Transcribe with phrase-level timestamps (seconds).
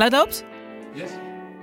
[0.00, 0.44] Geluid loopt?
[0.94, 1.10] Yes.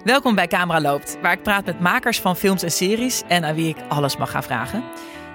[0.03, 3.55] Welkom bij Camera Loopt, waar ik praat met makers van films en series en aan
[3.55, 4.83] wie ik alles mag gaan vragen.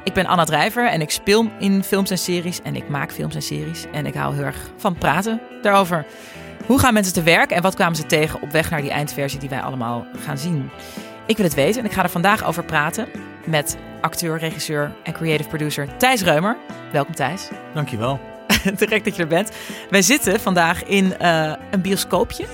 [0.04, 3.34] Ik ben Anna Drijver en ik speel in films en series en ik maak films
[3.34, 3.86] en series.
[3.92, 6.06] En ik hou heel erg van praten daarover.
[6.66, 9.40] Hoe gaan mensen te werk en wat kwamen ze tegen op weg naar die eindversie
[9.40, 10.70] die wij allemaal gaan zien?
[11.26, 13.08] Ik wil het weten en ik ga er vandaag over praten
[13.46, 16.56] met acteur, regisseur en creative producer Thijs Reumer.
[16.92, 17.48] Welkom Thijs.
[17.74, 18.20] Dankjewel.
[18.78, 19.50] Direct dat je er bent.
[19.90, 22.46] Wij zitten vandaag in uh, een bioscoopje.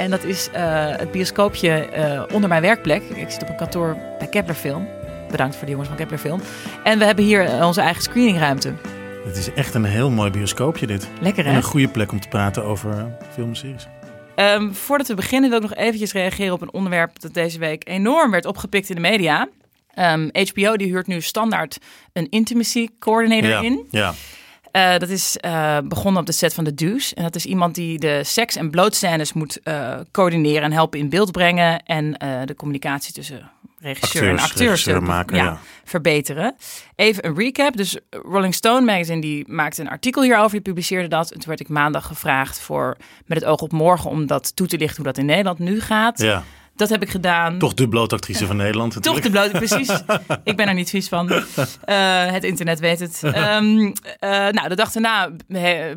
[0.00, 0.56] En dat is uh,
[0.96, 3.02] het bioscoopje uh, onder mijn werkplek.
[3.02, 4.88] Ik zit op een kantoor bij Kepler Film.
[5.30, 6.40] Bedankt voor de jongens van Kepler Film.
[6.84, 8.74] En we hebben hier onze eigen screeningruimte.
[9.24, 11.08] Het is echt een heel mooi bioscoopje dit.
[11.20, 11.50] Lekker hè?
[11.50, 13.86] En een goede plek om te praten over filmseries.
[14.36, 17.88] Um, voordat we beginnen wil ik nog eventjes reageren op een onderwerp dat deze week
[17.88, 19.48] enorm werd opgepikt in de media.
[19.98, 21.78] Um, HBO die huurt nu standaard
[22.12, 23.86] een intimacy coordinator ja, in.
[23.90, 24.14] Ja.
[24.72, 27.14] Uh, dat is uh, begonnen op de set van The Deuce.
[27.14, 31.08] En dat is iemand die de seks- en blootscènes moet uh, coördineren en helpen in
[31.08, 31.82] beeld brengen.
[31.82, 32.12] En
[32.44, 35.60] de communicatie tussen regisseur acteurs, en acteurs regisseur maken, ja, ja.
[35.84, 36.54] verbeteren.
[36.96, 37.76] Even een recap.
[37.76, 40.50] Dus Rolling Stone magazine die maakte een artikel hierover.
[40.50, 41.30] Die publiceerde dat.
[41.30, 44.66] En toen werd ik maandag gevraagd voor met het oog op morgen om dat toe
[44.66, 46.18] te lichten hoe dat in Nederland nu gaat.
[46.18, 46.42] Ja.
[46.80, 47.58] Dat heb ik gedaan.
[47.58, 49.02] Toch de blootactrice van Nederland.
[49.02, 49.88] Toch de bloot, precies.
[50.44, 51.32] ik ben er niet vies van.
[51.32, 51.42] Uh,
[52.26, 53.22] het internet weet het.
[53.22, 53.92] Um, uh,
[54.48, 55.30] nou, de dag daarna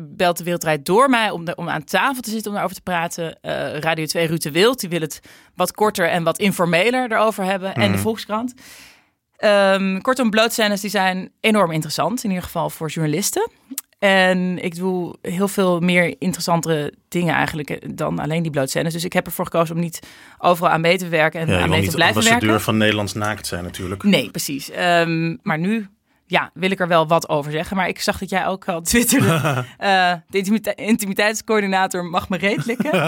[0.00, 2.82] belt de Wereldrijd door mij om, de, om aan tafel te zitten om daarover te
[2.82, 3.38] praten.
[3.42, 5.20] Uh, Radio 2 Ruud de Wild, die wil het
[5.54, 7.72] wat korter en wat informeler erover hebben.
[7.74, 7.82] Mm.
[7.82, 8.54] En de Volkskrant.
[9.38, 13.50] Um, kortom, blootscènes die zijn enorm interessant, in ieder geval voor journalisten.
[14.04, 18.92] En ik doe heel veel meer interessantere dingen eigenlijk dan alleen die blootscènes.
[18.92, 20.00] Dus ik heb ervoor gekozen om niet
[20.38, 22.32] overal aan mee te werken en ja, aan mee te blijven werken.
[22.32, 24.02] ambassadeur van Nederlands naakt zijn natuurlijk.
[24.02, 24.70] Nee, precies.
[24.78, 25.88] Um, maar nu
[26.26, 27.76] ja, wil ik er wel wat over zeggen.
[27.76, 29.26] Maar ik zag dat jij ook al twitterde.
[29.80, 32.92] uh, de intimite intimiteitscoördinator mag me reet likken.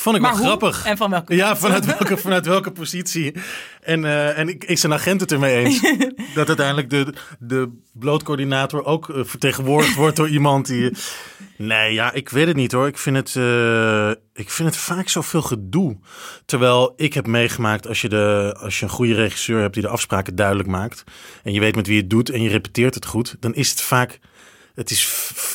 [0.00, 0.48] Vond ik maar wel hoe?
[0.48, 0.84] grappig.
[0.84, 3.34] En van welke Ja, vanuit welke, vanuit welke positie.
[3.80, 5.80] En, uh, en ik, ik zijn agent het ermee eens.
[6.34, 10.92] dat uiteindelijk de, de blootcoördinator ook uh, vertegenwoordigd wordt door iemand die...
[11.56, 12.86] Nee, ja, ik weet het niet hoor.
[12.86, 15.98] Ik vind het, uh, ik vind het vaak zoveel gedoe.
[16.44, 19.88] Terwijl ik heb meegemaakt als je, de, als je een goede regisseur hebt die de
[19.88, 21.04] afspraken duidelijk maakt.
[21.42, 23.36] En je weet met wie je het doet en je repeteert het goed.
[23.40, 24.18] Dan is het vaak...
[24.74, 25.08] Het is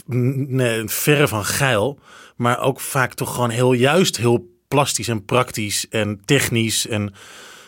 [0.06, 2.00] nee, verre van geil
[2.36, 6.88] maar ook vaak toch gewoon heel juist heel plastisch en praktisch en technisch.
[6.88, 7.14] En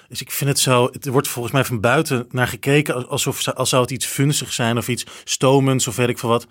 [0.08, 3.70] dus ik vind het zo, het wordt volgens mij van buiten naar gekeken alsof als
[3.70, 6.48] zou het iets funzig zijn of iets stomends of weet ik veel wat.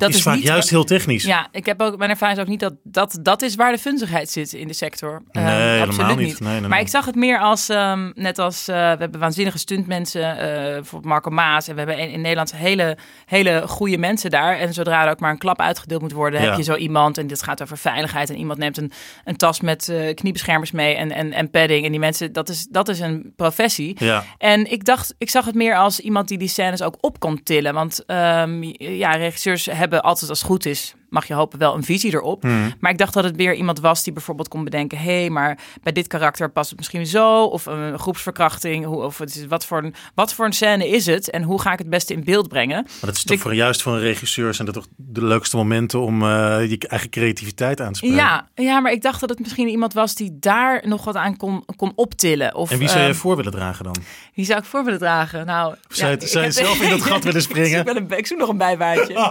[0.00, 1.24] Maar dat is, vaak niet, juist heel technisch.
[1.24, 3.78] Ja, ik heb ook mijn ervaring is ook niet dat, dat dat is waar de
[3.78, 5.22] funzigheid zit in de sector.
[5.30, 6.26] Nee, uh, helemaal absoluut niet.
[6.26, 6.40] niet.
[6.40, 6.80] Nee, nee, maar nee.
[6.80, 11.04] ik zag het meer als, um, net als uh, we hebben waanzinnige stuntmensen, uh, bijvoorbeeld
[11.04, 11.68] Marco Maas.
[11.68, 14.58] En we hebben in, in Nederland hele, hele goede mensen daar.
[14.58, 16.46] En zodra er ook maar een klap uitgedeeld moet worden, Ja.
[16.46, 17.18] heb je zo iemand.
[17.18, 18.30] En dit gaat over veiligheid.
[18.30, 18.92] En iemand neemt een,
[19.24, 21.84] een tas met uh, kniebeschermers mee en, en, en padding.
[21.84, 23.96] En die mensen, dat is, dat is een professie.
[23.98, 24.24] Ja.
[24.38, 27.42] En ik dacht, ik zag het meer als iemand die die scènes ook op kon
[27.42, 27.74] tillen.
[27.74, 31.84] Want um, ja, regisseurs hebben altijd als het goed is, mag je hopen, wel een
[31.84, 32.42] visie erop.
[32.42, 32.72] Hmm.
[32.80, 35.58] Maar ik dacht dat het weer iemand was die bijvoorbeeld kon bedenken: hé, hey, maar
[35.82, 37.44] bij dit karakter past het misschien zo.
[37.44, 38.84] Of een groepsverkrachting.
[38.84, 41.30] Hoe, of het is, wat, voor een, wat voor een scène is het?
[41.30, 42.82] En hoe ga ik het beste in beeld brengen?
[42.82, 45.24] Maar dat is Dus toch ik- voor, juist voor een regisseur zijn dat toch de
[45.24, 46.28] leukste momenten om eh,
[46.70, 48.16] je eigen creativiteit aan te spreken.
[48.16, 51.36] Ja, ja, maar ik dacht dat het misschien iemand was die daar nog wat aan
[51.36, 52.54] kon, kon optillen.
[52.54, 53.96] Of, En wie zou je ehm, voor willen dragen dan?
[54.34, 55.46] wie zou ik voor willen dragen?
[55.46, 57.76] Nou, Of ik zou je heb- zelf in dat gat willen ik, springen?
[57.76, 59.14] zoek wel een, ik zoek nog een bijbaantje.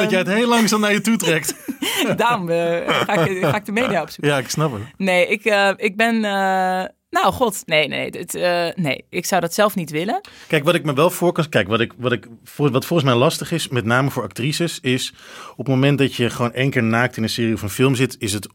[0.00, 1.54] dat jij het heel langzaam naar je toe trekt.
[2.16, 2.56] Daarom eh,
[2.88, 4.32] ga, ik, ga ik de media opzoeken.
[4.32, 4.82] ja, ik snap het.
[4.96, 6.14] Nee, ik, eh, ik ben.
[6.24, 8.32] eh, nou, god, nee, nee, dit,
[8.74, 9.04] nee.
[9.10, 10.20] Ik zou dat zelf niet willen.
[10.48, 11.48] Kijk, wat ik me wel voor kan...
[11.48, 14.78] Kijk, wat, ik, wat, ik, voor, wat volgens mij lastig is, met name voor actrices...
[14.80, 15.14] is
[15.50, 17.94] op het moment dat je gewoon één keer naakt in een serie of een film
[17.94, 18.16] zit...
[18.18, 18.48] is het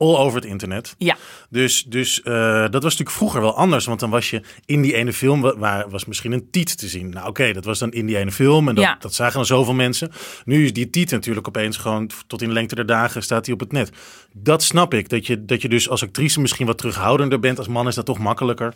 [0.00, 0.94] all over het internet.
[0.98, 1.16] Ja,
[1.50, 3.84] Dus, dus eh, dat was natuurlijk vroeger wel anders.
[3.84, 6.88] Want dan was je in die ene film, wa- waar was misschien een tiet te
[6.88, 7.08] zien.
[7.10, 8.96] Nou oké, dat was dan in die ene film en dat, Ja.
[9.00, 10.10] dat zagen dan zoveel mensen.
[10.44, 13.54] Nu is die tiet natuurlijk opeens gewoon tot in de lengte der dagen staat hij
[13.54, 13.90] op het net.
[14.32, 17.58] Dat snap ik, dat je, dat je dus als actrice misschien wat terughoudender bent.
[17.58, 18.74] Als man is dat toch makkelijker.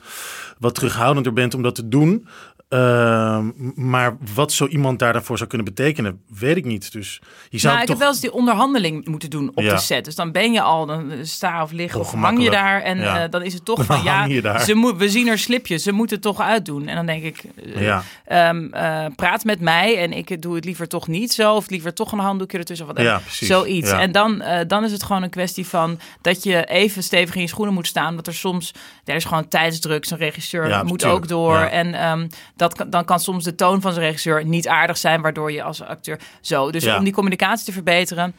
[0.58, 2.26] Wat terughoudender bent om dat te doen.
[2.68, 6.92] Ehm, maar wat zo iemand daar dan voor zou kunnen betekenen, weet ik niet.
[6.92, 7.20] Dus
[7.50, 7.96] je zou nou, ik toch...
[7.96, 9.74] heb wel eens die onderhandeling moeten doen op Ja.
[9.74, 10.04] de set.
[10.04, 12.82] Dus dan ben je al, dan sta of liggen of hang je daar.
[12.82, 13.22] En Ja.
[13.24, 14.58] eh, dan is het toch van, ja.
[14.58, 16.86] Ze moet, we zien er slipjes, ze moeten het toch uitdoen.
[16.88, 17.44] En dan denk ik,
[17.74, 18.02] eh, Ja.
[18.24, 21.54] ehm, eh, praat met mij en ik doe het liever toch niet zo.
[21.54, 22.86] Of liever toch een handdoekje ertussen.
[22.88, 23.48] Of wat Ja, precies.
[23.48, 23.90] Zoiets.
[23.90, 27.40] En dan, eh, dan is het gewoon een kwestie van dat je even stevig in
[27.40, 28.16] je schoenen moet staan.
[28.16, 28.74] Dat er soms,
[29.04, 30.04] er is gewoon tijdsdruk.
[30.04, 31.20] Zo'n regisseur moet tuurlijk.
[31.22, 31.56] ook door.
[31.58, 35.52] En ehm, dat, dan kan soms de toon van zijn regisseur niet aardig zijn, waardoor
[35.52, 36.70] je als acteur zo.
[36.70, 36.96] Dus Ja.
[36.98, 38.34] om die communicatie te verbeteren.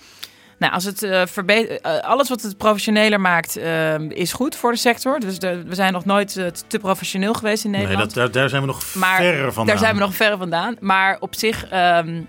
[0.60, 4.78] Nou, als het uh, uh, alles wat het professioneler maakt, uh, is goed voor de
[4.78, 5.20] sector.
[5.20, 6.34] Dus de, we zijn nog nooit
[6.68, 7.98] te professioneel geweest in Nederland.
[7.98, 9.66] Nee, dat, daar, daar, zijn we nog verre vandaan.
[9.66, 10.76] Daar zijn we nog verre vandaan.
[10.80, 12.28] Maar op zich um,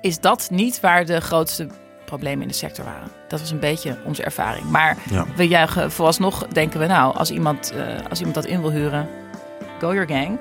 [0.00, 1.68] is dat niet waar de grootste
[2.04, 3.08] problemen in de sector waren.
[3.28, 4.70] Dat was een beetje onze ervaring.
[4.70, 5.26] Maar ja.
[5.36, 7.72] we juichen vooralsnog, denken we, nou, als iemand,
[8.08, 9.08] als iemand dat in wil huren,
[9.80, 10.38] go your gang.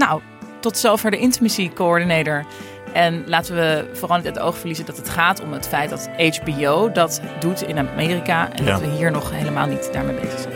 [0.00, 0.20] Nou,
[0.60, 2.44] tot zover de intimacy coördinator.
[2.92, 6.08] En laten we vooral niet het oog verliezen dat het gaat om het feit dat
[6.16, 8.52] HBO dat doet in Amerika.
[8.52, 10.54] En dat we hier nog helemaal niet daarmee bezig zijn.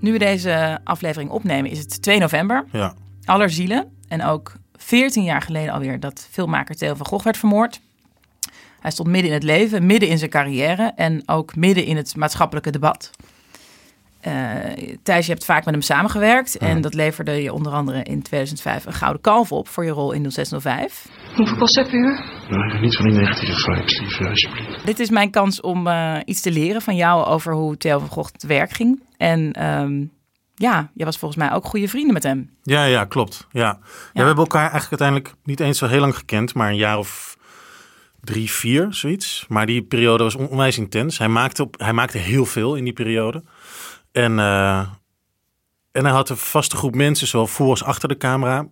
[0.00, 2.64] Nu we deze aflevering opnemen is het 2 november.
[2.72, 2.94] Ja.
[3.24, 3.92] Allerzielen.
[4.08, 7.80] En ook 14 jaar geleden alweer dat filmmaker Theo van Gogh werd vermoord.
[8.80, 12.16] Hij stond midden in het leven, midden in zijn carrière en ook midden in het
[12.16, 13.10] maatschappelijke debat.
[14.26, 16.56] Uh, Thijs, je hebt vaak met hem samengewerkt.
[16.56, 20.12] En dat leverde je onder andere in 2005 een gouden kalf op voor je rol
[20.12, 21.06] in 0605.
[21.36, 22.18] Hoeveel kost heb u?
[22.48, 24.86] Nou, niet van die negatieve vibes, lieve, alsjeblieft.
[24.86, 28.08] Dit is mijn kans om uh, iets te leren van jou over hoe Theo van
[28.08, 29.02] Gogh te werk ging.
[29.16, 30.12] En um,
[30.54, 32.50] ja, je was volgens mij ook goede vrienden met hem.
[32.62, 33.46] Ja, ja, klopt.
[33.50, 33.60] Ja.
[33.60, 33.78] ja.
[34.12, 37.36] we hebben elkaar eigenlijk uiteindelijk niet eens zo heel lang gekend, maar een jaar of
[38.20, 39.44] drie, vier, zoiets.
[39.48, 41.18] Maar die periode was onwijs intens.
[41.18, 43.42] Hij maakte, op, hij maakte heel veel in die periode.
[44.14, 44.78] En, uh,
[45.92, 48.66] en hij had een vaste groep mensen, zowel voor als achter de camera,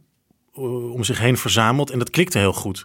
[0.55, 1.91] uh, om zich heen verzameld.
[1.91, 2.83] En dat klikte heel goed.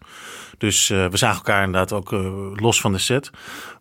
[0.57, 2.11] Dus uh, we zagen elkaar inderdaad ook
[2.59, 3.29] los van de set.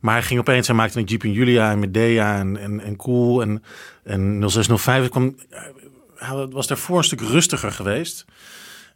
[0.00, 2.96] Maar hij ging opeens, hij maakte een Jeep in Julia en Medea en, en, en
[2.96, 3.62] Cool en,
[4.04, 5.08] en 0605.
[5.08, 5.36] Kwam,
[6.16, 8.24] hij was daarvoor een stuk rustiger geweest.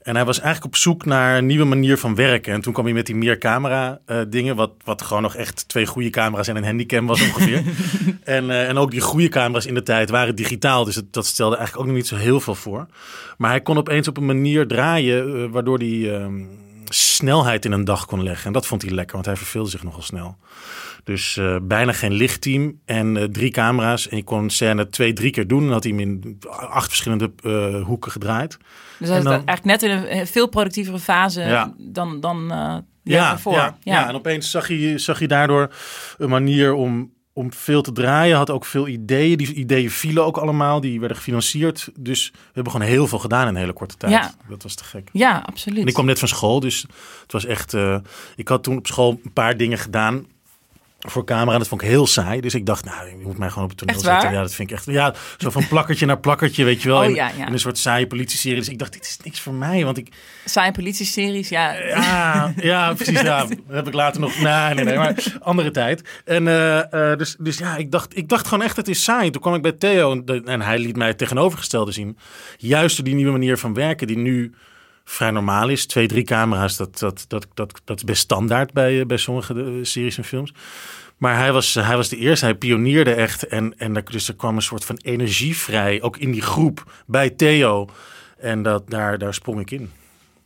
[0.02, 2.52] En hij was eigenlijk op zoek naar een nieuwe manier van werken.
[2.52, 5.69] En toen kwam hij met die meer camera uh, dingen, wat, wat gewoon nog echt
[5.69, 7.62] twee goede camera's en een handicam was ongeveer.
[8.25, 11.26] en, uh, en ook die goede camera's in de tijd waren digitaal, dus het, dat
[11.26, 12.87] stelde eigenlijk ook nog niet zo heel veel voor.
[13.37, 16.26] Maar hij kon opeens op een manier draaien uh, waardoor hij uh,
[16.94, 18.46] snelheid in een dag kon leggen.
[18.46, 20.37] En dat vond hij lekker, want hij verveelde zich nogal snel.
[21.04, 24.08] Dus uh, bijna geen lichtteam en uh, drie camera's.
[24.08, 25.62] En je kon scène twee, drie keer doen.
[25.62, 28.58] Dan had hij hem in acht verschillende uh, hoeken gedraaid.
[28.98, 31.75] Dus hij dan, eigenlijk net in een veel productievere fase ja.
[31.78, 32.46] dan, dan
[33.02, 35.70] ja, ja, ja, ja, en opeens zag je, zag je daardoor
[36.19, 38.37] een manier om, om veel te draaien.
[38.37, 39.37] Had ook veel ideeën.
[39.37, 40.81] Die ideeën vielen ook allemaal.
[40.81, 41.90] Die werden gefinancierd.
[41.98, 44.12] Dus we hebben gewoon heel veel gedaan in een hele korte tijd.
[44.12, 44.34] Ja.
[44.48, 45.08] Dat was te gek.
[45.12, 45.81] Ja, absoluut.
[45.81, 46.60] En ik kwam net van school.
[46.60, 46.87] Dus
[47.22, 47.76] het was echt...
[48.37, 50.26] ik had toen op school een paar dingen gedaan
[51.08, 51.58] voor camera.
[51.58, 52.41] Dat vond ik heel saai.
[52.41, 54.32] Dus ik dacht, nou, je moet mij gewoon op het toneel zetten.
[54.32, 54.87] Ja, dat vind ik echt.
[54.87, 56.99] Ja, zo van plakkertje naar plakkertje, weet je wel.
[56.99, 57.47] Oh, in, ja, ja.
[57.47, 58.58] in, een soort saaie politieserie.
[58.58, 59.85] Dus ik dacht, dit is niks voor mij.
[59.85, 60.08] Want ik.
[60.44, 61.73] Saaie politieseries, ja.
[61.73, 63.20] Ja, ja precies.
[63.20, 64.41] Ja, dat heb ik later nog.
[64.41, 64.97] Nee, nee, nee.
[64.97, 66.23] Maar andere tijd.
[66.25, 69.31] En uh, uh, dus, dus ja, ik dacht, ik dacht gewoon echt, het is saai.
[69.31, 72.19] Toen kwam ik bij Theo en, de, en hij liet mij het tegenovergestelde zien.
[72.56, 74.55] Juist door die nieuwe manier van werken, die nu
[75.10, 75.86] vrij normaal is.
[75.86, 80.18] Twee, drie camera's, dat, dat, dat, dat, dat is best standaard bij, bij sommige series
[80.18, 80.52] en films.
[81.16, 83.46] Maar hij was, hij was de eerste, hij pionierde echt.
[83.46, 87.30] En, en dus er kwam een soort van energie vrij, ook in die groep, bij
[87.30, 87.88] Theo.
[88.38, 89.90] En dat, daar, daar sprong ik in.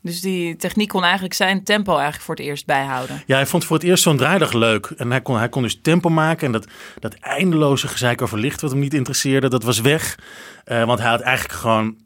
[0.04, 3.22] Dus die techniek kon eigenlijk zijn tempo eigenlijk voor het eerst bijhouden.
[3.26, 4.86] Ja, hij vond voor het eerst zo'n draaidag leuk.
[4.86, 6.46] En hij kon, hij kon dus tempo maken.
[6.46, 6.66] En dat,
[6.98, 10.18] dat eindeloze gezeik over licht wat hem niet interesseerde, dat was weg.
[10.66, 11.96] Uh, want hij had eigenlijk gewoon,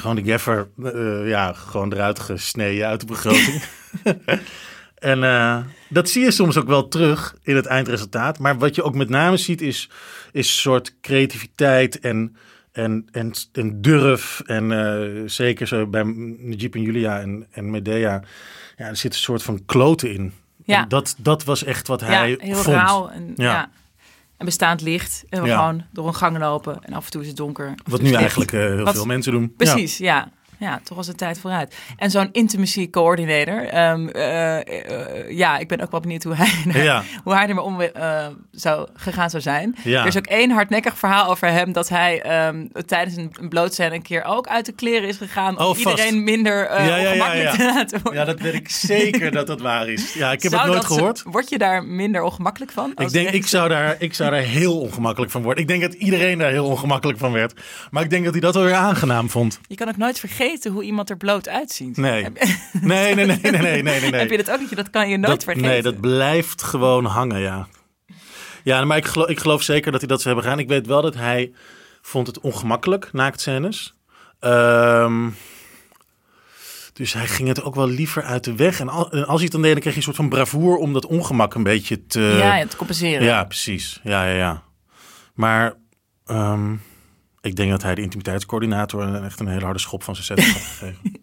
[0.00, 3.62] gewoon de gaffer uh, ja, gewoon eruit gesneden uit de begroting.
[5.04, 8.38] En uh, dat zie je soms ook wel terug in het eindresultaat.
[8.38, 9.90] Maar wat je ook met name ziet is,
[10.32, 12.36] is een soort creativiteit en,
[12.72, 14.42] en, en, en durf.
[14.46, 16.02] En uh, zeker zo bij
[16.38, 18.22] Najib en Julia en, en Medea.
[18.76, 20.32] Ja, er zit een soort van kloten in.
[20.64, 20.82] Ja.
[20.82, 22.76] En dat, dat was echt wat hij ja, heel vond.
[22.76, 23.52] Rauw en, ja.
[23.52, 23.70] ja.
[24.36, 25.24] En bestaand licht.
[25.28, 25.58] En we ja.
[25.58, 26.78] gewoon door een gang lopen.
[26.82, 27.74] En af en toe is het donker.
[27.84, 29.54] Wat nu eigenlijk uh, heel wat, veel mensen doen.
[29.56, 30.16] Precies, ja.
[30.16, 30.32] ja.
[30.58, 31.76] Ja, toch was het tijd vooruit.
[31.96, 33.90] En zo'n intimacy coördinator.
[33.90, 37.02] Um, uh, uh, ja, ik ben ook wel benieuwd hoe hij, ja.
[37.24, 39.76] hoe hij ermee om uh, zou, gegaan zou zijn.
[39.82, 40.00] Ja.
[40.00, 41.72] Er is ook één hardnekkig verhaal over hem...
[41.72, 45.58] dat hij um, tijdens een, een blootscène een keer ook uit de kleren is gegaan...
[45.58, 48.20] om oh, iedereen minder ja, ja, ongemakkelijk te laten worden.
[48.20, 50.14] Ja, dat weet ik zeker dat dat waar is.
[50.14, 51.22] Ja, ik heb zou het nooit gehoord.
[51.24, 52.92] Word je daar minder ongemakkelijk van?
[52.96, 55.62] Ik denk, ik zou, daar, ik zou daar heel ongemakkelijk van worden.
[55.62, 57.60] Ik denk dat iedereen daar heel ongemakkelijk van werd.
[57.90, 59.60] Maar ik denk dat hij dat wel weer aangenaam vond.
[59.68, 61.96] Je kan ook nooit vergeten hoe iemand er bloot uitziet.
[61.96, 62.26] Nee.
[62.80, 64.20] Nee, nee, nee, nee, nee, nee, nee.
[64.20, 64.76] Heb je dat ook niet?
[64.76, 65.70] Dat kan je nooit dat, vergeten.
[65.70, 67.68] Nee, dat blijft gewoon hangen, ja.
[68.62, 70.64] Ja, maar ik geloof, ik geloof zeker dat hij dat zou hebben gedaan.
[70.64, 71.52] Ik weet wel dat hij
[72.02, 73.94] vond het ongemakkelijk, naaktscènes.
[74.40, 75.34] Um,
[76.92, 78.80] dus hij ging het ook wel liever uit de weg.
[78.80, 81.06] En als hij het dan deed, dan kreeg je een soort van bravoer om dat
[81.06, 82.20] ongemak een beetje te...
[82.20, 83.24] Ja, ja te compenseren.
[83.24, 84.00] Ja, precies.
[84.02, 84.62] Ja, ja, ja.
[85.34, 85.74] Maar...
[86.26, 86.80] Um,
[87.44, 90.66] ik denk dat hij de intimiteitscoördinator echt een hele harde schop van zijn set heeft
[90.66, 91.20] gegeven.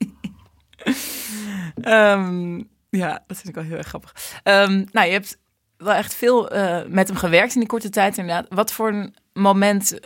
[1.83, 4.15] um, Ja, dat vind ik wel heel erg grappig.
[4.43, 5.37] Ehm, nou, je hebt
[5.77, 8.45] wel echt veel eh, met hem gewerkt in die korte tijd inderdaad.
[8.49, 9.99] Wat voor een moment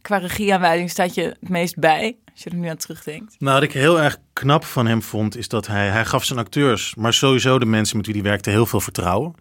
[0.00, 2.16] qua regieaanwijzing staat je het meest bij?
[2.32, 3.36] Als je er nu aan terugdenkt.
[3.38, 6.38] Nou, wat ik heel erg knap van hem vond, is dat hij, hij gaf zijn
[6.38, 9.34] acteurs, maar sowieso de mensen met wie hij werkte, heel veel vertrouwen.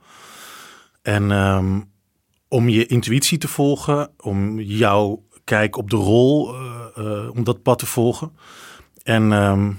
[1.01, 1.81] En ehm,
[2.47, 7.62] om je intuïtie te volgen, om jouw kijk op de rol, eh, eh, om dat
[7.62, 8.31] pad te volgen.
[9.03, 9.72] En ehm,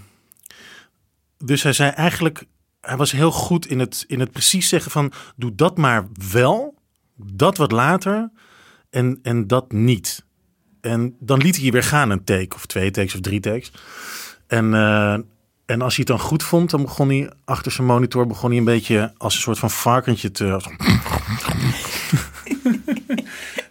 [1.39, 2.45] dus hij zei eigenlijk,
[2.81, 6.75] hij was heel goed in het, in het precies zeggen van, doe dat maar wel,
[7.17, 8.31] dat wat later
[8.91, 10.25] en, en dat niet.
[10.81, 13.73] En dan liet hij weer gaan een take of twee takes of drie takes.
[14.47, 15.13] En, eh,
[15.67, 18.59] en als hij het dan goed vond, dan begon hij achter zijn monitor begon hij
[18.59, 20.61] een beetje als een soort van varkentje te.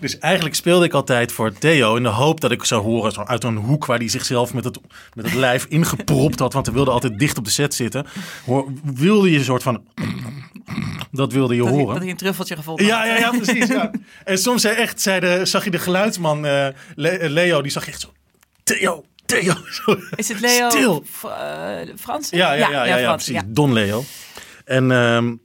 [0.02, 3.24] Dus eigenlijk speelde ik altijd voor Theo in de hoop dat ik zou horen zo
[3.24, 4.80] uit een hoek waar hij zichzelf met het,
[5.14, 8.06] met het lijf ingepropt had, want hij wilde altijd dicht op de set zitten.
[8.46, 9.84] Hoor, wilde je een soort van
[11.12, 11.94] dat wilde je Dat hij, horen.
[11.94, 13.08] dat hij een truffeltje gevonden Ja, had.
[13.08, 13.68] ja, ja, precies.
[13.68, 13.92] Ja.
[14.24, 16.74] En soms zei echt, zei de, zag je de geluidsman eh, eh,
[17.32, 18.14] Leo, die zag je echt zo.
[18.64, 19.54] Theo, Theo.
[19.72, 19.98] Zo.
[20.16, 21.04] Is het Leo Stil.
[21.24, 22.30] Eh, Frans?
[22.30, 23.44] Ja, ja, ja, ja, ja, Frans, precies.
[23.48, 24.04] Don Leo.
[24.66, 25.36] En ehm,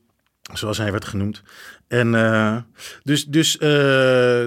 [0.52, 1.42] zoals hij werd genoemd.
[1.88, 2.56] En eh,
[3.02, 4.46] dus, dus eh,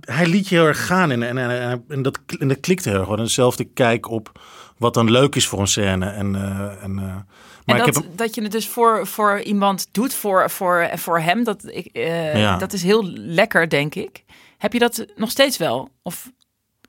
[0.00, 2.98] hij liet je heel erg gaan en, en, en, en dat, en dat klikte heel
[2.98, 3.08] erg.
[3.08, 3.24] gewoon.
[3.24, 4.40] Dezelfde kijk op
[4.76, 6.06] wat dan leuk is voor een scène.
[6.06, 7.24] En, eh, en, maar
[7.64, 10.90] en ik dat, heb hem, dat je het dus voor, voor iemand doet, voor, voor,
[10.94, 12.56] voor hem, dat, ik, Ja.
[12.56, 14.24] dat is heel lekker, denk ik.
[14.58, 15.90] Heb je dat nog steeds wel?
[16.02, 16.30] Of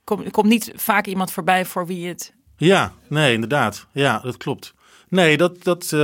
[0.03, 2.33] komt komt niet vaak iemand voorbij voor wie het...
[2.57, 3.87] Ja, nee, inderdaad.
[3.91, 4.73] Ja, dat klopt.
[5.09, 5.95] Nee, dat, dat,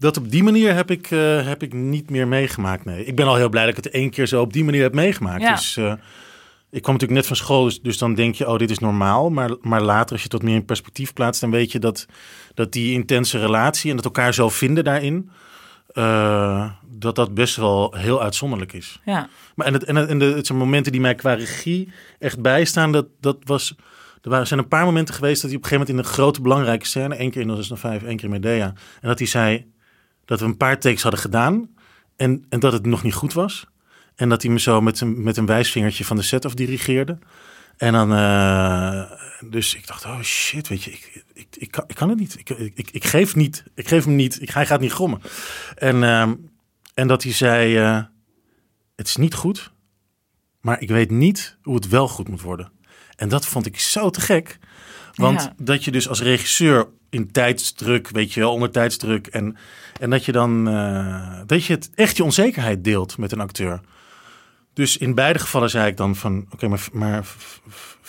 [0.00, 2.84] dat op die manier heb ik, eh, heb ik niet meer meegemaakt.
[2.84, 4.82] Nee, ik ben al heel blij dat ik het één keer zo op die manier
[4.82, 5.42] heb meegemaakt.
[5.42, 5.54] Ja.
[5.54, 5.92] Dus eh,
[6.70, 9.30] ik kwam natuurlijk net van school, dus, dus dan denk je, oh, dit is normaal.
[9.30, 12.06] Maar, maar later, als je het wat meer in perspectief plaatst, dan weet je dat,
[12.54, 15.30] dat die intense relatie en dat elkaar zo vinden daarin,
[15.92, 19.00] eh, dat dat best wel heel uitzonderlijk is.
[19.04, 21.92] Ja, Maar en, het, en, het, en de, het zijn momenten die mij qua regie
[22.18, 23.74] echt bijstaan, dat, dat was...
[24.22, 26.18] Er waren, zijn een paar momenten geweest dat hij op een gegeven moment in een
[26.18, 28.66] grote belangrijke scène, één keer in 2005, één keer in Medea,
[29.00, 29.66] en dat hij zei
[30.30, 31.70] dat we een paar takes hadden gedaan
[32.16, 33.66] en, en dat het nog niet goed was.
[34.14, 37.18] En dat hij me zo met een, met een wijsvingertje van de set af dirigeerde.
[37.76, 39.10] En dan, eh,
[39.50, 42.38] dus ik dacht, oh shit, weet je, ik, ik, ik, kan, ik kan het niet.
[42.38, 45.20] Ik, ik, ik, geef niet, ik geef hem niet, ik, hij gaat niet grommen.
[45.76, 46.34] En, ehm,
[46.94, 48.02] en dat hij zei, eh,
[48.96, 49.72] het is niet goed,
[50.60, 52.72] maar ik weet niet hoe het wel goed moet worden.
[53.16, 54.58] En dat vond ik zo te gek.
[55.14, 55.52] Want Ja.
[55.58, 59.26] dat je dus als regisseur in tijdsdruk, weet je wel, onder tijdsdruk.
[59.26, 59.56] En,
[60.00, 63.80] en dat je dan, eh, dat je het echt je onzekerheid deelt met een acteur.
[64.72, 67.24] Dus in beide gevallen zei ik dan van, oké, maar, maar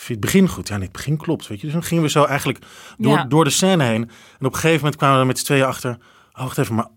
[0.06, 0.68] het begin goed?
[0.68, 1.64] Ja, nee, het begin klopt, weet je.
[1.64, 2.58] Dus dan gingen we zo eigenlijk
[2.98, 3.24] door, Ja.
[3.24, 4.02] door de scène heen.
[4.38, 5.98] En op een gegeven moment kwamen we er met z'n tweeën achter,
[6.32, 6.88] oh, wacht even, maar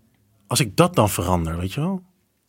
[0.47, 2.03] als ik dat dan verander, weet je wel?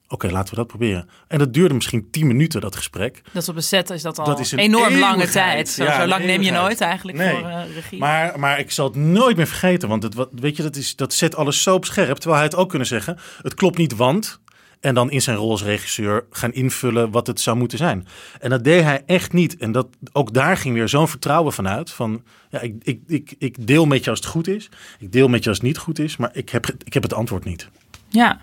[0.08, 1.08] Oké, laten we dat proberen.
[1.28, 3.20] En dat duurde misschien tien minuten, dat gesprek.
[3.32, 5.68] dat is op een set is dat al Dat is een enorm lange tijd.
[5.68, 7.30] Zo, Ja, zo een lang neem je nooit eigenlijk Nee.
[7.40, 7.98] voor eh, regie.
[7.98, 9.88] Maar, maar ik zal het nooit meer vergeten.
[9.88, 12.16] Want het, wat, weet je, dat, is, dat zet alles zo op scherp.
[12.16, 13.18] Terwijl hij het ook kunnen zeggen.
[13.42, 14.40] Het klopt niet, want...
[14.80, 18.06] En dan in zijn rol als regisseur gaan invullen wat het zou moeten zijn.
[18.40, 19.56] En dat deed hij echt niet.
[19.56, 21.90] En dat, ook daar ging weer zo'n vertrouwen vanuit.
[21.90, 24.68] Van, ja, ik, ik, ik, ik deel met je als het goed is.
[24.98, 26.16] Ik deel met je als het niet goed is.
[26.16, 27.68] Maar ik heb, ik heb het antwoord niet.
[28.08, 28.40] ja,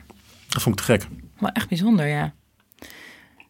[0.50, 1.08] Dat vond ik te gek.
[1.44, 2.34] Wel echt bijzonder, ja.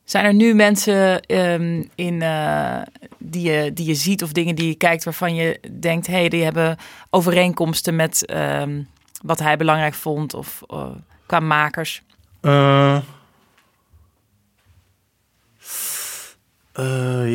[0.04, 2.82] Zijn er nu mensen ehm, in, eh,
[3.18, 6.30] die, je, die je ziet of dingen die je kijkt waarvan je denkt, hé, hey,
[6.30, 6.78] die hebben
[7.10, 8.84] overeenkomsten met ehm,
[9.22, 10.90] wat hij belangrijk vond of eh,
[11.26, 12.02] qua makers?
[12.42, 13.00] Eh,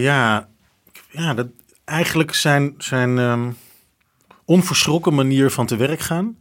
[0.03, 0.49] ja,
[1.11, 1.47] ja dat,
[1.85, 3.51] eigenlijk zijn, zijn ehm,
[4.45, 6.37] onverschrokken manier van te werk gaan.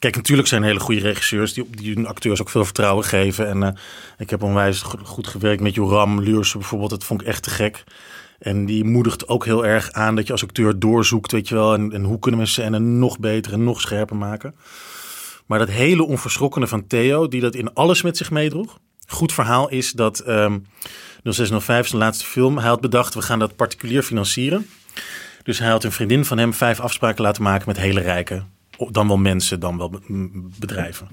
[0.00, 3.48] Kijk, natuurlijk zijn hele goede regisseurs die, die hun acteurs ook veel vertrouwen geven.
[3.48, 3.72] En eh,
[4.18, 6.90] ik heb onwijs go- goed gewerkt met Joram Luursen bijvoorbeeld.
[6.90, 7.84] Dat vond ik echt te gek.
[8.38, 11.74] En die moedigt ook heel erg aan dat je als acteur doorzoekt, weet je wel.
[11.74, 14.54] En, hoe kunnen we scène nog beter en nog scherper maken.
[15.46, 18.78] Maar dat hele onverschrokkene van Theo, die dat in alles met zich meedroeg.
[19.06, 20.58] Goed verhaal is dat ehm
[21.22, 22.58] 0605 is de laatste film.
[22.58, 24.66] Hij had bedacht, we gaan dat particulier financieren.
[25.42, 28.42] Dus hij had een vriendin van hem vijf afspraken laten maken met hele rijke.
[28.90, 30.00] Dan wel mensen, dan wel
[30.58, 31.08] bedrijven.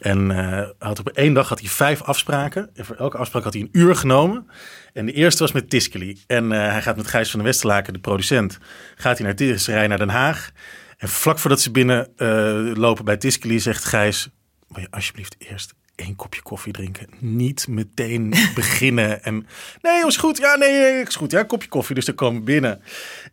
[0.00, 2.70] En hij had op één dag had hij vijf afspraken.
[2.74, 4.46] En voor elke afspraak had hij een uur genomen.
[4.92, 6.16] En de eerste was met Tiskely.
[6.26, 8.58] En eh, hij gaat met Gijs van der Westerlaken, de producent,
[8.96, 10.50] gaat hij naar naar Den Haag.
[10.96, 14.28] En vlak voordat ze binnen eh, lopen bij Tiskely zegt Gijs,
[14.68, 17.06] wil je alsjeblieft eerst één kopje koffie drinken.
[17.18, 19.24] Niet meteen beginnen.
[19.24, 19.46] En
[19.82, 20.38] nee, is goed.
[20.38, 21.30] Ja, nee, is goed.
[21.30, 21.94] Ja, kopje koffie.
[21.94, 22.82] Dus dan komen we binnen.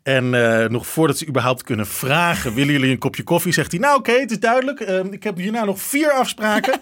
[0.04, 3.54] En uh, nog voordat ze überhaupt kunnen vragen, willen jullie een kopje koffie?
[3.54, 4.80] Zegt hij, nou oké, okay, het is duidelijk.
[4.80, 6.80] Uh, ik heb hierna nog vier afspraken.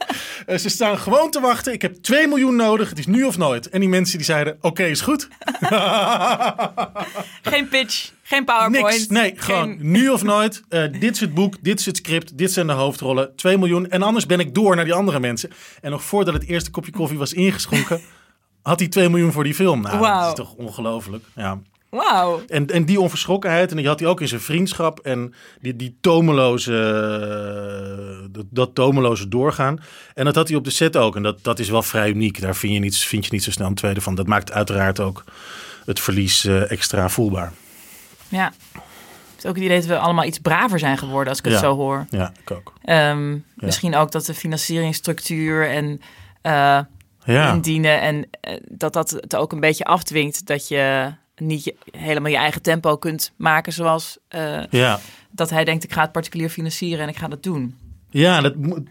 [0.47, 1.73] uh, ze staan gewoon te wachten.
[1.73, 2.89] Ik heb 2 miljoen nodig.
[2.89, 3.69] Het is nu of nooit.
[3.69, 5.27] En die mensen die zeiden, oké, okay, is goed.
[7.51, 8.11] Geen pitch.
[8.31, 8.95] Geen PowerPoint.
[8.95, 9.07] Niks.
[9.07, 10.63] Nee, gewoon nu of nooit.
[10.69, 13.35] Uh, dit is het boek, dit is het script, dit zijn de hoofdrollen.
[13.35, 13.89] 2 miljoen.
[13.89, 15.49] En anders ben ik door naar die andere mensen.
[15.81, 18.01] En nog voordat het eerste kopje koffie was ingeschonken,
[18.61, 19.81] had hij 2 miljoen voor die film.
[19.81, 20.19] Nou, wow.
[20.19, 21.23] dat is toch ongelooflijk.
[21.35, 21.59] Ja.
[21.89, 22.41] Wauw.
[22.47, 24.99] En, en die onverschrokkenheid, en die had hij ook in zijn vriendschap.
[24.99, 26.71] En die, die tomeloze,
[28.31, 29.79] dat, dat tomeloze doorgaan.
[30.13, 31.15] En dat had hij op de set ook.
[31.15, 32.41] En dat, dat is wel vrij uniek.
[32.41, 34.15] Daar vind je, niet, vind je niet zo snel een tweede van.
[34.15, 35.23] Dat maakt uiteraard ook
[35.85, 37.53] het verlies uh, extra voelbaar.
[38.31, 38.53] Ja.
[38.73, 41.53] Het is ook het idee dat we allemaal iets braver zijn geworden als ik het
[41.53, 41.59] ja.
[41.59, 42.05] zo hoor.
[42.09, 42.73] Ja, ik ook.
[42.85, 43.65] Um, ja.
[43.65, 45.85] Misschien ook dat de financieringsstructuur en
[46.43, 46.79] uh,
[47.23, 47.53] ja.
[47.53, 52.31] indienen en uh, dat dat het ook een beetje afdwingt dat je niet je, helemaal
[52.31, 54.99] je eigen tempo kunt maken zoals uh, ja.
[55.31, 57.77] dat hij denkt ik ga het particulier financieren en ik ga dat doen.
[58.09, 58.87] Ja, dat moet,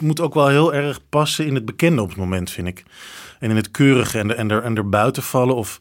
[0.00, 2.84] moet ook wel heel erg passen in het bekende op het moment, vind ik.
[3.38, 5.78] En in het keurige en, er, en, er, en er buiten vallen of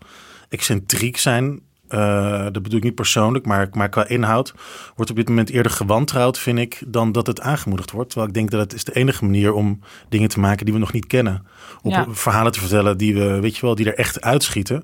[0.49, 1.61] excentriek zijn.
[1.89, 4.53] Uh, dat bedoel ik niet persoonlijk, maar, maar qua inhoud
[4.95, 8.09] wordt op dit moment eerder gewantrouwd, vind ik, dan dat het aangemoedigd wordt.
[8.09, 9.79] Terwijl ik denk dat het is de enige manier om
[10.09, 11.45] dingen te maken die we nog niet kennen.
[11.81, 12.05] Om Ja.
[12.09, 14.83] verhalen te vertellen die we, weet je wel, die er echt uitschieten.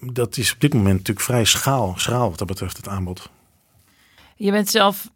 [0.00, 3.30] Dat is op dit moment natuurlijk vrij schaal, schraal wat dat betreft, het aanbod.
[4.36, 5.10] Je bent zelf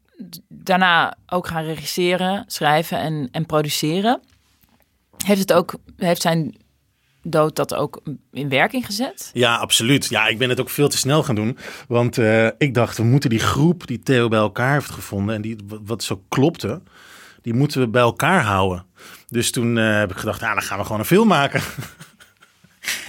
[0.49, 4.21] daarna ook gaan regisseren, schrijven en, en produceren.
[5.25, 6.57] Heeft het ook, heeft zijn
[7.31, 8.01] dood dat ook
[8.33, 9.31] in werking gezet?
[9.33, 10.07] Ja, absoluut.
[10.09, 11.59] Ja, ik ben het ook veel te snel gaan doen.
[11.89, 15.35] Want eh, ik dacht, we moeten die groep die Theo bij elkaar heeft gevonden...
[15.35, 16.81] en die, wat- zo klopte,
[17.43, 18.85] die moeten we bij elkaar houden.
[19.29, 21.61] Dus toen eh, heb ik gedacht, ja, dan gaan we gewoon een film maken.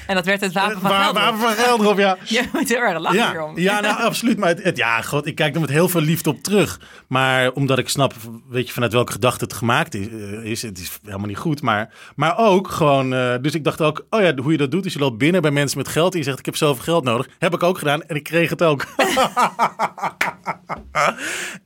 [0.08, 1.14] En dat werd het wapen van Gelderop.
[1.16, 2.18] Wapen van Gelderop, ja.
[2.38, 3.60] Je moet heel erg lachen Ja, hierom.
[3.60, 4.38] ja nou, absoluut.
[4.38, 6.80] Maar het, het- ja, god, ik kijk er met heel veel liefde op terug.
[7.08, 8.14] Maar omdat ik snap,
[8.50, 11.62] weet je, vanuit welke gedachte het gemaakt is, eh, is het is helemaal niet goed.
[11.62, 14.86] Maar, maar ook gewoon, eh, dus ik dacht ook, oh ja, hoe je dat doet,
[14.86, 17.04] is je loopt binnen bij mensen met geld en je zegt, ik heb zoveel geld
[17.04, 17.28] nodig.
[17.40, 18.86] Heb ik ook gedaan en ik kreeg het ook.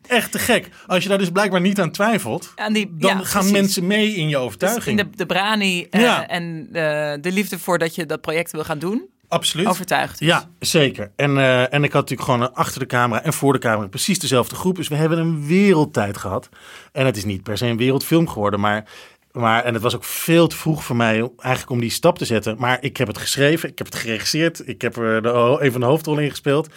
[0.08, 0.70] Echt te gek.
[0.88, 4.16] Als je daar dus blijkbaar niet aan twijfelt, Aan die, dan ja, gaan mensen mee
[4.16, 5.00] in je Dus overtuiging.
[5.00, 6.28] in de, de brani eh, Ja.
[6.28, 9.68] en de, de liefde voor dat je dat project wil gaan doen, Absoluut.
[9.68, 10.20] overtuigd.
[10.20, 10.28] dus.
[10.28, 11.12] Ja, zeker.
[11.16, 14.20] En, eh, en ik had natuurlijk gewoon achter de camera en voor de camera precies
[14.20, 14.76] dezelfde groep.
[14.76, 16.50] Dus we hebben een wereldtijd gehad.
[16.92, 18.90] En het is niet per se een wereldfilm geworden, maar,
[19.32, 22.26] maar en het was ook veel te vroeg voor mij eigenlijk om die stap te
[22.26, 22.56] zetten.
[22.60, 25.82] Maar ik heb het geschreven, ik heb het geregisseerd, ik heb er de, een van
[25.82, 26.70] de hoofdrollen in gespeeld.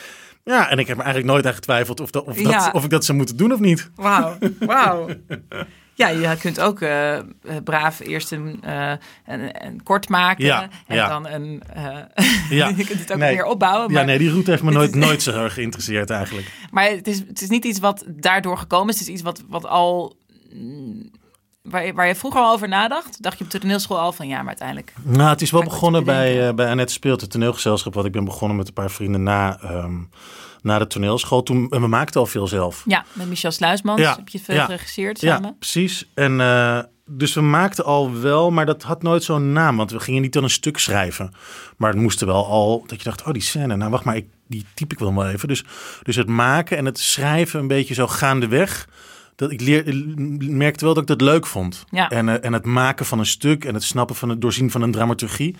[0.44, 2.70] Ja, en ik heb me eigenlijk nooit aan getwijfeld of, dat, of, dat, Ja.
[2.72, 3.90] of ik dat zou moeten doen of niet.
[3.94, 5.06] Wauw, wauw.
[5.96, 7.24] Ja, je kunt ook eh, eh,
[7.64, 8.92] braaf eerst een, eh,
[9.26, 11.08] een, een kort maken Ja, en ja.
[11.08, 11.62] dan een.
[12.50, 12.68] Ja.
[12.68, 13.34] je kunt het ook Nee.
[13.34, 13.92] weer opbouwen.
[13.92, 16.50] Maar, Ja, nee, die route heeft me nooit, nooit zo erg geïnteresseerd eigenlijk.
[16.70, 18.98] maar het, is, het is niet iets wat daardoor gekomen is.
[18.98, 20.16] Het is iets wat, wat al.
[20.52, 21.10] mm,
[21.62, 24.28] Waar je, waar je vroeger al over nadacht, dacht je op de toneelschool al van
[24.28, 24.92] ja, maar uiteindelijk.
[25.02, 27.94] Nou, het is wel begonnen bij, bij Annette Speelt, het toneelgezelschap.
[27.94, 29.94] Wat ik ben begonnen met een paar vrienden na, ehm,
[30.64, 31.42] na de toneelschool.
[31.42, 32.82] Toen, en we maakten al veel zelf.
[32.86, 35.56] Ja, met Michel Sluismans Ja, heb je veel ja, geregisseerd Ja, samen.
[35.58, 36.10] precies.
[36.14, 39.76] En eh, dus we maakten al wel, maar dat had nooit zo'n naam.
[39.76, 41.32] Want we gingen niet dan een stuk schrijven.
[41.76, 44.26] Maar het moest wel al, dat je dacht, oh die scène, nou wacht maar, ik,
[44.48, 45.48] die typ ik wel wel even.
[45.48, 45.64] Dus,
[46.02, 48.88] dus het maken en het schrijven een beetje zo gaandeweg.
[49.36, 50.04] Dat ik leer,
[50.38, 51.84] merkte wel dat ik dat leuk vond.
[51.90, 52.08] Ja.
[52.08, 54.82] En, eh, en het maken van een stuk en het snappen van het doorzien van
[54.82, 55.56] een dramaturgie.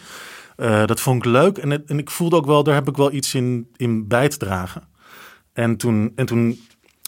[0.56, 1.58] eh, dat vond ik leuk.
[1.58, 4.28] En, het, en ik voelde ook wel, daar heb ik wel iets in, in bij
[4.28, 4.82] te dragen.
[5.54, 6.58] En toen, en toen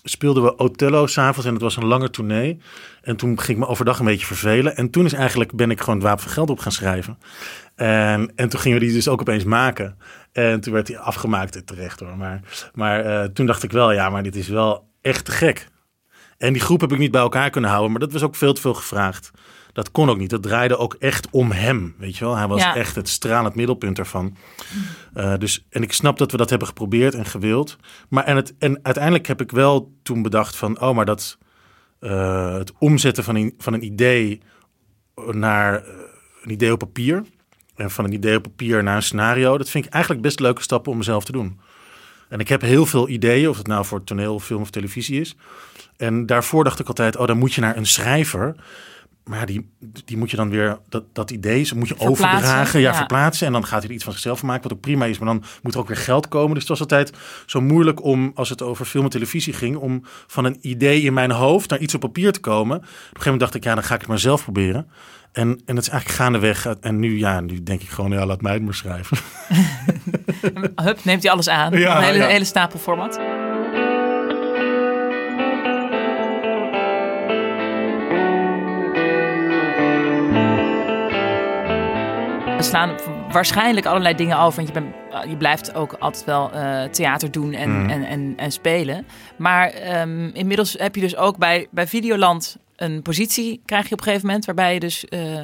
[0.02, 2.58] speelden we Othello s'avonds en het was een lange tournee.
[3.02, 4.76] En toen ging ik me overdag een beetje vervelen.
[4.76, 7.18] En toen is eigenlijk, ben ik gewoon het Wapen van Geld op gaan schrijven.
[7.74, 9.96] En, en toen gingen we die dus ook opeens maken.
[10.32, 12.16] En toen werd die afgemaakt, eh, terecht hoor.
[12.16, 12.40] Maar,
[12.74, 15.68] maar eh, toen dacht ik wel, ja, maar dit is wel echt te gek.
[16.38, 18.52] En die groep heb ik niet bij elkaar kunnen houden, maar dat was ook veel
[18.52, 19.30] te veel gevraagd.
[19.72, 20.30] Dat kon ook niet.
[20.30, 22.36] Dat draaide ook echt om hem, weet je wel.
[22.36, 22.74] Hij was Ja.
[22.76, 24.36] echt het stralend middelpunt ervan.
[25.14, 27.76] Eh, dus, en ik snap dat we dat hebben geprobeerd en gewild.
[28.08, 30.80] Maar en, het, en uiteindelijk heb ik wel toen bedacht van...
[30.80, 31.38] oh, maar dat
[32.00, 34.40] eh, het omzetten van een, van een idee
[35.30, 35.94] naar eh,
[36.42, 37.24] een idee op papier...
[37.74, 39.58] en van een idee op papier naar een scenario...
[39.58, 41.60] dat vind ik eigenlijk best leuke stappen om mezelf te doen.
[42.28, 45.36] En ik heb heel veel ideeën, of het nou voor toneel, film of televisie is.
[45.96, 48.56] En daarvoor dacht ik altijd, oh, dan moet je naar een schrijver...
[49.26, 49.70] Maar die,
[50.04, 52.96] die moet je dan weer, dat, dat idee moet je Verplaatsen, overdragen, ja, ja.
[52.96, 53.46] verplaatsen.
[53.46, 55.18] En dan gaat hij er iets van zichzelf maken, wat ook prima is.
[55.18, 56.50] Maar dan moet er ook weer geld komen.
[56.50, 57.12] Dus het was altijd
[57.46, 61.14] zo moeilijk om, als het over film en televisie ging, om van een idee in
[61.14, 62.76] mijn hoofd naar iets op papier te komen.
[62.76, 64.90] Op een gegeven moment dacht ik, ja, dan ga ik het maar zelf proberen.
[65.36, 66.66] En, en het is eigenlijk gaandeweg.
[66.66, 69.16] En nu, ja, nu denk ik gewoon, ja, laat mij het maar schrijven.
[70.84, 71.78] Hup, neemt hij alles aan.
[71.78, 72.26] Ja, een hele, ja.
[72.26, 73.18] hele stapel format.
[82.56, 82.94] Er slaan
[83.30, 84.56] waarschijnlijk allerlei dingen over.
[84.56, 87.88] Want je, bent, eh, je blijft ook altijd wel eh, theater doen en, Mm.
[87.90, 89.06] en, en, en spelen.
[89.36, 93.98] Maar ehm, inmiddels heb je dus ook bij, bij Videoland een positie, krijg je op
[93.98, 95.04] een gegeven moment, waarbij je dus.
[95.08, 95.40] eh,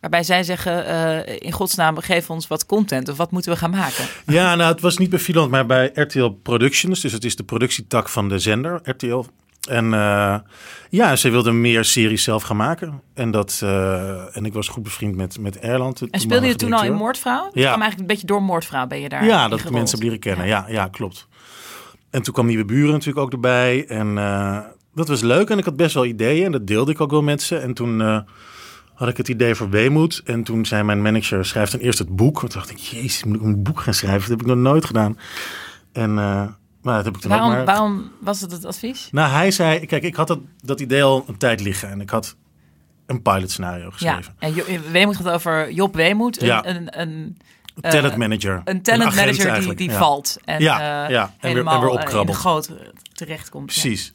[0.00, 3.08] Waarbij zij zeggen, eh, in godsnaam, geef ons wat content.
[3.08, 4.04] Of wat moeten we gaan maken?
[4.26, 7.00] Ja, nou, het was niet bij Finland, maar bij RTL Productions.
[7.00, 9.24] Dus het is de productietak van de zender, RTL.
[9.68, 10.36] En eh,
[10.90, 13.00] ja, ze wilden meer series zelf gaan maken.
[13.14, 13.60] En, dat,
[14.32, 16.00] en ik was goed bevriend met, met Erland.
[16.10, 16.92] En speelde je toen al in.
[16.94, 17.44] Moordvrouw?
[17.44, 17.66] Het Ja.
[17.68, 20.46] kwam eigenlijk een beetje door Moordvrouw ben je daar Ja, dat mensen leren kennen.
[20.46, 20.64] Ja.
[20.68, 21.28] Ja, klopt.
[22.10, 23.86] En toen kwam Nieuwe Buren natuurlijk ook erbij.
[23.88, 24.18] En
[24.96, 25.50] dat was leuk.
[25.50, 26.44] En ik had best wel ideeën.
[26.44, 27.56] En dat deelde ik ook wel met ze.
[27.56, 28.18] En toen eh,
[28.94, 30.22] had ik het idee voor Weemoed.
[30.24, 32.40] En toen zei mijn manager, schrijf dan eerst het boek.
[32.40, 34.20] Want toen dacht ik, jezus, moet ik een boek gaan schrijven?
[34.20, 35.18] Dat heb ik nog nooit gedaan.
[35.92, 36.46] En eh,
[36.82, 37.64] maar dat heb ik toen ook Waarom, maar...
[37.64, 39.08] waarom was het het advies?
[39.12, 41.88] Nou, hij zei, kijk, ik had dat, dat idee al een tijd liggen.
[41.90, 42.36] En ik had
[43.06, 44.34] een pilot scenario Ja, geschreven.
[44.38, 46.40] en Jo- Weemoed gaat over Job Weemoed.
[46.40, 46.66] Een, Ja.
[46.66, 47.36] een, een,
[47.80, 48.62] Een talent manager.
[48.64, 49.98] een talent manager die, eigenlijk, die ja.
[49.98, 50.36] valt.
[50.44, 51.34] En, Ja, eh, ja.
[51.40, 52.36] En weer- en weer eh, opkrabbelt.
[52.36, 52.70] goot
[53.12, 53.74] terechtkomt.
[53.74, 53.80] Ja.
[53.80, 54.12] Precies.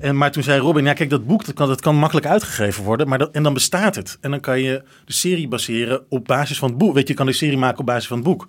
[0.00, 2.84] En, maar toen zei Robin, ja kijk, dat boek dat kan, dat kan makkelijk uitgegeven
[2.84, 3.08] worden.
[3.08, 4.18] Maar dat, en dan bestaat het.
[4.20, 6.94] En dan kan je de serie baseren op basis van het boek.
[6.94, 8.48] Weet je, je kan de serie maken op basis van het boek.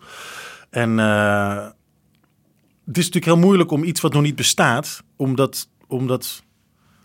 [0.69, 1.55] En eh,
[2.85, 5.69] het is natuurlijk heel moeilijk om iets wat nog niet bestaat, omdat...
[5.87, 6.43] omdat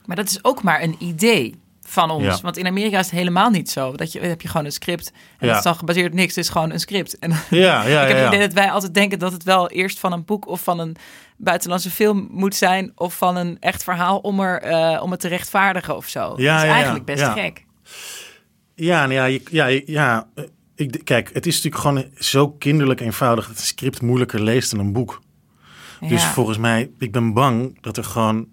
[0.05, 1.55] Maar dat is ook maar een idee
[1.87, 2.25] van ons.
[2.25, 2.39] Ja.
[2.43, 3.93] Want in Amerika is het helemaal niet zo.
[3.93, 5.13] Dat je, heb je gewoon een script.
[5.39, 5.47] En Ja.
[5.47, 6.35] dat is dan gebaseerd op niks.
[6.35, 7.19] Het is gewoon een script.
[7.19, 9.99] En ja, ja, ik heb het idee dat wij altijd denken dat het wel eerst
[9.99, 10.97] van een boek of van een
[11.37, 12.93] buitenlandse film moet zijn.
[12.95, 16.35] Of van een echt verhaal om, er, eh, om het te rechtvaardigen of zo.
[16.37, 17.65] Ja, dat is eigenlijk best gek.
[18.75, 20.27] Ja, nou ja, ja, ja.
[20.35, 20.45] eh,
[20.75, 24.81] Ik, kijk, het is natuurlijk gewoon zo kinderlijk eenvoudig dat een script moeilijker leest dan
[24.81, 25.23] een boek.
[26.09, 28.47] Dus volgens mij, ik ben bang dat er gewoon...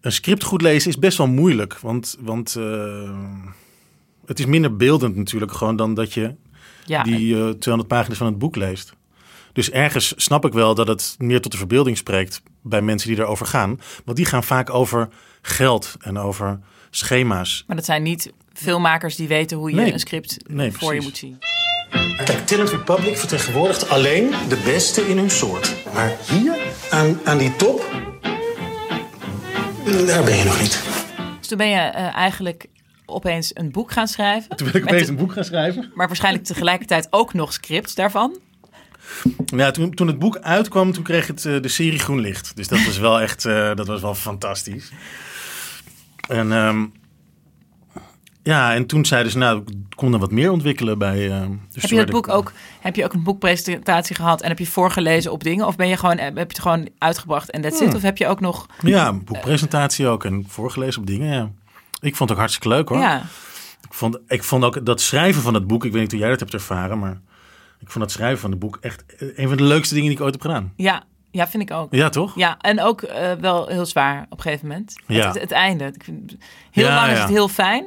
[0.00, 1.78] Een script goed lezen is best wel moeilijk.
[1.78, 3.10] Want, want eh,
[4.26, 6.34] het is minder beeldend natuurlijk gewoon dan dat je
[6.84, 8.92] ja, die eh 200 pagina's van het boek leest.
[9.52, 13.18] Dus ergens snap ik wel dat het meer tot de verbeelding spreekt bij mensen die
[13.18, 13.80] erover gaan.
[14.04, 15.08] Want die gaan vaak over
[15.42, 16.60] geld en over
[16.90, 17.64] schema's.
[17.66, 19.92] Maar dat zijn niet filmmakers die weten hoe je Nee.
[19.92, 21.38] een script Nee, voor je moet zien.
[22.24, 25.74] Kijk, Talent Republic vertegenwoordigt alleen de beste in hun soort.
[25.94, 26.58] Maar hier,
[26.90, 27.84] aan, aan die top,
[29.84, 30.82] daar ben je nog niet.
[31.38, 32.66] Dus toen ben je eh, eigenlijk
[33.06, 34.56] opeens een boek gaan schrijven.
[34.56, 35.90] Toen wil ik opeens een boek gaan schrijven.
[35.94, 38.38] Maar waarschijnlijk tegelijkertijd ook nog scripts daarvan.
[39.46, 42.56] Ja, toen, toen het boek uitkwam, toen kreeg het eh, de serie Groen Licht.
[42.56, 44.90] Dus dat was wel echt, eh, dat was wel fantastisch.
[46.28, 46.86] En ehm,
[48.50, 51.30] ja, en toen zeiden ze, nou, ik kon er wat meer ontwikkelen bij.
[51.30, 51.40] eh,
[51.72, 55.32] Heb je het boek ook, heb je ook een boekpresentatie gehad en heb je voorgelezen
[55.32, 55.66] op dingen?
[55.66, 57.88] Of ben je gewoon, heb je het gewoon uitgebracht en that's Hmm.
[57.88, 57.94] it?
[57.94, 61.50] Of heb je ook nog, Ja, een boekpresentatie ook en voorgelezen op dingen, ja.
[62.00, 62.98] Ik vond het ook hartstikke leuk hoor.
[62.98, 63.22] ja,
[63.82, 66.30] Ik, vond, ik vond ook dat schrijven van het boek, ik weet niet hoe jij
[66.30, 67.20] dat hebt ervaren, maar
[67.80, 69.04] ik vond het schrijven van het boek echt
[69.36, 70.72] een van de leukste dingen die ik ooit heb gedaan.
[70.76, 71.94] ja, ja, vind ik ook.
[71.94, 72.36] Ja, toch?
[72.36, 74.94] Ja, en ook eh, wel heel zwaar op een gegeven moment.
[75.06, 75.26] Ja.
[75.26, 75.84] Het, het einde.
[75.84, 76.36] Ik vind,
[76.70, 77.84] heel Ja, lang is het heel fijn.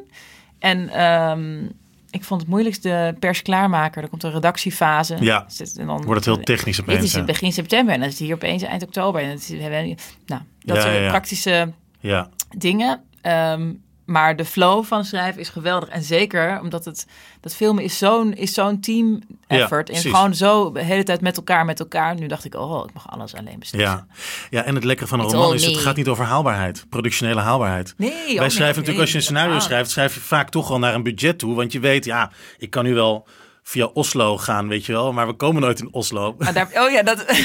[0.64, 1.64] En ehm,
[2.10, 4.02] ik vond het moeilijkste pers klaarmaken.
[4.02, 5.18] Er komt een redactiefase.
[5.20, 5.46] Ja.
[5.58, 7.04] Dus En dan Wordt het heel technisch Dit opeens.
[7.04, 7.24] is hè?
[7.24, 9.22] begin september en dan is het hier opeens eind oktober.
[9.22, 11.10] En dat is, we hebben- nou, dat Ja, soort ja, ja.
[11.10, 13.02] praktische Ja, dingen.
[13.22, 13.74] Ehm,
[14.06, 15.90] maar de flow van schrijven is geweldig.
[15.90, 17.06] En zeker omdat het,
[17.42, 19.90] dat filmen is zo'n, is zo'n team Ja, effort.
[19.90, 22.16] en gewoon zo de hele tijd met elkaar, met elkaar.
[22.16, 23.92] Nu dacht ik, oh, ik mag alles alleen beslissen.
[23.92, 24.06] ja.
[24.50, 25.80] ja, en het lekkere van een It's roman is, het me.
[25.80, 27.94] gaat niet over haalbaarheid, productionele haalbaarheid.
[27.98, 28.36] Nee, Wij niet.
[28.38, 31.04] schrijven natuurlijk, Nee, als je een scenario schrijft, schrijf je vaak toch wel naar een
[31.04, 31.56] budget toe.
[31.56, 33.28] Want je weet, ja, ik kan nu wel
[33.64, 35.14] via Oslo gaan, weet je wel.
[35.14, 36.36] Maar we komen nooit in Oslo.
[36.38, 37.26] Maar daar, oh ja, dat,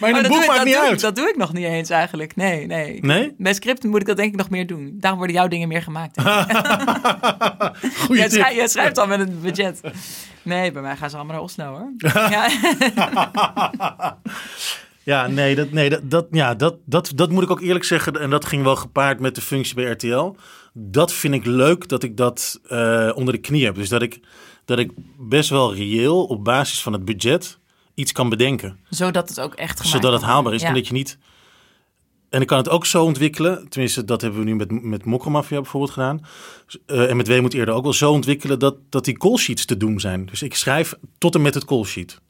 [0.00, 1.00] Maar in oh, het dat boek ik- maakt niet doe uit.
[1.00, 2.36] Dat doe ik nog niet eens eigenlijk.
[2.36, 2.98] Nee, nee.
[3.02, 3.34] Nee?
[3.38, 4.90] Bij scripten moet ik dat denk ik nog meer doen.
[4.94, 6.20] Daarom worden jouw dingen meer gemaakt.
[8.04, 9.80] Goeie jij, schrijft, jij schrijft al met een budget.
[10.42, 11.92] Nee, bij mij gaan ze allemaal naar Oslo hoor.
[12.30, 12.48] ja.
[15.02, 18.20] Ja, nee, dat, nee dat, dat, ja, dat, dat, dat moet ik ook eerlijk zeggen.
[18.20, 20.34] En dat ging wel gepaard met de functie bij RTL.
[20.72, 23.74] Dat vind ik leuk dat ik dat eh, onder de knie heb.
[23.74, 24.20] Dus dat ik,
[24.64, 27.58] dat ik best wel reëel op basis van het budget
[27.94, 28.78] iets kan bedenken.
[28.88, 30.62] Zodat het ook echt zodat het haalbaar is.
[30.62, 31.18] En dat je niet.
[32.30, 33.68] En ik kan het ook zo ontwikkelen.
[33.68, 36.26] Tenminste, dat hebben we nu met, met Mokromafia bijvoorbeeld gedaan.
[36.86, 39.76] Eh, en met Weemoed eerder ook wel zo ontwikkelen dat, dat die call sheets te
[39.76, 40.26] doen zijn.
[40.26, 42.20] Dus ik schrijf tot en met het call sheet.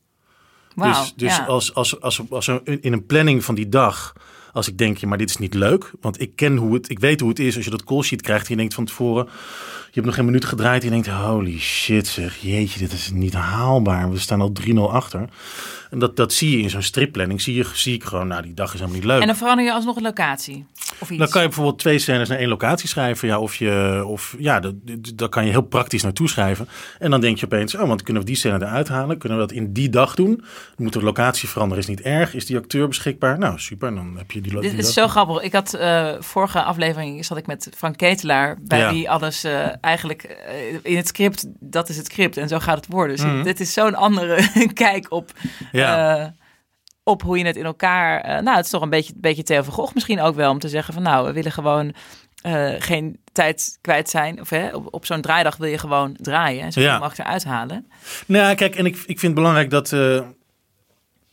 [0.74, 1.44] Dus dus ja.
[1.44, 4.12] als, als, als, als in een planning van die dag
[4.53, 5.92] Als ik denk, ja, maar dit is niet leuk.
[6.00, 8.22] Want ik ken hoe het, ik weet hoe het is als je dat call sheet
[8.22, 8.44] krijgt.
[8.44, 10.83] En je denkt van tevoren, je hebt nog geen minuut gedraaid.
[10.83, 14.11] En je denkt, holy shit zeg, jeetje, dit is niet haalbaar.
[14.11, 15.28] We staan al 3-0 achter.
[15.90, 17.40] En dat, dat zie je in zo'n stripplanning.
[17.40, 19.20] Zie, je, zie ik gewoon, nou die dag is helemaal niet leuk.
[19.20, 20.66] En dan verander je alsnog een locatie.
[20.99, 21.18] Of iets.
[21.18, 23.29] Dan kan je bijvoorbeeld twee scènes naar één locatie schrijven.
[23.29, 24.75] Ja, of je, of, ja dat,
[25.14, 26.68] dat kan je heel praktisch naartoe schrijven.
[26.99, 29.18] En dan denk je opeens, oh, want kunnen we die scène eruit halen?
[29.18, 30.44] Kunnen we dat in die dag doen?
[30.77, 31.83] Moet de locatie veranderen?
[31.83, 32.35] Is niet erg?
[32.35, 33.38] Is die acteur beschikbaar?
[33.38, 33.94] Nou, super.
[33.94, 34.92] Dan heb je die, Dit die is dag.
[34.94, 35.42] zo grappig.
[35.42, 38.90] Ik had eh, vorige aflevering zat ik met Frank Ketelaar, bij Ja.
[38.92, 42.77] wie alles eh, eigenlijk eh, in het script, dat is het script en zo gaat
[42.77, 43.16] het worden.
[43.16, 43.42] Dus Mhm.
[43.42, 45.33] dit is zo'n andere kijk op,
[45.73, 45.84] Ja.
[45.85, 46.27] Eh,
[47.03, 48.20] op hoe je het in elkaar.
[48.20, 50.59] eh, nou, het is toch een beetje, beetje Theo van Gogh misschien ook wel om
[50.59, 51.94] te zeggen van nou, we willen gewoon
[52.42, 54.40] eh, geen tijd kwijt zijn.
[54.40, 56.99] Of hè, op, op zo'n draaidag wil je gewoon draaien en zoveel Ja.
[56.99, 57.87] mogelijk eruit halen.
[58.27, 59.92] Nou, ja, kijk, en ik, ik vind het belangrijk dat,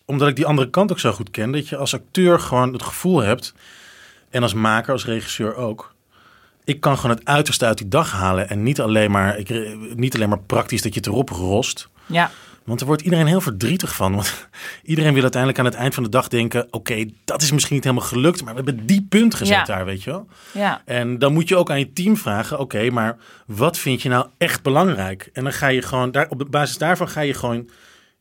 [0.06, 2.84] omdat ik die andere kant ook zo goed ken, dat je als acteur gewoon het
[2.84, 3.54] gevoel hebt,
[4.30, 5.96] en als maker, als regisseur ook,
[6.64, 10.16] ik kan gewoon het uiterste uit die dag halen en niet alleen maar, ik, niet
[10.16, 11.90] alleen maar praktisch dat je het erop rost.
[12.06, 12.32] Ja,
[12.66, 14.16] Want er wordt iedereen heel verdrietig van.
[14.16, 14.48] Want
[14.84, 17.84] iedereen wil uiteindelijk aan het eind van de dag denken: oké, dat is misschien niet
[17.84, 19.64] helemaal gelukt, maar we hebben die punt gezet Ja.
[19.64, 20.28] daar, weet je wel.
[20.52, 20.82] ja.
[20.86, 24.28] En dan moet je ook aan je team vragen: oké, maar wat vind je nou
[24.38, 25.30] echt belangrijk?
[25.34, 27.70] En dan ga je gewoon daar, op basis daarvan ga je gewoon.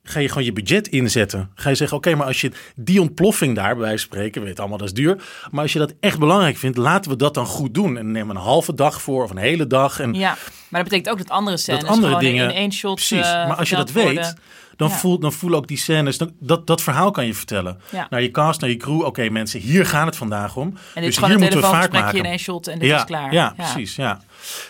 [0.02, 1.50] Ga je gewoon je budget inzetten?
[1.54, 4.58] Ga je zeggen: Oké, maar als je die ontploffing daar, bij wijze van spreken, weet
[4.60, 5.22] allemaal, dat is duur.
[5.50, 7.96] Maar als je dat echt belangrijk vindt, laten we dat dan goed doen.
[7.98, 10.00] En neem een halve dag voor of een hele dag.
[10.00, 10.36] En Ja,
[10.68, 12.48] maar dat betekent ook dat andere scènes dat andere gewoon dingen.
[12.50, 13.26] in één shot Precies.
[13.26, 14.38] eh, maar als je dat weet, worden.
[14.80, 14.94] Dan, Ja.
[14.96, 16.18] voel, dan voelen ook die scènes.
[16.18, 17.80] Dan, dat, dat verhaal kan je vertellen.
[17.90, 18.06] Ja.
[18.10, 19.04] Naar je cast, naar je crew.
[19.04, 20.66] Oké, mensen, hier gaat het vandaag om.
[20.66, 22.18] En dit dus is hier een moeten we vaart telefoongesprekje maken.
[22.18, 23.32] in één shot en dit ja, is klaar.
[23.32, 23.96] Ja, precies.
[23.96, 24.20] Ja.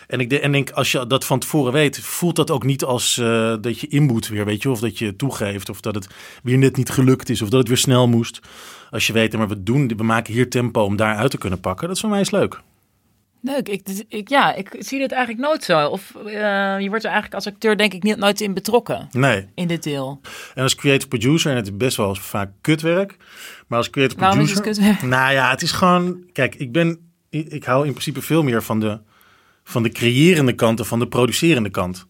[0.07, 2.85] En ik de- en denk, als je dat van tevoren weet, voelt dat ook niet
[2.85, 6.09] als eh, dat je inboet weer, weet je, of dat je toegeeft, of dat het
[6.42, 8.40] weer net niet gelukt is, of dat het weer snel moest.
[8.90, 11.61] Als je weet, maar we doen, we maken hier tempo om daar uit te kunnen
[11.61, 11.87] pakken.
[11.87, 12.61] Dat is voor mij eens leuk.
[13.42, 13.68] Leuk.
[13.68, 15.88] Ik, ik, ja, ik zie dit eigenlijk nooit zo.
[15.88, 16.33] Of eh,
[16.81, 19.09] je wordt er eigenlijk als acteur denk ik niet, nooit in betrokken.
[19.12, 19.48] Nee.
[19.55, 20.20] In dit deel.
[20.55, 23.16] En als creative producer, en het is best wel vaak kutwerk,
[23.66, 24.83] maar als creative Waarom is producer...
[24.83, 25.11] het kutwerk?
[25.11, 26.24] Nou ja, het is gewoon...
[26.33, 26.98] Kijk, ik ben...
[27.31, 28.98] Ik, ik hou in principe veel meer van de,
[29.64, 32.07] van de creërende kant dan van de producerende kant.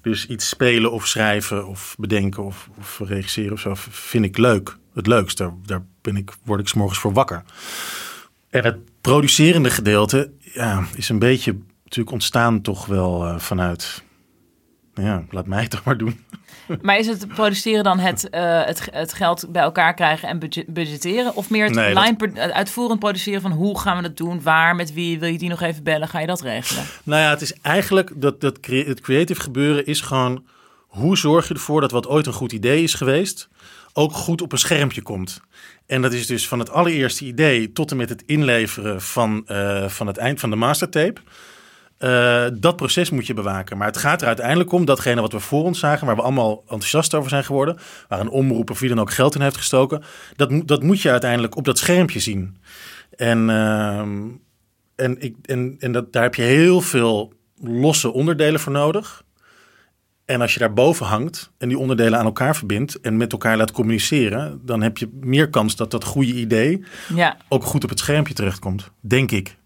[0.00, 4.76] Dus iets spelen of schrijven of bedenken of, of regisseren of zo vind ik leuk.
[4.94, 5.36] Het leukst.
[5.36, 7.42] Daar, daar ben ik, word ik 's morgens voor wakker.
[8.50, 14.02] En het producerende gedeelte ja, is een beetje natuurlijk ontstaan toch wel eh, vanuit...
[14.94, 16.20] Ja, laat mij het toch maar doen.
[16.82, 20.66] Maar is het produceren dan het, eh, het, het geld bij elkaar krijgen en budget-
[20.66, 21.34] budgetteren?
[21.36, 24.16] Of meer het Nee, dat- line pro- het uitvoerend produceren van hoe gaan we dat
[24.16, 24.42] doen?
[24.42, 25.18] Waar, met wie?
[25.18, 26.08] Wil je die nog even bellen?
[26.08, 26.84] Ga je dat regelen?
[27.02, 30.44] Nou ja, het is eigenlijk dat, dat crea- het creative gebeuren is gewoon
[30.86, 33.48] hoe zorg je ervoor dat wat ooit een goed idee is geweest,
[33.92, 35.40] ook goed op een schermpje komt.
[35.86, 39.88] En dat is dus van het allereerste idee tot en met het inleveren van, eh,
[39.88, 41.20] van het eind van de mastertape.
[41.98, 43.76] Eh, dat proces moet je bewaken.
[43.76, 46.60] Maar het gaat er uiteindelijk om datgene wat we voor ons zagen, waar we allemaal
[46.60, 50.02] enthousiast over zijn geworden, waar een omroep of wie dan ook geld in heeft gestoken,
[50.36, 52.56] dat, dat moet je uiteindelijk op dat schermpje zien.
[53.16, 54.28] En, ehm,
[54.96, 59.24] en, ik, en, en dat, daar heb je heel veel losse onderdelen voor nodig.
[60.30, 63.72] En als je daarboven hangt en die onderdelen aan elkaar verbindt en met elkaar laat
[63.72, 67.98] communiceren, dan heb je meer kans dat dat goede idee Ja, ook goed op het
[67.98, 68.90] schermpje terechtkomt.
[69.00, 69.56] Denk ik.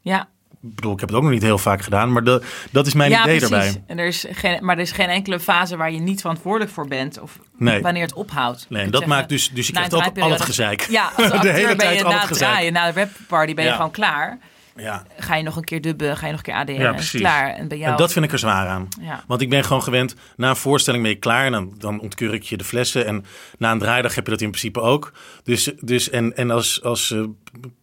[0.00, 0.28] ja.
[0.62, 2.94] Ik bedoel, ik heb het ook nog niet heel vaak gedaan, maar de, dat is
[2.94, 3.50] mijn ja, idee precies.
[3.50, 3.82] daarbij.
[3.86, 6.88] En er is geen, maar er is geen enkele fase waar je niet verantwoordelijk voor
[6.88, 7.20] bent.
[7.20, 7.82] Of Nee.
[7.82, 8.66] wanneer het ophoudt.
[8.68, 10.80] Nee, Ik en dat zeggen, maakt dus, dus je een krijgt ook al het gezeik.
[10.90, 12.50] Ja, als de hele ben tijd je al het gezeik.
[12.52, 13.76] draaien, na de rapparty ben je Ja.
[13.76, 14.38] gewoon klaar.
[14.76, 15.02] Ja.
[15.16, 17.20] Ga je nog een keer dubben, ga je nog een keer ADR, Ja, precies.
[17.20, 17.54] klaar.
[17.54, 17.90] En bij jou...
[17.90, 18.88] En dat vind ik er zwaar aan.
[19.00, 19.24] Ja.
[19.26, 22.34] Want ik ben gewoon gewend, na een voorstelling ben je klaar en dan, dan ontkeur
[22.34, 23.06] ik je de flessen.
[23.06, 23.24] En
[23.58, 25.12] na een draaidag heb je dat in principe ook.
[25.42, 27.24] Dus, dus en, en als, als eh,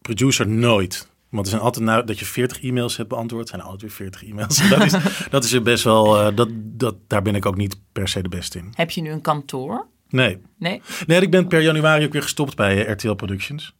[0.02, 1.10] producer nooit.
[1.28, 4.24] Want er zijn altijd nou, dat je 40 e-mails hebt beantwoord, zijn altijd weer 40
[4.24, 4.68] e-mails.
[4.68, 4.94] dat, is,
[5.30, 8.22] dat is er best wel, eh, dat, dat, daar ben ik ook niet per se
[8.22, 8.72] de beste in.
[8.74, 9.86] Heb je nu een kantoor?
[10.12, 10.38] Nee.
[10.58, 10.82] Nee?
[11.06, 13.74] Nee, ik ben per januari ook weer gestopt bij eh, RTL Productions.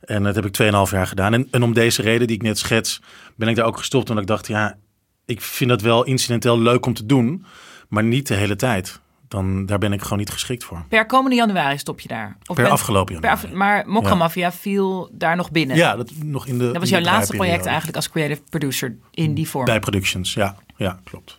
[0.00, 1.34] En dat heb ik 2,5 jaar gedaan.
[1.34, 3.00] En, en om deze reden die ik net schets,
[3.36, 4.08] ben ik daar ook gestopt.
[4.08, 4.76] Omdat ik dacht, ja,
[5.24, 7.44] ik vind dat wel incidenteel leuk om te doen,
[7.88, 9.00] maar niet de hele tijd.
[9.28, 10.84] Dan, daar ben ik gewoon niet geschikt voor.
[10.88, 12.36] Per komende januari stop je daar?
[12.46, 13.46] Of Per bent- afgelopen per januari.
[13.48, 15.76] af- maar Mokka Mafia viel daar nog binnen?
[15.76, 16.64] Ja, dat nog in de.
[16.64, 19.64] Dat was jouw laatste project eigenlijk als creative producer in die vorm.
[19.64, 20.56] Bij Productions, ja.
[20.76, 21.38] Ja, klopt.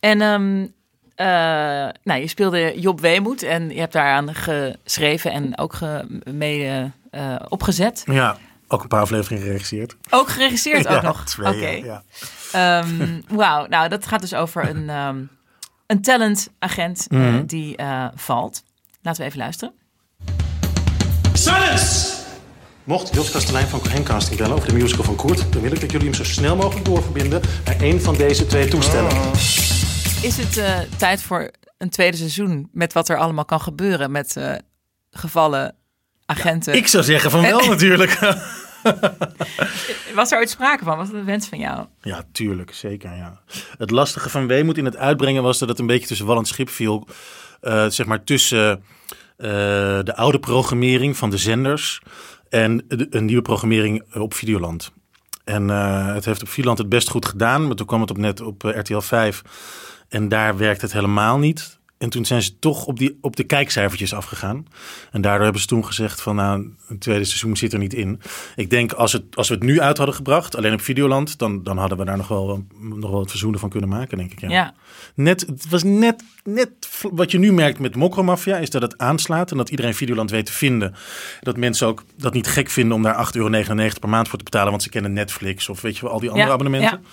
[0.00, 0.66] En ehm,
[1.14, 1.26] eh,
[2.02, 7.36] nou, je speelde Job Weemoed en je hebt daaraan geschreven en ook ge, mede eh,
[7.48, 8.02] opgezet.
[8.06, 8.36] Ja,
[8.68, 9.96] ook een paar afleveringen geregisseerd.
[10.10, 11.24] Ook geregisseerd ook ja, nog.
[11.24, 11.86] twee, Oké.
[11.86, 12.02] ja.
[12.52, 15.16] Ehm, Wauw, nou dat gaat dus over een, ehm
[15.86, 17.44] een talentagent eh, Mhm.
[17.46, 18.62] die eh, valt.
[19.02, 19.74] Laten we even luisteren.
[21.32, 22.10] Silence!
[22.84, 25.52] Mocht Jos Kastelein van Cohen Casting bellen over de musical van Koert...
[25.52, 28.68] dan wil ik dat jullie hem zo snel mogelijk doorverbinden naar één van deze twee
[28.68, 29.12] toestellen.
[30.22, 34.36] Is het eh, tijd voor een tweede seizoen met wat er allemaal kan gebeuren met
[34.36, 34.54] eh,
[35.10, 35.74] gevallen
[36.26, 36.74] agenten?
[36.74, 38.18] Ik zou zeggen van wel natuurlijk.
[40.14, 40.96] Was er ooit sprake van?
[40.96, 41.86] Was dat een wens van jou?
[42.00, 43.16] Ja, tuurlijk, zeker.
[43.16, 43.40] Ja.
[43.78, 46.44] Het lastige van Weemoed in het uitbrengen was dat het een beetje tussen wal en
[46.44, 47.08] schip viel.
[47.60, 48.84] Eh, zeg maar tussen
[50.04, 52.00] de oude programmering van de zenders
[52.48, 54.92] en de- een nieuwe programmering op Videoland.
[55.44, 55.68] En
[56.14, 58.62] het heeft op Videoland het best goed gedaan, maar toen kwam het op net op
[58.62, 59.42] RTL 5
[60.12, 61.80] en daar werkte het helemaal niet.
[61.98, 64.66] En toen zijn ze toch op, die, op de kijkcijfertjes afgegaan.
[65.10, 68.20] En daardoor hebben ze toen gezegd van nou, een tweede seizoen zit er niet in.
[68.56, 71.62] Ik denk als, het, als we het nu uit hadden gebracht, alleen op Videoland, dan,
[71.62, 74.40] dan hadden we daar nog wel, nog wel het verzoenen van kunnen maken, denk ik.
[74.40, 74.48] Ja.
[74.48, 74.74] Ja.
[75.14, 76.70] Net, het was net, net
[77.12, 80.46] wat je nu merkt met Mokromafia, is dat het aanslaat en dat iedereen Videoland weet
[80.46, 80.94] te vinden.
[81.40, 83.50] Dat mensen ook dat niet gek vinden om daar 8,99 euro
[84.00, 86.30] per maand voor te betalen, want ze kennen Netflix of weet je wel, al die
[86.30, 87.04] andere Ja, abonnementen.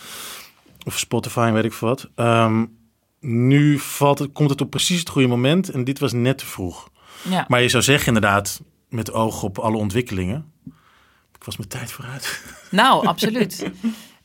[0.85, 2.09] Of Spotify weet ik veel wat.
[2.15, 2.65] Ehm,
[3.19, 6.45] nu valt het, komt het op precies het goede moment en dit was net te
[6.45, 6.89] vroeg.
[7.29, 7.45] ja.
[7.47, 10.51] Maar je zou zeggen inderdaad, met oog op alle ontwikkelingen,
[11.35, 12.43] ik was mijn tijd vooruit.
[12.71, 13.63] Nou, absoluut.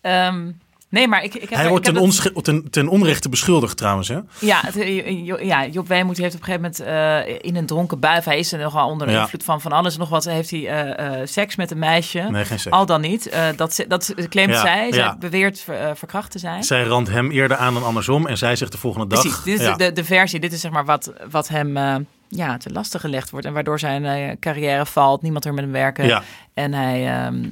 [0.01, 0.51] Ehm,
[0.95, 1.51] nee, maar ik, ik heb...
[1.51, 4.19] Hij ik wordt heb ten, dat- ten, ten onrechte beschuldigd trouwens, hè?
[4.41, 7.67] Ja, het, eh, Jo- ja, Job Weemoed heeft op een gegeven moment eh, in een
[7.67, 8.21] dronken bui...
[8.25, 9.21] Hij is er nogal onder Ja.
[9.21, 10.25] invloed van van alles en nog wat.
[10.25, 12.21] Heeft hij eh, eh, seks met een meisje.
[12.21, 12.75] Nee, geen seks.
[12.77, 13.29] Al dan niet.
[13.29, 14.87] Eh, dat, dat claimt Ja, zij.
[14.93, 15.17] Zij ja.
[15.19, 16.63] beweert ver- eh, verkracht te zijn.
[16.63, 19.21] Zij randt hem eerder aan dan andersom en zij zegt de volgende dag...
[19.21, 20.41] Precies, dit is de, de versie.
[20.41, 21.95] Dit is zeg maar wat, wat hem eh,
[22.29, 23.47] ja, te lastig gelegd wordt.
[23.47, 25.23] En waardoor zijn eh, carrière valt.
[25.23, 26.07] Niemand er met hem werken.
[26.07, 26.23] Ja.
[26.55, 27.49] En hij ehm,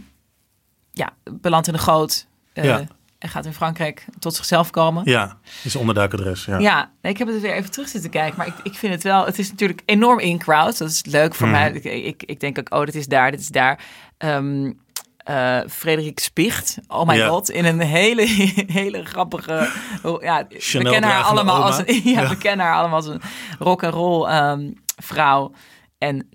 [0.93, 2.27] ja, belandt in de goot.
[2.53, 2.85] eh, Ja.
[3.23, 5.03] En gaat in Frankrijk tot zichzelf komen.
[5.05, 6.45] ja, is onderduikadres.
[6.45, 6.59] Ja.
[6.59, 8.39] Ja, nee, ik heb het weer even terug zitten kijken.
[8.39, 9.25] Maar ik, ik vind het wel...
[9.27, 10.79] Het is natuurlijk enorm in crowd.
[10.79, 11.57] Dat is leuk voor Mhm.
[11.57, 11.73] mij.
[11.73, 13.81] Ik, ik, ik denk ook, oh, dit is daar, dit is daar.
[14.19, 14.73] Ehm
[15.17, 17.29] eh, Frederik Spicht, oh my Ja.
[17.29, 18.27] god, in een hele,
[18.81, 19.69] hele grappige...
[20.03, 22.29] oh, Ja, we kennen haar allemaal als een, ja, Ja.
[22.29, 23.21] we kennen haar allemaal als een
[23.59, 25.53] rock and roll ehm, vrouw
[25.99, 26.29] en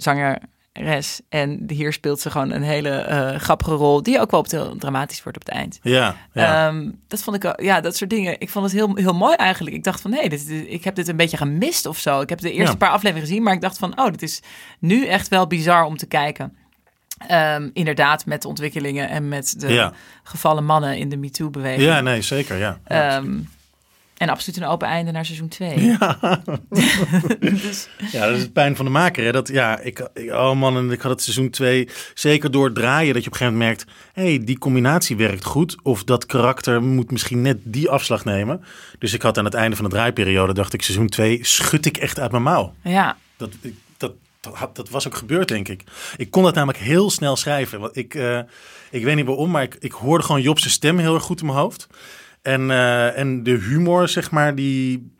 [0.78, 1.22] zangeres.
[1.30, 4.76] En hier speelt ze gewoon een hele eh, grappige rol, die ook wel op heel
[4.78, 5.80] dramatisch wordt op het eind.
[5.82, 6.68] Ja, ja.
[6.68, 8.40] Ehm, dat vond ik, wel- ja, dat soort dingen.
[8.40, 9.76] Ik vond het heel, heel mooi eigenlijk.
[9.76, 12.22] Ik dacht van, nee, dit, dit- ik heb dit een beetje gemist of zo.
[12.22, 12.78] Ik heb de eerste Ja.
[12.78, 14.42] paar afleveringen gezien, maar ik dacht van, oh, dit is
[14.80, 16.58] nu echt wel bizar om te kijken.
[17.28, 19.94] Ehm, inderdaad, met de ontwikkelingen en met de Ja.
[20.24, 21.82] gevallen mannen in de MeToo-beweging.
[21.84, 22.58] ja, nee, zeker.
[22.58, 22.78] Ja.
[22.88, 23.24] Ja.
[24.18, 25.76] En absoluut een open einde naar seizoen 2.
[27.40, 29.24] dus, ja, dat is het pijn van de maker.
[29.24, 29.32] Hè?
[29.32, 32.76] Dat, ja, ik, ik- oh man, en ik had het seizoen 2 zeker door het
[32.76, 33.14] draaien.
[33.14, 35.76] Dat je op een gegeven moment merkt, hey, die combinatie werkt goed.
[35.84, 38.64] Of dat karakter moet misschien net die afslag nemen.
[39.00, 41.98] Dus ik had aan het einde van de draaiperiode, dacht ik, seizoen 2 schud ik
[41.98, 42.74] echt uit mijn mouw.
[42.84, 45.84] ja, Dat, ik- dat, dat, dat was ook gebeurd, denk ik.
[46.18, 47.80] Ik kon dat namelijk heel snel schrijven.
[47.80, 48.40] Want ik, eh,
[48.92, 51.40] ik weet niet waarom, maar ik, ik hoorde gewoon Job zijn stem heel erg goed
[51.40, 51.88] in mijn hoofd.
[52.48, 55.12] En, eh, en de humor, zeg maar, die...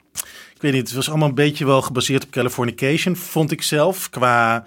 [0.54, 4.10] Ik weet niet, het was allemaal een beetje wel gebaseerd op Californication, vond ik zelf.
[4.10, 4.66] Qua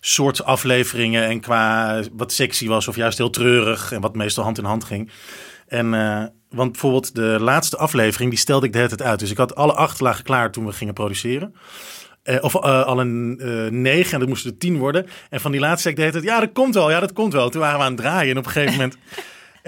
[0.00, 4.58] soort afleveringen en qua wat sexy was of juist heel treurig en wat meestal hand
[4.58, 5.10] in hand ging.
[5.66, 9.18] En, eh, want bijvoorbeeld de laatste aflevering, die stelde ik de hele tijd uit.
[9.18, 11.54] Dus ik had alle acht lagen klaar toen we gingen produceren.
[12.22, 13.36] Eh, of eh, al een
[13.82, 15.06] negen en dat moesten er tien worden.
[15.30, 17.32] En van die laatste ik de hele tijd, ja, dat komt wel, ja, dat komt
[17.32, 17.48] wel.
[17.48, 18.96] Toen waren we aan het draaien en op een gegeven moment...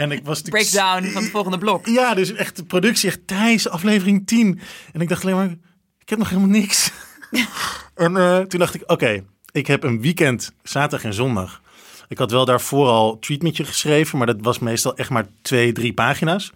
[0.01, 1.87] En ik was breakdown van het volgende blok.
[1.87, 4.61] Ja, dus echt de productie, echt Thijs, aflevering 10.
[4.93, 5.57] En ik dacht alleen maar,
[5.99, 6.91] ik heb nog helemaal niks.
[7.95, 11.63] en eh, toen dacht ik, oké, ik heb een weekend, zaterdag en zondag.
[12.09, 15.93] Ik had wel daarvoor al treatmentje geschreven, maar dat was meestal echt maar twee, drie
[15.93, 16.53] pagina's.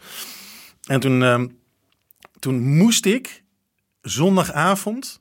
[0.87, 1.46] En toen, ehm,
[2.38, 3.42] toen moest ik
[4.02, 5.20] zondagavond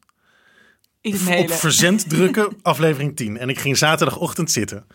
[1.38, 3.38] op verzend drukken, aflevering 10.
[3.38, 4.88] En ik ging zaterdagochtend zitten.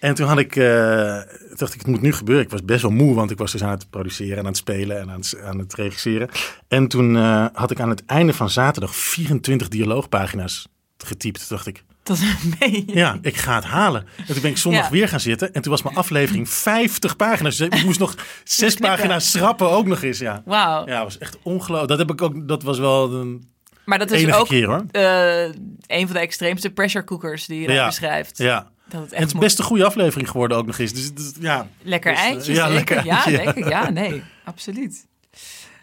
[0.00, 1.18] En toen had ik, eh,
[1.56, 2.44] dacht ik, het moet nu gebeuren.
[2.44, 4.56] Ik was best wel moe, want ik was dus aan het produceren en aan het
[4.56, 6.28] spelen en aan het, aan het regisseren.
[6.68, 11.38] En toen eh, had ik aan het einde van zaterdag 24 dialoogpagina's getypt.
[11.48, 12.82] Toen dacht ik, Dat is mee.
[12.86, 14.06] ja, ik ga het halen.
[14.16, 14.90] En toen ben ik zondag Ja.
[14.90, 15.52] weer gaan zitten.
[15.54, 17.56] En toen was mijn aflevering 50 pagina's.
[17.56, 20.18] Dus ik moest nog zes pagina's schrappen ook nog eens.
[20.18, 20.86] Ja, Wauw.
[20.86, 21.88] ja dat was echt ongelooflijk.
[21.88, 23.48] Dat, heb ik ook, dat was wel een
[23.84, 24.84] Maar dat is ook keer hoor.
[24.90, 25.42] eh,
[25.86, 27.86] een van de extreemste pressure cookers die je Ja.
[27.86, 28.38] beschrijft.
[28.38, 28.70] Ja.
[28.90, 30.92] Dat het En echt het is moet- best een goede aflevering geworden ook nog eens.
[30.92, 33.90] Dus, dus ja, lekker Dus, eh, ja, lekker Ja, eitje, ja.
[33.90, 35.06] nee, absoluut.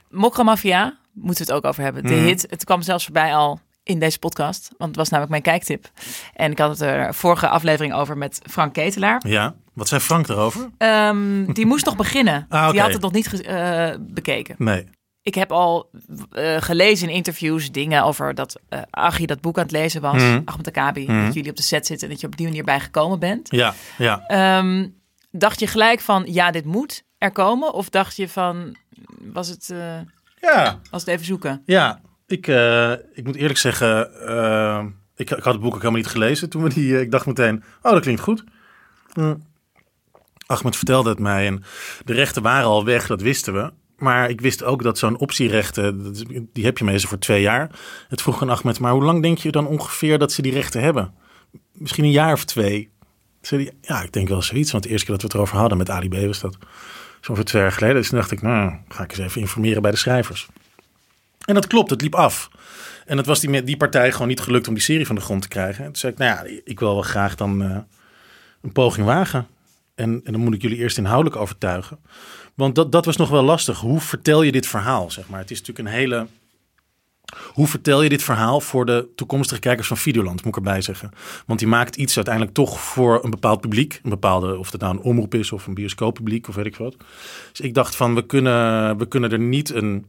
[0.09, 2.03] Mokra Mafia, moeten we het ook over hebben.
[2.03, 2.23] De Mhm.
[2.23, 4.69] hit, het kwam zelfs voorbij al in deze podcast.
[4.77, 5.91] Want het was namelijk mijn kijktip.
[6.33, 9.21] En ik had het er vorige aflevering over met Frank Ketelaar.
[9.27, 9.55] ja.
[9.73, 10.69] Wat zei Frank daarover?
[10.77, 12.45] Ehm, die moest nog beginnen.
[12.49, 12.71] Ah.
[12.71, 14.55] Die had het nog niet eh, bekeken.
[14.57, 14.87] Nee.
[15.27, 15.89] Ik heb al
[16.31, 20.21] eh, gelezen in interviews dingen over dat uh, Achie dat boek aan het lezen was.
[20.23, 20.41] Mhm.
[20.45, 21.25] Ahmed Akabi, Mhm.
[21.25, 23.47] dat jullie op de set zitten en dat je op die manier bij gekomen bent.
[23.51, 24.23] Ja, ja.
[24.27, 24.87] Ehm,
[25.31, 27.73] dacht je gelijk van, ja, dit moet er komen?
[27.73, 28.75] Of dacht je van,
[29.21, 29.99] was het, eh,
[30.41, 31.61] Ja, was het even zoeken?
[31.65, 32.01] ja.
[32.27, 36.07] Ik, eh, ik moet eerlijk zeggen, eh, ik, ik had het boek ook helemaal niet
[36.11, 36.95] gelezen toen we die.
[36.95, 38.43] eh, ik dacht meteen, oh, dat klinkt goed.
[39.13, 39.35] Hm.
[40.45, 41.63] Ahmed vertelde het mij en
[42.05, 43.73] de rechten waren al weg, dat wisten we.
[43.97, 46.13] Maar ik wist ook dat zo'n optierechten,
[46.53, 47.69] die heb je meestal voor twee jaar.
[48.07, 50.81] Het vroeg aan Ahmed, maar hoe lang denk je dan ongeveer dat ze die rechten
[50.81, 51.13] hebben?
[51.71, 52.89] Misschien een jaar of twee.
[53.81, 54.71] Ja, ik denk wel zoiets.
[54.71, 56.57] Want de eerste keer dat we het erover hadden met Ali B was dat
[57.21, 57.95] zo'n twee jaar geleden.
[57.95, 60.47] Dus toen dacht ik, nou, ga ik eens even informeren bij de schrijvers.
[61.45, 62.49] En dat klopt, het liep af.
[63.05, 65.41] En het was die, die partij gewoon niet gelukt om die serie van de grond
[65.41, 65.79] te krijgen.
[65.79, 67.77] En toen zei ik, nou ja, ik wil wel graag dan eh,
[68.61, 69.47] een poging wagen.
[69.95, 71.99] En, en dan moet ik jullie eerst inhoudelijk overtuigen.
[72.57, 73.79] Want dat, dat was nog wel lastig.
[73.79, 75.39] Hoe vertel je dit verhaal, zeg maar?
[75.39, 76.27] Het is natuurlijk een hele...
[77.53, 81.11] Hoe vertel je dit verhaal voor de toekomstige kijkers van Videoland, moet ik erbij zeggen.
[81.45, 83.99] Want die maakt iets uiteindelijk toch voor een bepaald publiek.
[84.03, 86.95] Een bepaalde, of het nou een omroep is of een bioscooppubliek of weet ik wat.
[87.51, 90.05] Dus ik dacht van, we kunnen, we kunnen er niet een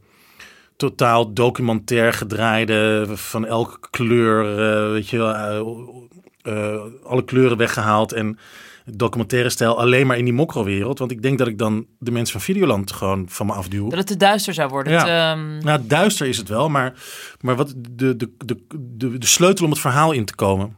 [0.75, 5.59] totaal documentair gedraaide van elke kleur, eh, weet je wel, eh,
[6.41, 8.39] eh, alle kleuren weggehaald en
[8.95, 10.99] documentaire stijl alleen maar in die mokro-wereld.
[10.99, 13.89] Want ik denk dat ik dan de mensen van Videoland gewoon van me afduw.
[13.89, 14.93] Dat het te duister zou worden.
[14.93, 14.99] Ja.
[14.99, 16.93] Het, ehm, Nou, duister is het wel, maar,
[17.41, 20.77] maar wat de, de, de, de, de sleutel om het verhaal in te komen.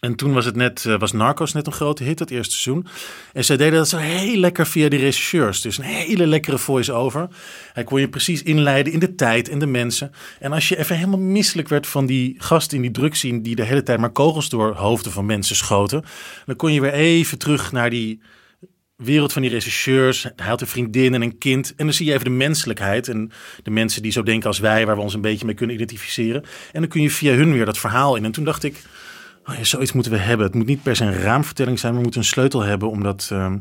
[0.00, 2.86] En toen was het net, eh, was Narcos net een grote hit, het eerste seizoen.
[3.32, 5.60] En zij deden dat zo heel lekker via de regisseurs.
[5.60, 7.28] Dus een hele lekkere voice-over.
[7.72, 10.12] Hij kon je precies inleiden in de tijd en de mensen.
[10.40, 13.40] En als je even helemaal misselijk werd van die gasten in die drugscene...
[13.40, 16.04] die de hele tijd maar kogels door hoofden van mensen schoten...
[16.46, 18.20] dan kon je weer even terug naar die
[18.96, 20.22] wereld van die regisseurs.
[20.22, 21.74] Hij had een vriendin en een kind.
[21.76, 23.08] En dan zie je even de menselijkheid.
[23.08, 23.30] En
[23.62, 26.42] de mensen die zo denken als wij, waar we ons een beetje mee kunnen identificeren.
[26.72, 28.24] En dan kun je via hun weer dat verhaal in.
[28.24, 28.82] En toen dacht ik,
[29.48, 30.46] oh ja, zoiets moeten we hebben.
[30.46, 33.02] Het moet niet per se een raamvertelling zijn, maar we moeten een sleutel hebben om
[33.02, 33.28] dat.
[33.32, 33.56] ehm,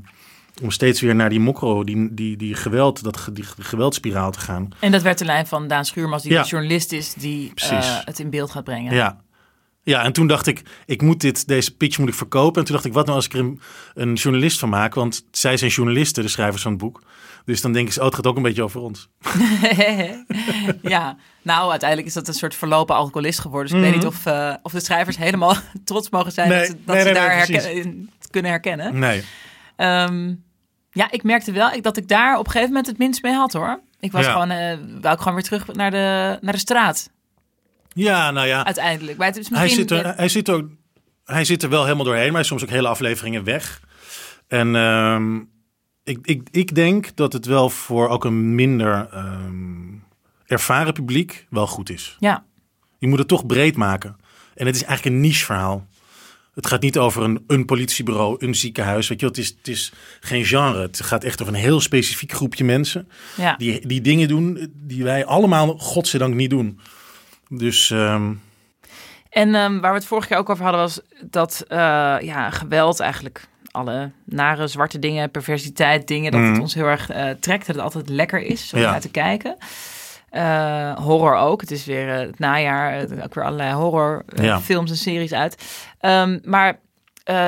[0.61, 4.69] om steeds weer naar die mokro, die, die, die geweld, dat, die geweldspiraal te gaan.
[4.79, 6.43] en dat werd de lijn van Daan Schuurmans, die Ja.
[6.43, 8.93] journalist is, die eh, het in beeld gaat brengen.
[8.93, 9.17] Ja.
[9.83, 12.59] Ja, en toen dacht ik, ik moet dit, deze pitch moet ik verkopen.
[12.59, 13.59] En toen dacht ik, wat nou als ik er een,
[13.93, 14.93] een journalist van maak?
[14.93, 17.01] Want zij zijn journalisten, de schrijvers van het boek.
[17.47, 19.07] Dus dan denken ze, oh, het gaat ook een beetje over ons.
[20.81, 23.71] ja, nou, uiteindelijk is dat een soort verlopen alcoholist geworden.
[23.71, 26.67] Dus ik weet niet of, eh, of de schrijvers helemaal trots mogen zijn Nee, dat
[26.67, 28.99] ze, dat nee, ze nee, daar herken- kunnen herkennen.
[28.99, 29.23] Nee.
[29.75, 30.33] Ehm,
[30.91, 33.33] ja, ik merkte wel ik- dat ik daar op een gegeven moment het minst mee
[33.33, 33.79] had hoor.
[33.99, 34.31] Ik was Ja.
[34.31, 37.09] gewoon, eh wou ik gewoon weer terug naar de, naar de straat
[37.93, 38.65] Ja, nou ja.
[38.65, 39.17] uiteindelijk.
[39.17, 40.65] Maar het is Hij zit, er, hij, zit ook,
[41.25, 43.81] hij zit er wel helemaal doorheen, maar hij is soms ook hele afleveringen weg.
[44.47, 45.39] En ehm,
[46.07, 49.93] ik, ik, ik denk dat het wel voor ook een minder ehm,
[50.45, 52.17] ervaren publiek wel goed is.
[52.19, 52.43] Ja,
[52.97, 54.17] Je moet het toch breed maken.
[54.55, 55.87] En het is eigenlijk een niche verhaal.
[56.53, 59.07] Het gaat niet over een, een politiebureau, een ziekenhuis.
[59.07, 60.81] Weet je, het, is, het is geen genre.
[60.81, 63.09] Het gaat echt over een heel specifiek groepje mensen.
[63.35, 63.55] ja.
[63.55, 66.79] Die, die dingen doen die wij allemaal, godzijdank, niet doen.
[67.49, 68.33] Dus ehm,
[69.29, 71.77] En ehm, waar we het vorige keer ook over hadden was dat eh,
[72.21, 73.47] ja, geweld eigenlijk
[73.77, 76.61] alle nare zwarte dingen, perversiteit dingen, dat het Mhm.
[76.61, 78.91] ons heel erg eh, trekt, dat het altijd lekker is om Ja.
[78.91, 79.55] naar te kijken.
[80.29, 81.61] Eh, horror ook.
[81.61, 84.59] Het is weer eh, het najaar, ook weer allerlei horror Ja.
[84.61, 85.83] films en series uit.
[85.99, 86.79] Ehm, maar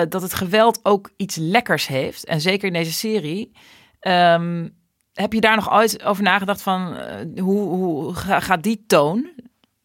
[0.09, 3.51] dat het geweld ook iets lekkers heeft, en zeker in deze serie.
[3.99, 4.67] ehm,
[5.13, 6.97] heb je daar nog ooit over nagedacht van
[7.37, 9.29] hoe, hoe ga- gaat die toon,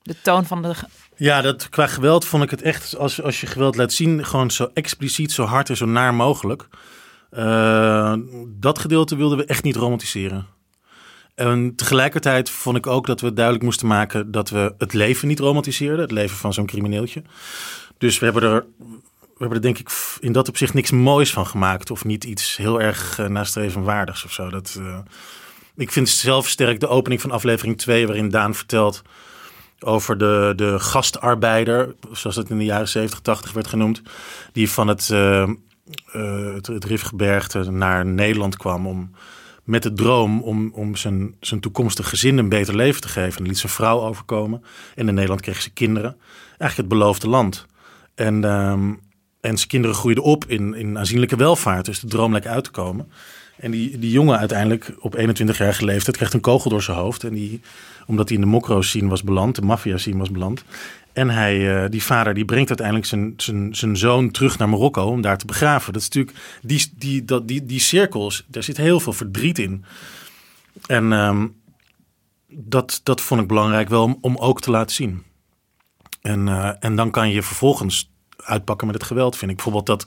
[0.05, 0.75] de toon van de
[1.17, 4.51] ja, dat, qua geweld vond ik het echt, als, als je geweld laat zien, gewoon
[4.51, 6.69] zo expliciet, zo hard en zo naar mogelijk.
[7.31, 8.15] Eh,
[8.49, 10.47] dat gedeelte wilden we echt niet romantiseren.
[11.35, 15.39] En tegelijkertijd vond ik ook dat we duidelijk moesten maken dat we het leven niet
[15.39, 16.01] romantiseerden.
[16.01, 17.23] Het leven van zo'n crimineeltje.
[17.99, 18.67] Dus we hebben er,
[19.19, 19.91] we hebben er denk ik
[20.21, 21.91] in dat opzicht niks moois van gemaakt.
[21.91, 24.51] Of niet iets heel erg uh, nastrevenwaardigs of zo.
[24.51, 24.99] Dat, uh,
[25.77, 29.03] ik vind zelf sterk de opening van aflevering 2 waarin Daan vertelt
[29.85, 34.03] over de, de gastarbeider, zoals het in de jaren 70, 80 werd genoemd.
[34.53, 35.49] Die van het, uh,
[36.55, 39.11] het, het Rifgebergte naar Nederland kwam om
[39.65, 43.41] met de droom om, om zijn, zijn toekomstig gezin een beter leven te geven.
[43.41, 44.65] En liet zijn vrouw overkomen.
[44.95, 46.17] En in Nederland kreeg ze kinderen.
[46.47, 47.67] Eigenlijk het beloofde land.
[48.15, 49.01] En, um,
[49.41, 51.85] en zijn kinderen groeiden op in, in aanzienlijke welvaart.
[51.85, 53.11] Dus de droom leek uit te komen.
[53.65, 57.25] En die, die jongen uiteindelijk op 21-jarige leeftijd kreeg een kogel door zijn hoofd.
[57.25, 57.61] En die,
[58.07, 60.65] omdat hij in de mokro-scene was beland, de maffia-scene was beland.
[61.13, 65.05] En hij, uh, die vader die brengt uiteindelijk zijn, zijn, zijn zoon terug naar Marokko
[65.07, 65.93] om daar te begraven.
[65.93, 69.85] Dat is natuurlijk, die, die, dat, die, die cirkels, daar zit heel veel verdriet in.
[70.87, 71.55] En um,
[72.49, 75.23] dat, dat vond ik belangrijk wel om, om ook te laten zien.
[76.21, 79.57] En, eh, en dan kan je vervolgens uitpakken met het geweld, vind ik.
[79.57, 80.03] Bijvoorbeeld dat,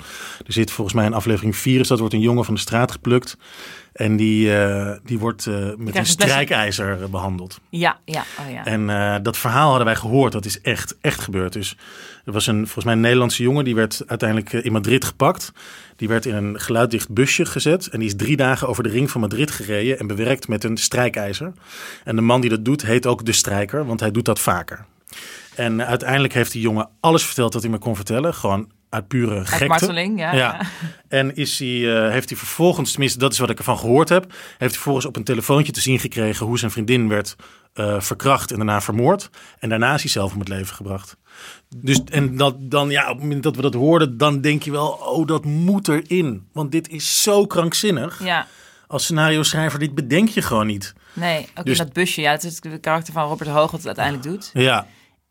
[0.45, 2.91] er zit volgens mij in aflevering 4 is dat wordt een jongen van de straat
[2.91, 3.37] geplukt.
[3.97, 7.59] En die, eh, die wordt eh, met een strijkijzer eh, behandeld.
[7.69, 8.65] Ja, ja, oh ja.
[8.65, 10.31] En dat verhaal hadden wij gehoord.
[10.31, 11.53] Dat is echt, echt gebeurd.
[11.53, 11.77] Dus
[12.25, 13.63] er was een, volgens mij een Nederlandse jongen.
[13.63, 15.51] Die werd uiteindelijk in Madrid gepakt.
[15.95, 17.87] Die werd in een geluiddicht busje gezet.
[17.87, 19.99] En die is drie dagen over de ring van Madrid gereden.
[19.99, 21.53] En bewerkt met een strijkijzer.
[22.03, 23.85] En de man die dat doet, heet ook de strijker.
[23.85, 24.85] Want hij doet dat vaker.
[25.57, 28.33] En uiteindelijk heeft die jongen alles verteld wat hij me kon vertellen.
[28.33, 29.65] Gewoon uit pure Uit gekte.
[29.65, 30.33] marteling, ja.
[30.35, 30.61] Ja.
[31.07, 34.23] En is hij, eh, heeft hij vervolgens, tenminste dat is wat ik ervan gehoord heb,
[34.31, 37.35] heeft hij vervolgens op een telefoontje te zien gekregen hoe zijn vriendin werd
[37.73, 39.29] eh, verkracht en daarna vermoord.
[39.59, 41.17] En daarna is hij zelf om het leven gebracht.
[41.75, 44.71] Dus en dat, dan, ja, op het moment dat we dat hoorden, dan denk je
[44.71, 46.47] wel, oh, dat moet erin.
[46.53, 48.23] Want dit is zo krankzinnig.
[48.23, 48.47] Ja,
[48.87, 50.93] Als scenario schrijver, dit bedenk je gewoon niet.
[51.13, 52.21] nee, ook Dus- in dat busje.
[52.21, 54.49] Ja, het is het karakter van Robert Hoog wat het uiteindelijk doet.
[54.53, 54.87] Ja,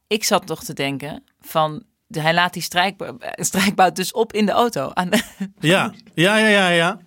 [0.08, 1.82] Ik zat toch te denken van...
[2.10, 4.90] Hij laat die strijkbout, strijkbout dus op in de auto.
[4.94, 5.20] Aan de,
[5.58, 6.68] ja, ja, ja, ja.
[6.68, 6.98] ja.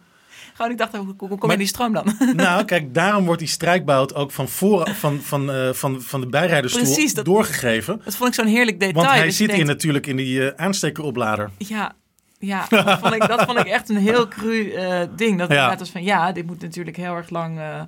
[0.54, 2.16] gewoon, ik dacht, hoe, hoe kom je die stroom dan?
[2.36, 6.28] Nou, kijk, daarom wordt die strijkbout ook van, voor, van, van, eh, van, van de
[6.28, 8.02] bijrijdersstoel Precies, dat- doorgegeven.
[8.04, 9.06] Dat vond ik zo'n heerlijk detail.
[9.06, 11.50] Want hij zit hier denkt, natuurlijk in die eh, aanstekeroplader.
[11.58, 11.94] Ja,
[12.40, 15.40] ja dat, vond ik, dat vond ik echt een heel cru eh, ding.
[15.40, 15.76] Dat Ja.
[15.78, 17.82] was van, ja, dit moet natuurlijk heel erg lang eh,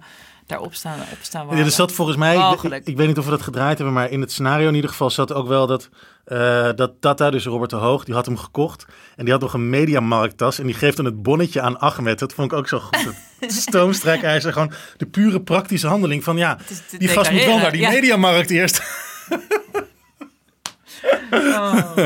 [0.51, 2.81] daarop staan, op staan Ja, er zat volgens mij, ik, Walgelijk.
[2.81, 4.89] ik, ik weet niet of we dat gedraaid hebben, maar in het scenario in ieder
[4.89, 5.89] geval zat ook wel dat,
[6.23, 8.85] eh, dat Tata, dus Robert de Hoog, die had hem gekocht.
[9.15, 12.19] En die had nog een mediamarkttas en die geeft dan het bonnetje aan Ahmed.
[12.19, 13.13] Dat vond ik ook zo goed.
[13.39, 16.57] Het stoomstrijkijzer, gewoon de pure praktische handeling van ja,
[16.97, 17.89] die gast moet wel naar die ja.
[17.89, 18.81] mediamarkt eerst.
[21.31, 21.97] Oh,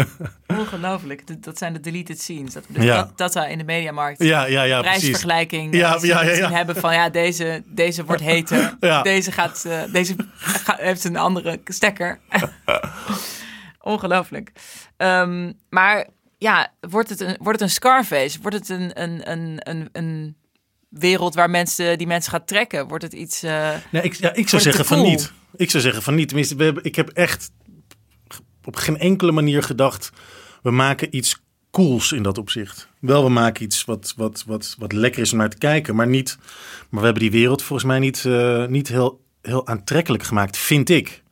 [0.60, 1.28] ongelooflijk.
[1.28, 2.54] Dat, dat zijn de deleted scenes.
[2.54, 2.96] Dat, dus Ja.
[3.16, 5.00] dat, dat in de mediamarkt Ja, ja, ja, precies.
[5.00, 6.50] prijsvergelijking Ja, ja, ja, ja, ja.
[6.52, 8.74] hebben van ja, deze, deze wordt heter.
[9.04, 10.16] Deze, gaat, eh, deze
[10.66, 12.20] heeft een andere stekker.
[13.82, 14.52] Ongelooflijk.
[14.98, 18.42] Ehm, maar ja, wordt het een, wordt het een Scarface?
[18.42, 20.36] Wordt het een, een, een, een, een
[20.90, 22.88] wereld waar mensen, die mensen gaat trekken?
[22.88, 23.44] Wordt het iets...
[23.44, 25.32] eh, Nee, ik, ja, ik zou zeggen van niet.
[25.56, 26.28] Ik zou zeggen van niet.
[26.28, 27.52] Tenminste, we hebben, ik heb echt
[28.66, 30.12] op geen enkele manier gedacht...
[30.62, 32.88] we maken iets cools in dat opzicht.
[33.00, 36.08] Wel, we maken iets wat, wat, wat, wat lekker is om naar te kijken, maar
[36.08, 36.38] niet...
[36.90, 40.90] Maar we hebben die wereld volgens mij niet, eh, niet heel, heel aantrekkelijk gemaakt, vind
[40.90, 41.24] ik.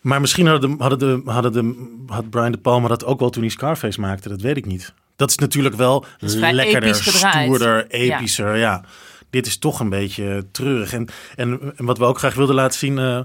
[0.00, 3.30] Maar misschien hadden de, hadden de, hadden de, had Brian De Palma dat ook wel
[3.30, 4.28] toen hij Scarface maakte.
[4.28, 4.94] Dat weet ik niet.
[5.16, 8.56] Dat is natuurlijk wel is lekkerder, stoerder, epischer.
[8.56, 8.84] Ja.
[9.30, 10.92] Dit is toch een beetje treurig.
[10.92, 13.20] En, en, en wat we ook graag wilden laten zien, eh,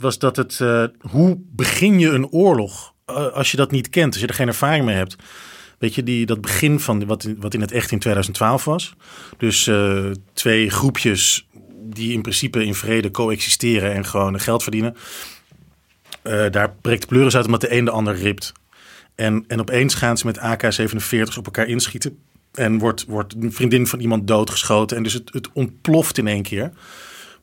[0.00, 0.60] was dat het...
[0.60, 4.34] eh, hoe begin je een oorlog eh, als je dat niet kent, als je er
[4.34, 5.16] geen ervaring mee hebt?
[5.78, 8.94] Weet je, die, dat begin van wat, wat in het echt in 2012 was.
[9.36, 11.48] Dus eh, twee groepjes
[11.82, 14.96] die in principe in vrede coexisteren en gewoon geld verdienen.
[16.50, 18.52] Daar breekt pleuris uit omdat de een de ander ript.
[19.14, 22.18] En, en opeens gaan ze met AK-47's op elkaar inschieten.
[22.52, 24.96] En wordt, wordt een vriendin van iemand doodgeschoten.
[24.96, 26.72] En dus het, het ontploft in één keer.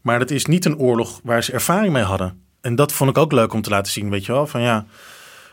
[0.01, 2.46] Maar dat is niet een oorlog waar ze ervaring mee hadden.
[2.68, 4.09] En dat vond ik ook leuk om te laten zien.
[4.09, 4.86] Weet je wel, van ja,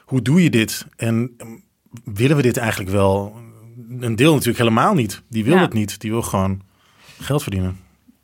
[0.05, 0.87] hoe doe je dit?
[0.97, 1.63] En mm,
[2.05, 3.37] willen we dit eigenlijk wel?
[4.01, 5.23] Een deel natuurlijk helemaal niet.
[5.29, 5.61] Die wil Ja.
[5.61, 6.01] het niet.
[6.01, 6.63] Die wil gewoon
[7.21, 7.81] geld verdienen.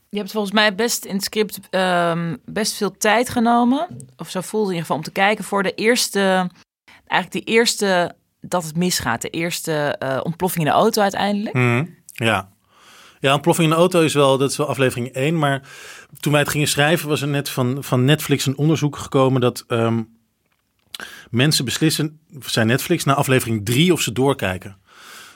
[0.08, 3.86] Je hebt volgens mij best in het script ehm, best veel tijd genomen.
[4.16, 6.50] Of zo voelde in ieder geval om te kijken voor de eerste...
[7.06, 9.22] Eigenlijk de eerste dat het misgaat.
[9.22, 11.54] De eerste eh, ontploffing in de auto uiteindelijk.
[11.54, 12.48] Mhm, Ja.
[13.20, 15.38] Ja, een ploffing in de auto is wel, dat is wel aflevering 1.
[15.38, 15.62] Maar
[16.20, 19.64] toen wij het gingen schrijven, was er net van, van Netflix een onderzoek gekomen dat
[19.68, 20.02] ehm,
[21.30, 24.76] mensen beslissen, zijn Netflix, na aflevering 3 of ze doorkijken.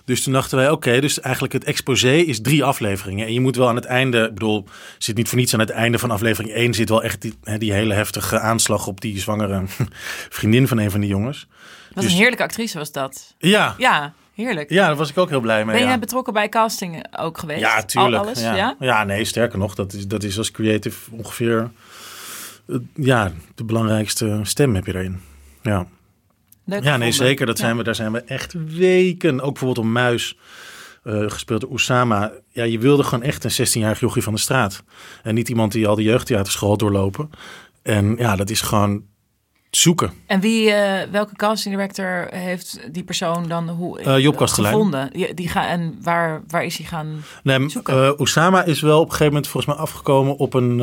[0.04, 3.26] Dus toen dachten wij, oké, dus eigenlijk het exposé is drie afleveringen.
[3.26, 4.64] En je moet wel aan het einde, ik bedoel,
[4.98, 7.58] zit niet voor niets aan het einde van aflevering 1 zit wel echt die, hè,
[7.58, 9.62] die hele heftige aanslag op die zwangere
[10.38, 11.46] vriendin van een van die jongens.
[11.92, 13.34] Wat Dus- een heerlijke actrice was dat.
[13.38, 14.70] Ja, Ja, heerlijk.
[14.70, 15.74] ja, daar was ik ook heel blij mee.
[15.74, 15.88] ben ja.
[15.88, 17.60] jij betrokken bij casting ook geweest?
[17.60, 18.14] Ja, tuurlijk.
[18.14, 18.76] Al alles, ja.
[18.78, 19.04] ja?
[19.04, 21.70] nee, sterker nog, dat is, dat is als creative ongeveer
[22.68, 25.20] eh, ja, de belangrijkste stem heb je daarin.
[25.62, 25.86] Ja,
[26.64, 27.46] Leuk ja nee, zeker.
[27.46, 29.40] Dat zijn we, daar zijn we echt weken.
[29.40, 30.38] Ook bijvoorbeeld om Muis,
[31.02, 32.32] eh, gespeeld door Oussama.
[32.48, 34.82] Ja, je wilde gewoon echt een 16-jarig jochie van de straat.
[35.22, 37.30] En niet iemand die al de jeugdtheaterschool doorlopen.
[37.82, 39.02] En ja, dat is gewoon
[39.76, 40.12] zoeken.
[40.26, 44.72] En wie, eh, welke casting director heeft die persoon dan hoe, Job Kastelein.
[44.72, 45.10] gevonden?
[45.12, 47.24] Die, die ga, en waar, waar is hij gaan...
[47.42, 48.18] Nee, Zoeken.
[48.18, 50.80] Oussama is wel op een gegeven moment volgens mij afgekomen op een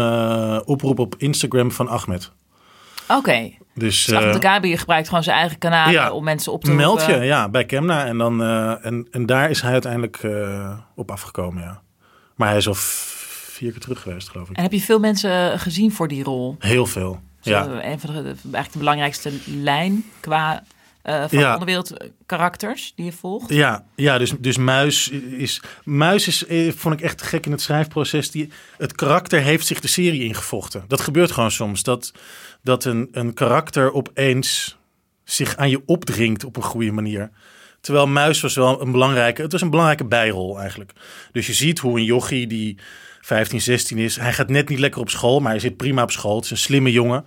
[0.65, 2.31] oproep op Instagram van Ahmed.
[3.07, 6.71] Oké, Dus, dus Ahmed Gabi gebruikt gewoon zijn eigen kanalen ja, om mensen op te
[6.71, 7.25] Meld je, roepen.
[7.25, 8.05] ja, bij Kemna.
[8.05, 8.43] En, dan,
[8.81, 10.27] en, en daar is hij uiteindelijk
[10.95, 11.81] op afgekomen, ja.
[12.35, 14.55] Maar hij is al vier keer terug geweest, geloof ik.
[14.55, 16.55] En heb je veel mensen gezien voor die rol?
[16.59, 17.19] Heel veel.
[17.41, 17.83] Ja.
[17.83, 20.63] Een van de, eigenlijk de belangrijkste lijn qua
[21.01, 21.51] eh van Ja.
[21.53, 21.93] onderwereld
[22.25, 23.49] karakters die je volgt.
[23.49, 25.61] Ja, ja dus, dus Muis is.
[25.83, 28.31] Muis is, eh, vond ik echt gek in het schrijfproces.
[28.31, 30.83] Die, het karakter heeft zich de serie ingevochten.
[30.87, 31.83] Dat gebeurt gewoon soms.
[31.83, 32.11] Dat,
[32.61, 34.77] dat een, een karakter opeens
[35.23, 37.29] zich aan je opdringt op een goede manier.
[37.81, 39.41] Terwijl Muis was wel een belangrijke.
[39.41, 40.91] Het was een belangrijke bijrol eigenlijk.
[41.31, 42.77] Dus je ziet hoe een jochie die
[43.21, 44.15] 15, 16 is.
[44.15, 46.35] Hij gaat net niet lekker op school, maar hij zit prima op school.
[46.35, 47.25] Het is een slimme jongen.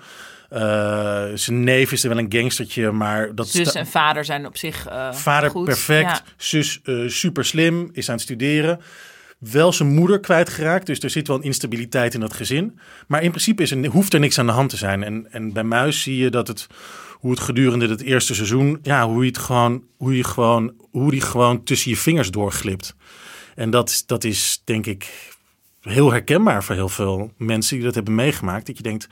[0.49, 4.57] Eh, zijn neef is er wel een gangstertje, maar dat Zus en vader zijn op
[4.57, 5.65] zich eh, Vader goed.
[5.65, 6.21] perfect, Ja.
[6.37, 8.81] zus eh, super slim, is aan het studeren.
[9.39, 12.79] Wel zijn moeder kwijtgeraakt, dus er zit wel een instabiliteit in dat gezin.
[13.07, 15.03] Maar in principe is er, hoeft er niks aan de hand te zijn.
[15.03, 16.67] En, en bij Muis zie je dat het,
[17.13, 21.11] hoe het gedurende het eerste seizoen, ja, hoe je het gewoon, hoe je gewoon, hoe
[21.11, 22.95] die gewoon tussen je vingers doorglipt.
[23.55, 25.33] En dat, is- dat is denk ik
[25.93, 28.67] heel herkenbaar voor heel veel mensen die dat hebben meegemaakt.
[28.67, 29.09] Dat je denkt,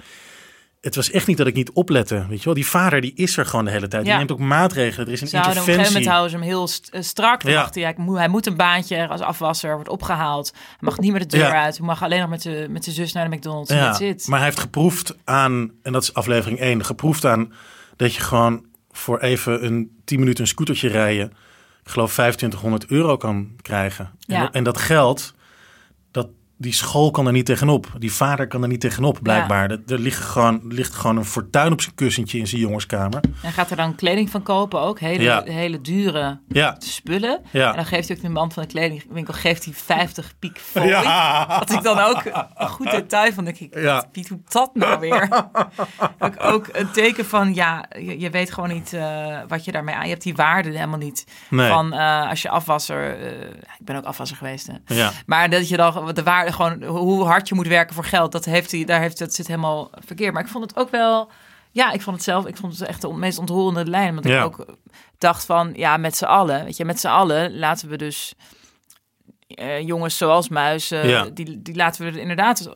[0.81, 2.27] het was echt niet dat ik niet oplette.
[2.29, 4.05] Weet je wel, die vader die is er gewoon de hele tijd.
[4.05, 5.07] Die neemt ook maatregelen.
[5.07, 6.11] Er is een Ze houden op een gegeven interventie.
[6.11, 7.43] moment houden ze hem heel st- eh, strak.
[7.43, 7.53] Ja.
[7.53, 10.51] dacht hij, moet, hij moet een baantje als afwasser, wordt opgehaald.
[10.53, 11.63] Hij mag niet meer de deur Ja.
[11.65, 11.77] uit.
[11.77, 13.71] Hij mag alleen nog met zijn met zijn zus naar de McDonald's.
[13.71, 14.27] Ja, that's it.
[14.27, 17.53] maar hij heeft geproefd aan, en dat is aflevering 1, geproefd aan
[17.97, 21.27] dat je gewoon voor even een 10 minuten een scootertje rijden,
[21.85, 24.11] ik geloof 2500 euro kan krijgen.
[24.27, 25.35] En, en dat geld,
[26.63, 27.87] die school kan er niet tegenop.
[27.99, 29.71] Die vader kan er niet tegenop, blijkbaar.
[29.71, 33.21] Er, er ligt gewoon, ligt gewoon een fortuin op zijn kussentje in zijn jongenskamer.
[33.43, 35.01] En gaat er dan kleding van kopen ook.
[35.01, 35.43] Hele, Ja.
[35.45, 37.41] hele dure Ja, spullen.
[37.51, 37.71] Ja.
[37.71, 40.61] En dan geeft hij ook de man van de kledingwinkel geeft hij 50 piek.
[40.75, 41.47] Ja.
[41.59, 42.23] Wat ik dan ook
[42.55, 44.05] een goed detail van denk ik, Ja.
[44.13, 45.29] wie doet dat nou weer?
[46.19, 49.95] ook, ook een teken van, ja, je, je weet gewoon niet eh, wat je daarmee
[49.95, 50.03] aan...
[50.05, 51.27] Je hebt die waarde helemaal niet.
[51.51, 51.69] Nee.
[51.69, 53.19] Van eh, als je afwasser...
[53.21, 53.41] eh,
[53.79, 54.95] ik ben ook afwasser geweest, hè.
[54.95, 55.11] ja.
[55.27, 58.45] Maar dat je dan de waarde gewoon hoe hard je moet werken voor geld, dat
[58.45, 60.33] heeft hij, daar heeft dat zit helemaal verkeerd.
[60.33, 61.31] Maar ik vond het ook wel,
[61.71, 64.39] ja, ik vond het zelf, ik vond het echt de meest ontroerende lijn, omdat Ja.
[64.39, 64.77] ik ook
[65.19, 68.35] dacht van, ja, met z'n allen, weet je, met z'n allen laten we dus
[69.49, 71.25] eh, jongens zoals Muis, Ja.
[71.35, 72.71] die, die laten we er inderdaad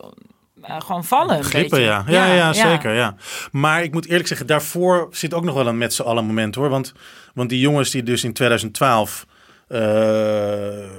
[0.61, 1.41] eh, gewoon vallen.
[1.51, 1.79] beetje.
[1.79, 2.03] ja.
[2.07, 3.15] Ja, ja, zeker, ja.
[3.51, 6.55] Maar ik moet eerlijk zeggen, daarvoor zit ook nog wel een met z'n allen moment,
[6.55, 6.69] hoor.
[6.69, 6.93] Want,
[7.33, 9.25] want die jongens die dus in 2012
[9.67, 10.89] eh,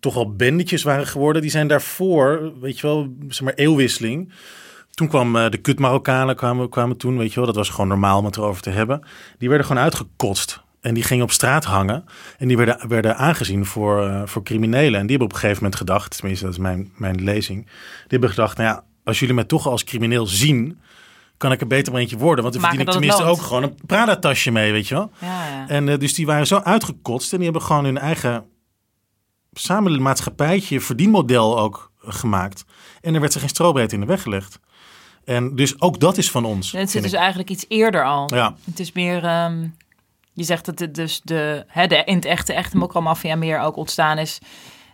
[0.00, 4.32] toch al bandetjes waren geworden, die zijn daarvoor, weet je wel, zeg maar eeuwwisseling.
[4.90, 7.88] Toen kwam eh, de kut Marokkanen kwamen, kwamen toen, weet je wel, dat was gewoon
[7.88, 9.06] normaal om het erover te hebben.
[9.38, 10.62] Die werden gewoon uitgekotst.
[10.80, 12.04] En die gingen op straat hangen.
[12.38, 15.00] En die werden, werden aangezien voor, eh, voor criminelen.
[15.00, 17.64] En die hebben op een gegeven moment gedacht, tenminste dat is mijn, mijn lezing.
[17.64, 20.78] Die hebben gedacht, nou ja, als jullie mij toch als crimineel zien,
[21.36, 22.42] kan ik er beter eentje worden.
[22.44, 25.10] Want dan verdien ik tenminste ook gewoon een Prada-tasje mee, weet je wel.
[25.18, 25.68] Ja, ja.
[25.68, 28.44] En eh, dus die waren zo uitgekotst en die hebben gewoon hun eigen
[29.52, 32.64] samen maatschappijtje, verdienmodel ook gemaakt.
[33.00, 34.58] En er werd ze geen strobreed in de weg gelegd.
[35.24, 36.72] En dus ook dat is van ons.
[36.74, 37.18] En het zit dus ik.
[37.18, 38.34] eigenlijk iets eerder al.
[38.34, 39.66] Ja, Het is meer, ehm,
[40.32, 43.76] je zegt dat het dus de, hè, de in het echte, echte mokro-maffia meer ook
[43.76, 44.38] ontstaan is.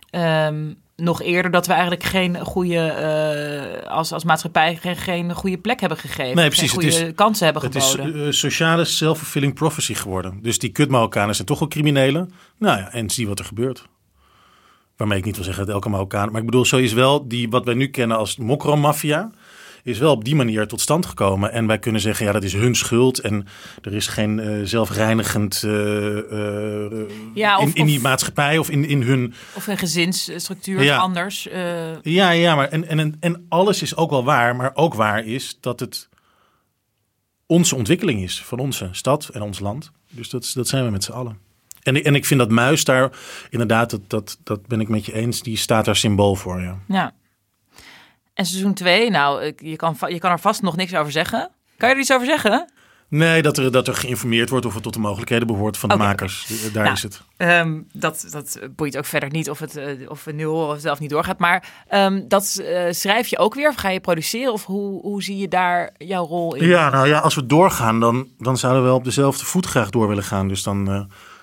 [0.09, 5.57] ehm, nog eerder dat we eigenlijk geen goede, eh, als, als maatschappij, geen, geen goede
[5.57, 6.35] plek hebben gegeven.
[6.35, 6.71] Nee, precies.
[6.71, 8.25] Geen Het goede kansen hebben het is geboden.
[8.25, 10.39] eh, sociale self-fulfilling prophecy geworden.
[10.41, 12.31] Dus die kut Marokkanen zijn toch wel criminelen.
[12.57, 13.89] Nou ja, en zie wat er gebeurt.
[14.97, 16.31] Waarmee ik niet wil zeggen dat elke Marokkaan...
[16.31, 19.31] Maar ik bedoel, zo is wel die, wat wij nu kennen als mokro-maffia...
[19.83, 21.51] is wel op die manier tot stand gekomen.
[21.51, 23.19] En wij kunnen zeggen, ja, dat is hun schuld.
[23.19, 23.47] En
[23.81, 28.69] er is geen eh, zelfreinigend eh, eh, Ja, of- in, in die of- maatschappij of
[28.69, 29.33] in, in hun...
[29.55, 30.97] Of een gezinsstructuur Ja.
[30.97, 31.47] anders.
[32.01, 34.55] Ja, ja, maar en, en, en alles is ook wel waar.
[34.55, 36.09] Maar ook waar is dat het
[37.45, 39.91] onze ontwikkeling is van onze stad en ons land.
[40.09, 41.37] Dus dat, dat zijn we met z'n allen.
[41.83, 43.11] En, ik- en ik vind dat Muis daar,
[43.49, 46.61] inderdaad, dat, dat, dat ben ik met je eens, die staat daar symbool voor.
[46.61, 46.77] Ja.
[46.87, 47.13] ja.
[48.33, 51.49] En seizoen 2, nou, je kan, je kan er vast nog niks over zeggen.
[51.77, 52.71] Kan je er iets over zeggen?
[53.11, 55.95] Nee, dat er, dat er geïnformeerd wordt of het tot de mogelijkheden behoort van de
[55.95, 56.47] makers.
[56.73, 57.21] Daar Nou, is het.
[57.37, 60.73] Ehm, dat, dat boeit ook verder niet of, het, eh, of we nu horen of
[60.73, 61.39] het zelf niet doorgaat.
[61.39, 64.53] Maar ehm, dat eh, schrijf je ook weer of ga je produceren?
[64.53, 66.67] Of hoe, hoe zie je daar jouw rol in?
[66.67, 69.89] Ja, nou ja, als we doorgaan, dan, dan zouden we wel op dezelfde voet graag
[69.89, 70.47] door willen gaan.
[70.47, 71.01] Dus dan, eh,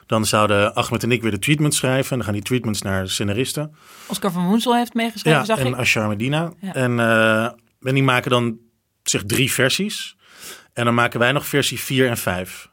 [0.09, 2.11] dan zouden Ahmed en ik weer de treatments schrijven.
[2.11, 3.75] En dan gaan die treatments naar scenaristen.
[4.07, 5.75] Oscar van Woensel heeft meegeschreven, Ja, zag en ik.
[5.75, 6.53] Ashar Medina.
[6.61, 6.75] Ja.
[6.75, 7.45] En, eh,
[7.81, 8.59] en die maken dan
[9.03, 10.17] zeg drie versies.
[10.73, 12.71] En dan maken wij nog versie 4 en 5.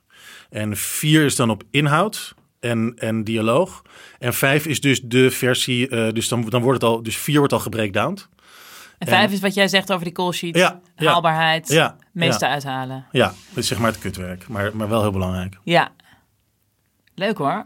[0.50, 3.82] En 4 is dan op inhoud en, en dialoog.
[4.20, 7.38] En 5 is dus de versie, eh, dus dan, dan wordt het al, dus 4
[7.38, 8.30] wordt al gebreakdownd.
[8.98, 10.56] En vijf is wat jij zegt over die call sheet.
[10.56, 10.82] Ja.
[10.96, 11.68] Haalbaarheid.
[11.68, 12.52] Ja, meeste ja.
[12.52, 13.06] uithalen.
[13.12, 15.58] Ja, dat is zeg maar het kutwerk, maar, maar wel heel belangrijk.
[15.64, 15.92] Ja.
[17.16, 17.66] Leuk hoor.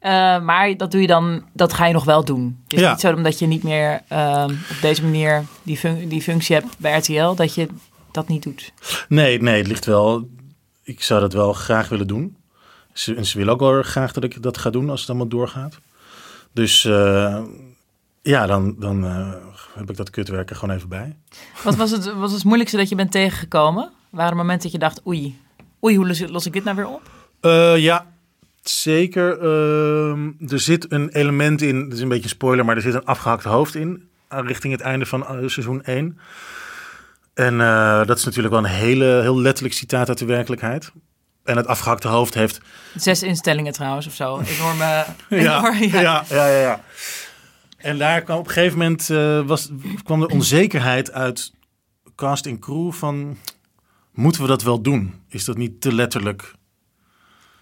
[0.00, 2.58] Eh, maar dat doe je dan, dat ga je nog wel doen.
[2.62, 2.90] Het is Ja.
[2.90, 6.78] niet zo omdat je niet meer ehm, op deze manier die, fun- die functie hebt
[6.78, 7.68] bij RTL, dat je
[8.12, 8.72] dat niet doet.
[9.08, 10.28] Nee, nee, het ligt wel.
[10.82, 12.36] Ik zou dat wel graag willen doen.
[12.92, 15.28] Ze, en ze willen ook wel graag dat ik dat ga doen als het allemaal
[15.28, 15.78] doorgaat.
[16.52, 17.42] Dus eh,
[18.22, 19.32] ja, dan, dan eh,
[19.74, 21.16] heb ik dat kutwerk er gewoon even bij.
[21.64, 23.90] Wat was het, was het moeilijkste dat je bent tegengekomen?
[24.10, 25.38] Waren momenten dat je dacht, oei,
[25.84, 27.10] oei, hoe los, los ik dit nou weer op?
[27.78, 28.06] Ja,
[28.70, 29.38] zeker.
[29.40, 32.94] Ehm, er zit een element in, dat is een beetje een spoiler, maar er zit
[32.94, 34.08] een afgehakt hoofd in.
[34.28, 36.18] eh, richting het einde van eh, seizoen 1.
[37.34, 40.92] En eh, dat is natuurlijk wel een hele, heel letterlijk citaat uit de werkelijkheid.
[41.44, 42.60] En het afgehakte hoofd heeft
[42.96, 44.40] Zes instellingen trouwens of zo.
[44.56, 46.80] Enorme, Ja, enorme ja, ja, ja, ja.
[47.76, 49.06] En daar kwam op een gegeven moment
[49.46, 49.68] was,
[50.04, 51.52] kwam de onzekerheid uit
[52.14, 53.36] cast en crew van...
[54.12, 55.14] Moeten we dat wel doen?
[55.28, 56.54] Is dat niet te letterlijk?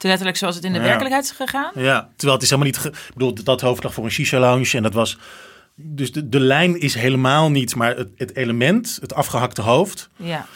[0.06, 0.84] Te letterlijk zoals het in de Ja.
[0.84, 1.72] werkelijkheid is gegaan.
[1.74, 2.84] Ja, terwijl het is helemaal niet...
[2.84, 5.18] Ik bedoel, dat hoofd lag voor een shisha-lounge en dat was...
[5.74, 10.08] Dus de, de lijn is helemaal niet, maar het, het element, het afgehakte hoofd...
[10.16, 10.46] Ja.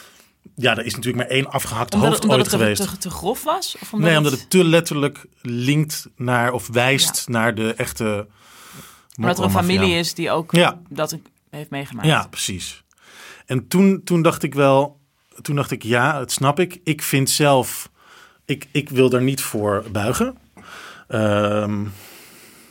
[0.55, 2.89] Ja, er is natuurlijk maar één afgehakte Omdat, hoofd omdat ooit het te, geweest.
[2.89, 3.75] te, te grof was?
[3.81, 8.27] Of omdat nee, omdat het te letterlijk linkt naar of wijst naar de echte...
[9.17, 10.79] omdat er een familie is die ook Ja.
[10.89, 11.17] dat
[11.49, 12.07] heeft meegemaakt.
[12.07, 12.83] Ja, precies.
[13.45, 14.99] En toen, toen dacht ik wel,
[15.41, 16.79] toen dacht ik ja, dat snap ik.
[16.83, 17.89] Ik vind zelf,
[18.51, 20.35] ik, ik wil daar niet voor buigen.
[21.07, 21.85] Ehm,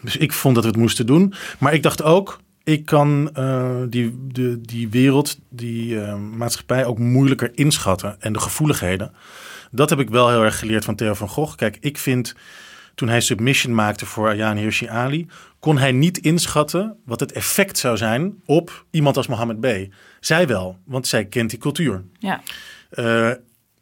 [0.02, 1.34] dus ik vond dat we het moesten doen.
[1.58, 6.98] Maar ik dacht ook, ik kan eh, die, de, die wereld, die eh, maatschappij ook
[6.98, 8.16] moeilijker inschatten.
[8.20, 9.12] En de gevoeligheden.
[9.70, 11.56] Dat heb ik wel heel erg geleerd van Theo van Gogh.
[11.56, 12.34] Kijk, ik vind
[12.94, 15.26] toen hij Submission maakte voor Ayaan Hirsi Ali,
[15.58, 19.94] kon hij niet inschatten wat het effect zou zijn op iemand als Mohammed B.
[20.20, 22.04] Zij wel, want zij kent die cultuur.
[22.18, 22.40] Ja.
[22.90, 23.30] Eh,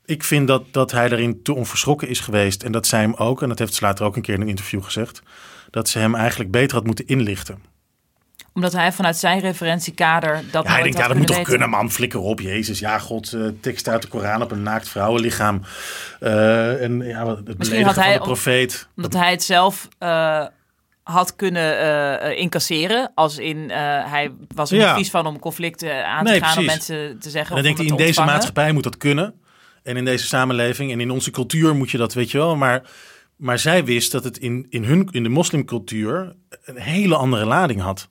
[0.08, 2.62] ik vind dat, dat hij daarin te onverschrokken is geweest.
[2.62, 4.48] En dat zij hem ook, en dat heeft ze later ook een keer in een
[4.48, 5.22] interview gezegd,
[5.70, 7.62] dat ze hem eigenlijk beter had moeten inlichten.
[8.52, 11.50] Omdat hij vanuit zijn referentiekader dat Ja, hij denkt, ja, dat moet toch weten.
[11.50, 11.90] kunnen, man.
[11.90, 12.78] Flikker op, Jezus.
[12.78, 15.62] Ja, God, eh, tekst uit de Koran op een naakt vrouwenlichaam.
[16.20, 18.88] Eh, en ja, het Misschien had hij de om- profeet.
[18.96, 20.44] Omdat hij het zelf eh,
[21.02, 23.12] had kunnen incasseren.
[23.14, 24.86] Als in, hij was er Ja.
[24.86, 26.58] niet vies van om conflicten aan te Nee, gaan.
[26.58, 26.88] Om precies.
[26.88, 27.56] mensen te zeggen.
[27.56, 29.34] En dan of denkt om hij, in deze maatschappij moet dat kunnen.
[29.88, 32.56] En in deze samenleving en in onze cultuur moet je dat, weet je wel.
[32.56, 32.90] Maar,
[33.36, 36.34] maar zij wist dat het in, in, hun, in de moslimcultuur
[36.64, 38.08] een hele andere lading had.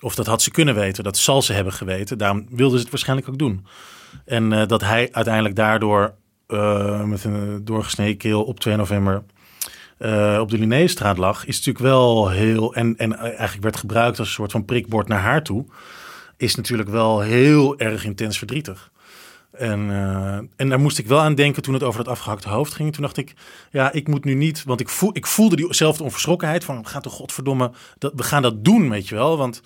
[0.00, 2.18] Of dat had ze kunnen weten, dat zal ze hebben geweten.
[2.18, 3.66] Daarom wilde ze het waarschijnlijk ook doen.
[4.24, 6.14] En eh, dat hij uiteindelijk daardoor
[6.46, 9.22] eh, met een doorgesneden keel op 2 november
[9.98, 12.74] eh, op de Linnéestraat lag, is natuurlijk wel heel.
[12.74, 15.66] En, en eigenlijk werd gebruikt als een soort van prikbord naar haar toe.
[16.36, 18.90] Is natuurlijk wel heel erg intens verdrietig.
[19.52, 22.74] En, eh, en daar moest ik wel aan denken toen het over dat afgehakte hoofd
[22.74, 22.92] ging.
[22.92, 23.34] Toen dacht ik,
[23.70, 24.64] ja, ik moet nu niet.
[24.64, 28.42] Want ik, voel, ik voelde diezelfde onverschrokkenheid van, we gaan toch godverdomme, dat, we gaan
[28.42, 29.36] dat doen, weet je wel.
[29.36, 29.60] Want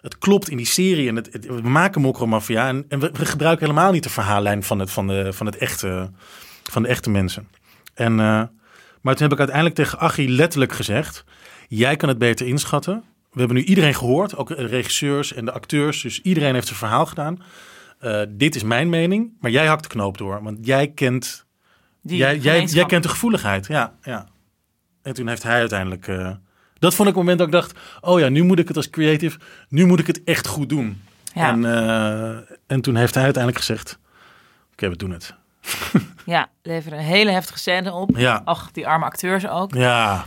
[0.00, 2.68] het klopt in die serie en het, we maken mokromafia.
[2.68, 5.56] En, en we, we gebruiken helemaal niet de verhaallijn van, het, van, de, van, het
[5.56, 6.10] echte,
[6.62, 7.48] van de echte mensen.
[7.94, 8.42] En, eh,
[9.00, 11.24] maar toen heb ik uiteindelijk tegen Achie letterlijk gezegd,
[11.68, 13.02] jij kan het beter inschatten.
[13.32, 16.02] We hebben nu iedereen gehoord, ook de regisseurs en de acteurs.
[16.02, 17.42] Dus iedereen heeft zijn verhaal gedaan.
[18.00, 20.42] Eh, dit is mijn mening, maar jij hakt de knoop door.
[20.42, 21.46] Want jij kent,
[22.02, 23.66] Die jij, jij, jij kent de gevoeligheid.
[23.66, 24.26] Ja, ja.
[25.02, 26.08] En toen heeft hij uiteindelijk...
[26.08, 26.30] eh,
[26.78, 27.78] dat vond ik het moment dat ik dacht...
[28.00, 29.38] Oh ja, nu moet ik het als creative...
[29.68, 31.02] Nu moet ik het echt goed doen.
[31.34, 31.48] Ja.
[31.48, 33.98] En, eh, en toen heeft hij uiteindelijk gezegd...
[34.72, 35.34] Oké, we doen het.
[36.24, 38.16] Ja, leverde een hele heftige scène op.
[38.16, 39.74] Ja, Ach, die arme acteurs ook.
[39.74, 40.24] ja,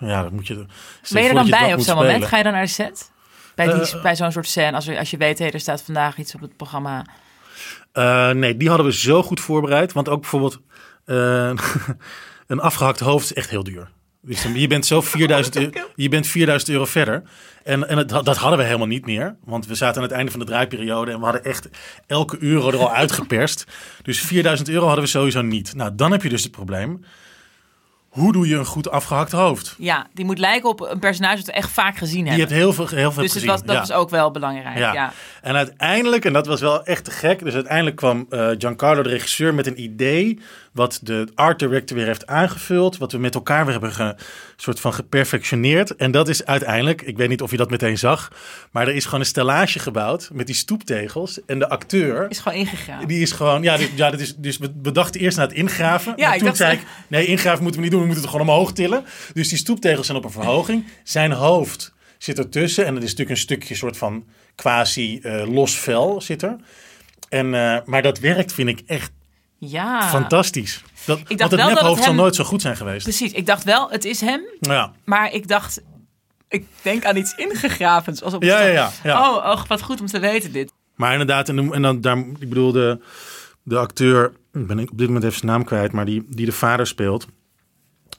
[0.00, 0.66] ja dat moet je...
[1.12, 2.24] Ben je er dan bij op zo'n moment?
[2.24, 3.10] Ga je dan naar de set?
[3.56, 5.82] Bij, die, Eh, bij zo'n soort scène, als, er, als je weet, hey, er staat
[5.82, 7.06] vandaag iets op het programma.
[7.92, 9.92] Eh, nee, die hadden we zo goed voorbereid.
[9.92, 10.60] Want ook bijvoorbeeld
[11.04, 11.50] eh,
[12.46, 13.88] een afgehakt hoofd is echt heel duur.
[14.20, 17.22] Dus je bent zo 4000 euro, je bent 4000 euro verder.
[17.64, 19.36] En, en het, dat hadden we helemaal niet meer.
[19.44, 21.68] Want we zaten aan het einde van de draaiperiode en we hadden echt
[22.06, 23.64] elke euro er al uitgeperst.
[24.02, 25.74] Dus 4000 euro hadden we sowieso niet.
[25.74, 27.04] Nou, dan heb je dus het probleem.
[28.16, 29.74] Hoe doe je een goed afgehakt hoofd?
[29.78, 32.48] Ja, die moet lijken op een personage dat we echt vaak gezien Die hebben.
[32.48, 33.48] hebt heel veel, heel veel dus gezien.
[33.48, 33.80] was, dat ja.
[33.80, 34.78] was ook wel belangrijk.
[34.78, 34.92] Ja.
[34.92, 35.12] Ja.
[35.42, 37.44] En uiteindelijk, en dat was wel echt te gek.
[37.44, 40.40] Dus uiteindelijk kwam eh, Giancarlo, de regisseur, met een idee.
[40.76, 42.96] Wat de art director weer heeft aangevuld.
[42.98, 44.16] Wat we met elkaar weer hebben ge,
[44.56, 45.96] soort van geperfectioneerd.
[45.96, 48.32] En dat is uiteindelijk, ik weet niet of je dat meteen zag.
[48.70, 51.44] Maar er is gewoon een stellage gebouwd met die stoeptegels.
[51.46, 52.26] En de acteur.
[52.28, 53.06] Is gewoon ingegaan.
[53.06, 56.12] Die is gewoon, ja, dit, ja dat is, dus we, dachten eerst naar het ingraven.
[56.16, 58.32] Ja, maar toen dacht- zei ik, nee, ingraven moeten we niet doen, we moeten het
[58.36, 59.04] gewoon omhoog tillen.
[59.34, 60.84] Dus die stoeptegels zijn op een verhoging.
[61.04, 64.24] Zijn hoofd zit ertussen en het is natuurlijk een stukje soort van
[64.54, 66.56] quasi eh, los vel zit er.
[67.28, 69.10] En, eh, maar dat werkt, vind ik, echt
[69.58, 70.02] Ja.
[70.02, 70.82] Fantastisch.
[71.04, 73.02] Dat, dacht want het nephoofd zal hem- nooit zo goed zijn geweest.
[73.02, 73.32] Precies.
[73.32, 74.40] Ik dacht wel, het is hem.
[74.60, 75.82] Ja, Maar ik dacht,
[76.48, 78.22] ik denk aan iets ingegravens.
[78.22, 78.72] Als op ja, ja.
[78.72, 79.30] ja, ja.
[79.30, 80.72] Oh, oh, wat goed om te weten dit.
[80.94, 83.00] Maar inderdaad, en, en dan daar, ik bedoel, de,
[83.62, 86.52] de acteur, ik ben op dit moment even zijn naam kwijt, maar die, die de
[86.52, 87.26] vader speelt,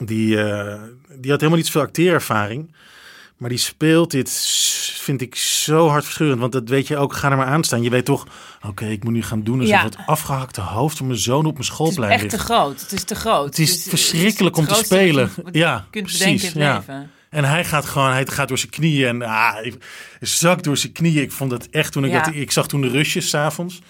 [0.04, 0.82] die, eh,
[1.18, 2.74] die had helemaal niet zoveel acteerervaring.
[3.38, 4.30] Maar die speelt dit,
[5.00, 6.40] vind ik, zo hartverscheurend.
[6.40, 7.82] Want dat weet je ook, ga er maar aan staan.
[7.82, 8.26] Je weet toch,
[8.66, 9.82] oké, ik moet nu gaan doen alsof Ja.
[9.84, 12.34] het afgehakte hoofd van mijn zoon op mijn Het is schoolplein echt ligt.
[12.34, 12.80] te groot.
[12.80, 13.44] Het is te groot.
[13.46, 15.30] Het is Dus, eh, verschrikkelijk het om is te het spelen.
[15.36, 16.92] je- je Ja, kunt precies, bedenken in het ja.
[16.94, 17.10] leven.
[17.30, 19.74] En hij gaat gewoon, hij gaat door zijn knieën en ah, hij
[20.20, 21.22] zakt door zijn knieën.
[21.22, 22.22] Ik vond het echt toen ik Ja.
[22.22, 23.80] dat, ik zag toen de rusjes s'avonds.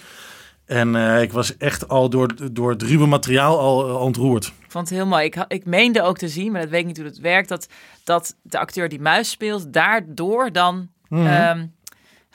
[0.68, 4.44] En eh, ik was echt al door, door het ruwe materiaal al eh, ontroerd.
[4.46, 5.24] Ik vond het heel mooi.
[5.24, 7.68] Ik, ik meende ook te zien, maar dat weet ik niet hoe het werkt, dat,
[8.04, 11.66] dat de acteur die muis speelt, daardoor dan ehm,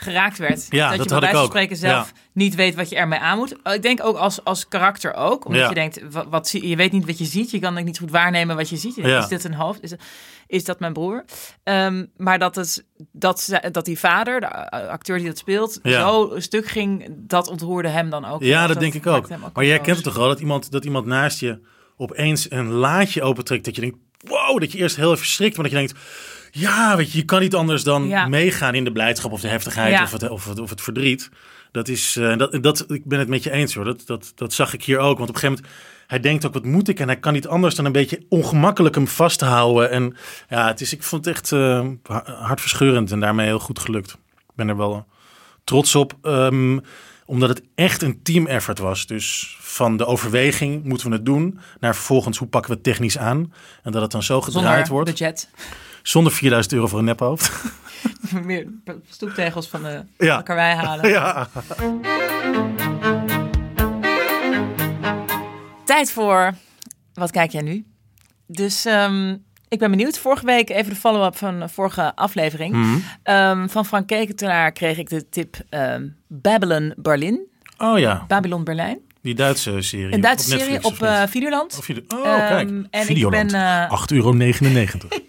[0.03, 0.65] geraakt werd.
[0.69, 2.21] Ja, dat, dat je had bij wijze van spreken zelf Ja.
[2.33, 3.55] niet weet wat je ermee aan moet.
[3.63, 5.67] Ik denk ook als, als karakter ook, omdat Ja.
[5.69, 8.11] je denkt, wat, wat, je weet niet wat je ziet, je kan ook niet goed
[8.11, 8.95] waarnemen wat je ziet.
[8.95, 9.23] Je denkt, Ja.
[9.23, 9.81] Is dit een hoofd?
[9.83, 10.01] Is, het-
[10.47, 11.23] is dat mijn broer?
[11.63, 16.31] Ehm, maar dat, het, dat, dat die vader, de uh, acteur die dat speelt, zo
[16.31, 18.41] een stuk ging, dat ontroerde hem dan ook.
[18.43, 19.27] Ja, dat, denk ik ook.
[19.53, 21.59] Maar jij kent het toch wel, dat iemand, dat iemand naast je
[21.97, 23.65] opeens een laadje opentrekt.
[23.65, 25.55] Dat je denkt, wow, dat je eerst heel even verschrikt.
[25.57, 25.99] Maar dat je denkt,
[26.55, 28.27] ja, weet je, je kan niet anders dan Ja.
[28.27, 30.03] meegaan in de blijdschap of de heftigheid Ja.
[30.03, 31.29] of, het, of, het, of het verdriet.
[31.71, 33.85] Dat is, eh, dat, dat, ik ben het met je eens hoor.
[33.85, 35.17] Dat, dat, dat zag ik hier ook.
[35.17, 36.99] Want op een gegeven moment, hij denkt ook, wat moet ik?
[36.99, 39.89] En hij kan niet anders dan een beetje ongemakkelijk hem vasthouden.
[39.91, 40.15] En
[40.49, 41.87] ja, het is, ik vond het echt eh,
[42.41, 44.11] hartverscheurend en daarmee heel goed gelukt.
[44.37, 45.05] Ik ben er wel
[45.63, 46.13] trots op.
[46.21, 46.79] ehm,
[47.25, 49.05] omdat het echt een team effort was.
[49.07, 53.17] Dus van de overweging, moeten we het doen, naar vervolgens hoe pakken we het technisch
[53.17, 53.53] aan.
[53.83, 55.09] En dat het dan zo gedraaid Zonder wordt.
[55.09, 55.49] budget.
[56.03, 57.51] Zonder 4000 euro voor een nephoofd.
[58.45, 58.67] Meer
[59.09, 60.41] stoeptegels van de Ja.
[60.41, 61.09] karwei halen.
[61.09, 61.47] ja.
[65.85, 66.53] Tijd voor.
[67.13, 67.85] Wat kijk jij nu?
[68.47, 69.37] Dus ehm,
[69.67, 70.17] ik ben benieuwd.
[70.17, 72.73] Vorige week even de follow-up van de vorige aflevering.
[72.75, 72.97] Mhm.
[73.23, 77.47] Ehm, van Frank Keketenaar kreeg ik de tip ehm, Babylon Berlin.
[77.77, 78.99] Oh ja, Babylon Berlijn.
[79.23, 80.13] Die Duitse serie.
[80.13, 81.19] Een Duitse op serie Netflix, op of niet?
[81.19, 81.77] eh Videoland.
[81.77, 82.69] Of video- Oh, Ehm, kijk.
[82.69, 83.51] en ik Videoland.
[83.51, 85.21] ben, eh, 8,99 euro.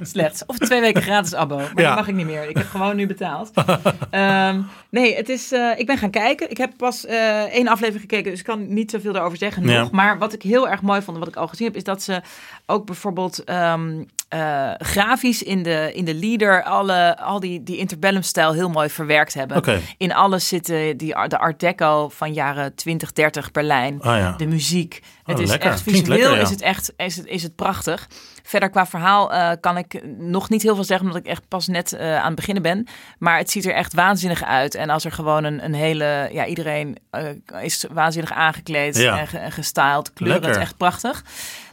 [0.02, 0.46] Slechts.
[0.46, 1.56] Of twee weken gratis abo.
[1.56, 1.86] Maar Ja.
[1.88, 2.48] dat mag ik niet meer.
[2.48, 3.50] Ik heb gewoon nu betaald.
[4.10, 6.50] Ehm, nee, het is, eh, ik ben gaan kijken.
[6.50, 9.72] Ik heb pas één aflevering gekeken, dus ik kan niet zoveel daarover zeggen nog.
[9.72, 9.88] Ja.
[9.92, 12.02] Maar wat ik heel erg mooi vond en wat ik al gezien heb, is dat
[12.02, 12.20] ze
[12.66, 18.52] ook bijvoorbeeld ehm, eh, grafisch in de, in de leader alle, al die, die interbellum-stijl
[18.52, 19.56] heel mooi verwerkt hebben.
[19.96, 24.00] In alles zitten die, de art deco van jaren 20, 30 Berlijn.
[24.02, 24.32] Ah ja.
[24.36, 25.00] De muziek.
[25.24, 25.70] Het Oh, is lekker.
[25.70, 26.40] echt visueel lekker, ja.
[26.42, 28.08] is het echt is het, is het prachtig.
[28.50, 31.66] Verder qua verhaal eh, kan ik nog niet heel veel zeggen, omdat ik echt pas
[31.68, 32.86] net eh, aan het beginnen ben.
[33.18, 34.74] Maar het ziet er echt waanzinnig uit.
[34.74, 37.22] En als er gewoon een, een hele, ja, iedereen eh,
[37.62, 39.18] is waanzinnig aangekleed Ja.
[39.18, 40.12] en, ge- en gestyled.
[40.12, 41.24] Kleuren, het is echt prachtig.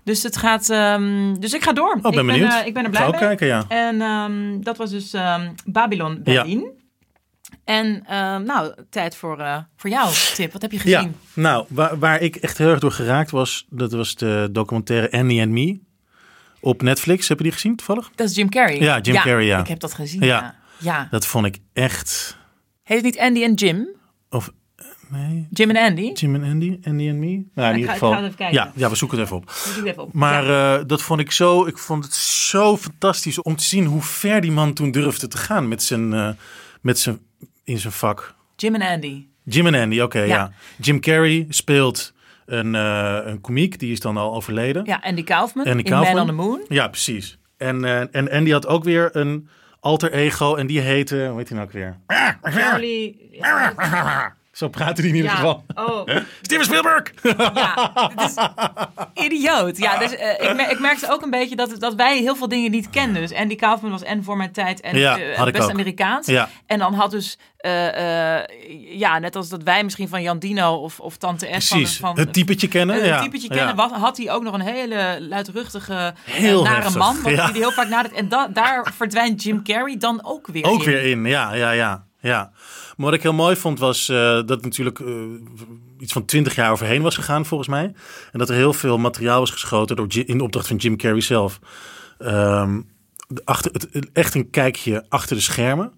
[0.03, 1.93] Dus het gaat, ehm, dus ik ga door.
[1.95, 2.49] Oh, ben ik, benieuwd.
[2.49, 3.19] Ben, eh, ik ben er blij mee.
[3.19, 3.65] kijken, ja.
[3.67, 6.71] En ehm, dat was dus ehm, Babylon Berlin.
[7.63, 8.03] En
[8.45, 10.53] nou, tijd voor, eh, voor jou, Tip.
[10.53, 11.01] Wat heb je gezien?
[11.01, 15.11] Ja, nou, waar, waar ik echt heel erg door geraakt was, dat was de documentaire
[15.11, 15.79] Annie and Me
[16.67, 17.27] op Netflix.
[17.27, 18.09] Heb je die gezien toevallig?
[18.15, 18.79] Dat is Jim Carrey.
[18.79, 19.59] Ja, Jim Carrey, ja.
[19.59, 20.21] Ik heb dat gezien.
[20.21, 20.27] Ja.
[20.27, 20.55] Ja.
[20.79, 21.07] ja.
[21.11, 22.37] Dat vond ik echt...
[22.83, 23.87] Heet het niet Andy en Jim?
[24.29, 26.11] Of, eh, nee, Jim en Andy?
[26.13, 27.25] Jim en Andy, Andy and Me?
[27.53, 28.09] Nou, in Ik ieder ga- ik geval.
[28.11, 28.55] ga het even kijken.
[28.57, 29.51] ja, ja, we zoeken het even op.
[29.85, 30.09] Even.
[30.11, 30.77] Maar Ja.
[30.77, 34.41] eh, dat vond ik zo, ik vond het zo fantastisch om te zien hoe ver
[34.41, 36.29] die man toen durfde te gaan met zijn, eh,
[36.81, 37.19] met zijn,
[37.63, 38.35] in zijn vak.
[38.55, 39.25] Jim en Andy.
[39.43, 40.25] Jim en Andy, oké, ja.
[40.25, 40.51] Ja.
[40.81, 42.13] Jim Carrey speelt
[42.47, 44.85] een, eh, een komiek, die is dan al overleden.
[44.85, 46.13] Ja, Andy Kaufman Andy in Kaufman.
[46.15, 46.65] Man on the Moon.
[46.67, 47.37] Ja, precies.
[47.57, 51.49] En, eh, en Andy had ook weer een alter ego en die heette, hoe heet
[51.49, 51.97] hij nou ook weer?
[52.41, 53.29] Charlie.
[54.57, 55.65] Zo praten die in ieder geval.
[55.75, 56.07] Oh,
[56.41, 57.03] Steven Spielberg!
[57.53, 57.91] ja.
[58.15, 58.33] Dit is
[59.23, 59.77] idioot.
[59.77, 62.47] Ja, dus eh, ik, mer- ik merkte ook een beetje dat, dat wij heel veel
[62.47, 63.21] dingen niet kenden.
[63.21, 65.69] Dus Andy Kaufman was en voor mijn tijd en Ja, eh, best ook.
[65.71, 66.27] Amerikaans.
[66.27, 66.49] Ja.
[66.65, 68.43] En dan had dus, eh, eh,
[68.89, 71.97] ja, net als dat wij misschien van Jan Dino of, of Tante S van, Precies,
[71.97, 72.99] van het typetje kennen.
[72.99, 73.21] een ja.
[73.21, 73.55] typetje Ja.
[73.55, 77.15] kennen, wat, had hij ook nog een hele luidruchtige, Heel nare heftig, man.
[77.21, 78.17] Wat die heel vaak nadenkt.
[78.17, 80.85] En da- daar verdwijnt Jim Carrey dan ook weer Ook in.
[80.85, 82.05] weer in, ja, ja, ja.
[82.27, 82.51] Ja.
[82.95, 85.13] Maar wat ik heel mooi vond was eh, dat natuurlijk eh,
[85.99, 87.83] iets van twintig jaar overheen was gegaan volgens mij.
[88.31, 91.59] En dat er heel veel materiaal was geschoten door, in opdracht van Jim Carrey zelf.
[92.17, 92.81] Ehm,
[93.27, 95.91] de- achter, het, echt een kijkje achter de schermen.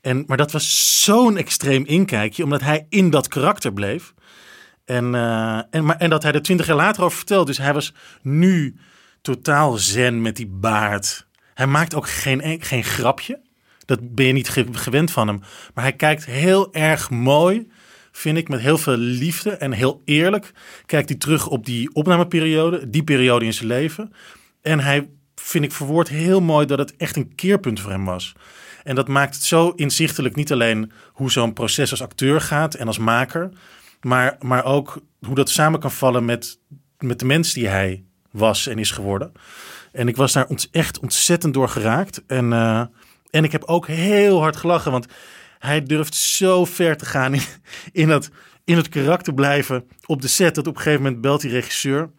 [0.00, 4.14] En, maar dat was zo'n extreem inkijkje, omdat hij in dat karakter bleef.
[4.84, 7.46] En, eh, en, maar, en dat hij er twintig jaar later over vertelt.
[7.46, 8.76] Dus hij was nu
[9.22, 11.26] totaal zen met die baard.
[11.54, 13.40] Hij maakt ook geen, en- geen grapje.
[13.88, 15.40] Dat ben je niet ge- gewend van hem.
[15.74, 17.68] Maar hij kijkt heel erg mooi
[18.12, 20.52] vind ik, met heel veel liefde en heel eerlijk.
[20.86, 24.12] Kijkt hij terug op die opnameperiode, die periode in zijn leven.
[24.62, 28.32] En hij, vind ik, verwoord heel mooi dat het echt een keerpunt voor hem was.
[28.84, 32.86] En dat maakt het zo inzichtelijk, niet alleen hoe zo'n proces als acteur gaat en
[32.86, 33.50] als maker,
[34.00, 36.58] maar, maar ook hoe dat samen kan vallen met,
[36.98, 39.32] met de mens die hij was en is geworden.
[39.92, 42.22] En ik was daar echt ontzettend door geraakt.
[42.26, 42.82] En, uh,
[43.30, 45.06] en ik heb ook heel hard gelachen, want
[45.58, 47.42] hij durft zo ver te gaan in,
[47.92, 48.30] in, het,
[48.64, 50.54] in het karakter blijven op de set.
[50.54, 52.10] Dat op een gegeven moment belt die regisseur.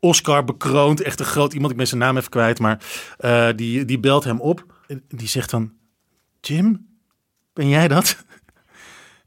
[0.00, 1.70] Oscar bekroond, echt een groot iemand.
[1.70, 2.82] Ik ben zijn naam even kwijt, maar
[3.20, 4.66] uh, die, die belt hem op.
[4.86, 5.72] En die zegt dan:
[6.40, 6.86] Jim,
[7.52, 8.24] ben jij dat?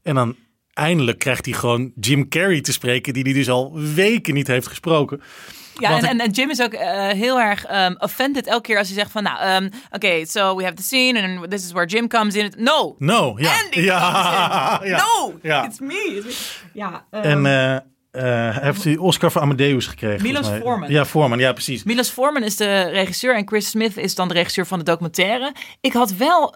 [0.02, 0.36] En dan
[0.72, 4.66] eindelijk krijgt hij gewoon Jim Carrey te spreken, die hij dus al weken niet heeft
[4.66, 5.20] gesproken.
[5.78, 8.96] Ja, en, en, Jim is ook uh, heel erg um, offended elke keer als hij
[8.96, 11.86] zegt van, nou, um, oké, okay, so we have the scene and this is where
[11.86, 12.52] Jim comes in.
[12.56, 12.94] No.
[12.98, 13.50] No, ja.
[13.64, 14.80] Andy ja.
[14.84, 14.96] ja.
[14.96, 15.64] No, ja.
[15.64, 15.94] it's me.
[15.94, 16.68] It's me.
[16.72, 17.04] Ja.
[17.10, 17.78] Um, en uh,
[18.16, 20.22] uh, heeft hij Oscar voor Amadeus gekregen.
[20.22, 20.90] Milos Forman.
[20.90, 21.84] Ja, Forman, ja precies.
[21.84, 25.54] Milos Forman is de regisseur en Chris Smith is dan de regisseur van de documentaire.
[25.80, 26.54] Ik had wel,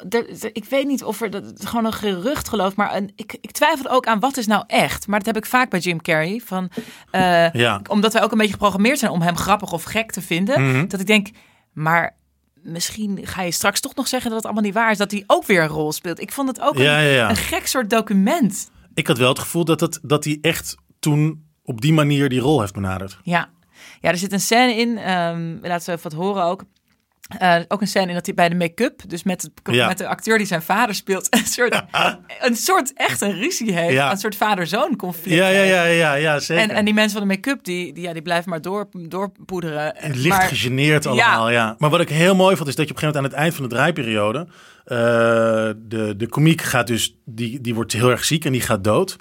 [0.52, 3.88] ik weet niet of er dat, gewoon een gerucht geloof, maar een, ik, ik twijfelde
[3.88, 5.06] ook aan wat is nou echt.
[5.06, 6.40] Maar dat heb ik vaak bij Jim Carrey.
[6.44, 6.70] Van,
[7.12, 7.80] uh, ja.
[7.88, 10.62] Omdat wij ook een beetje geprogrammeerd zijn om hem grappig of gek te vinden.
[10.62, 10.88] Mm -hmm.
[10.88, 11.28] Dat ik denk,
[11.72, 12.16] maar
[12.62, 14.98] misschien ga je straks toch nog zeggen dat het allemaal niet waar is.
[14.98, 16.20] Dat hij ook weer een rol speelt.
[16.20, 17.30] Ik vond het ook ja, een, ja.
[17.30, 18.70] een gek soort document.
[18.94, 22.40] Ik had wel het gevoel dat, het, dat hij echt toen op die manier die
[22.40, 23.18] rol heeft benaderd.
[23.22, 23.48] Ja,
[24.00, 26.64] ja er zit een scène in, um, laten we even wat horen ook.
[27.42, 29.86] Uh, ook een scène in dat hij bij de make-up, dus met, het, ja.
[29.86, 31.82] met de acteur die zijn vader speelt, een soort,
[32.48, 33.92] een soort echt een ruzie heeft.
[33.92, 34.10] Ja.
[34.10, 35.36] Een soort vader-zoon conflict.
[35.36, 36.62] Ja, ja, ja, ja, ja zeker.
[36.62, 39.94] En, en die mensen van de make-up, die, die, ja, die blijven maar door, doorpoederen.
[40.00, 41.66] Licht maar, gegeneerd allemaal, ja.
[41.66, 41.74] ja.
[41.78, 43.40] Maar wat ik heel mooi vond, is dat je op een gegeven moment aan het
[43.40, 44.46] eind van de draaiperiode,
[44.86, 44.96] uh,
[45.88, 49.16] de, de komiek gaat dus, die, die wordt heel erg ziek en die gaat dood.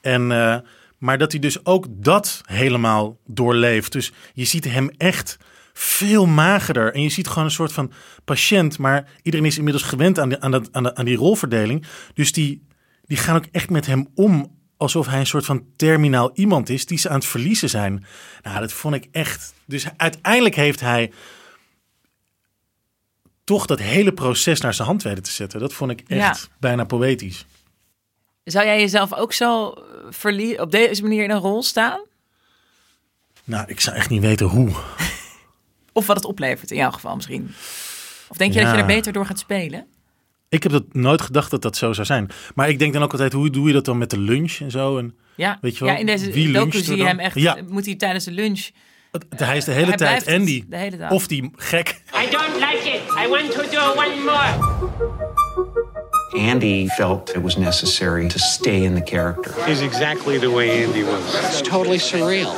[0.00, 0.30] En...
[0.30, 0.56] Uh,
[1.00, 3.92] maar dat hij dus ook dat helemaal doorleeft.
[3.92, 5.36] Dus je ziet hem echt
[5.72, 6.94] veel magerder.
[6.94, 7.92] En je ziet gewoon een soort van
[8.24, 8.78] patiënt.
[8.78, 11.86] Maar iedereen is inmiddels gewend aan, de, aan, dat, aan, de, aan die rolverdeling.
[12.14, 12.66] Dus die,
[13.04, 14.58] die gaan ook echt met hem om.
[14.76, 18.04] Alsof hij een soort van terminaal iemand is die ze aan het verliezen zijn.
[18.42, 19.54] Nou, dat vond ik echt.
[19.64, 21.12] Dus uiteindelijk heeft hij
[23.44, 25.60] toch dat hele proces naar zijn hand weten te zetten.
[25.60, 26.56] Dat vond ik echt ja.
[26.58, 27.46] bijna poëtisch.
[28.44, 29.74] Zou jij jezelf ook zo
[30.08, 32.00] verlie op deze manier in een rol staan?
[33.44, 34.70] Nou, ik zou echt niet weten hoe.
[35.92, 37.54] of wat het oplevert in jouw geval misschien.
[38.28, 38.64] Of denk je ja.
[38.64, 39.86] dat je er beter door gaat spelen?
[40.48, 42.28] Ik heb dat nooit gedacht dat dat zo zou zijn.
[42.54, 44.70] Maar ik denk dan ook altijd, hoe doe je dat dan met de lunch en
[44.70, 44.98] zo?
[44.98, 45.58] En, ja.
[45.60, 47.06] weet je wel, ja, in deze wie docu zie je dan?
[47.06, 47.58] hem echt, ja.
[47.68, 48.68] moet hij tijdens de lunch...
[49.36, 50.64] Hij is de hele hij tijd Andy.
[50.68, 51.10] De hele dag.
[51.10, 51.88] Of die gek.
[51.88, 53.00] I don't like it.
[53.24, 55.89] I want to do one more.
[56.32, 59.52] Andy felt it was necessary to stay in the character.
[59.64, 61.34] He's exactly the way Andy was.
[61.34, 62.52] It's totally surreal.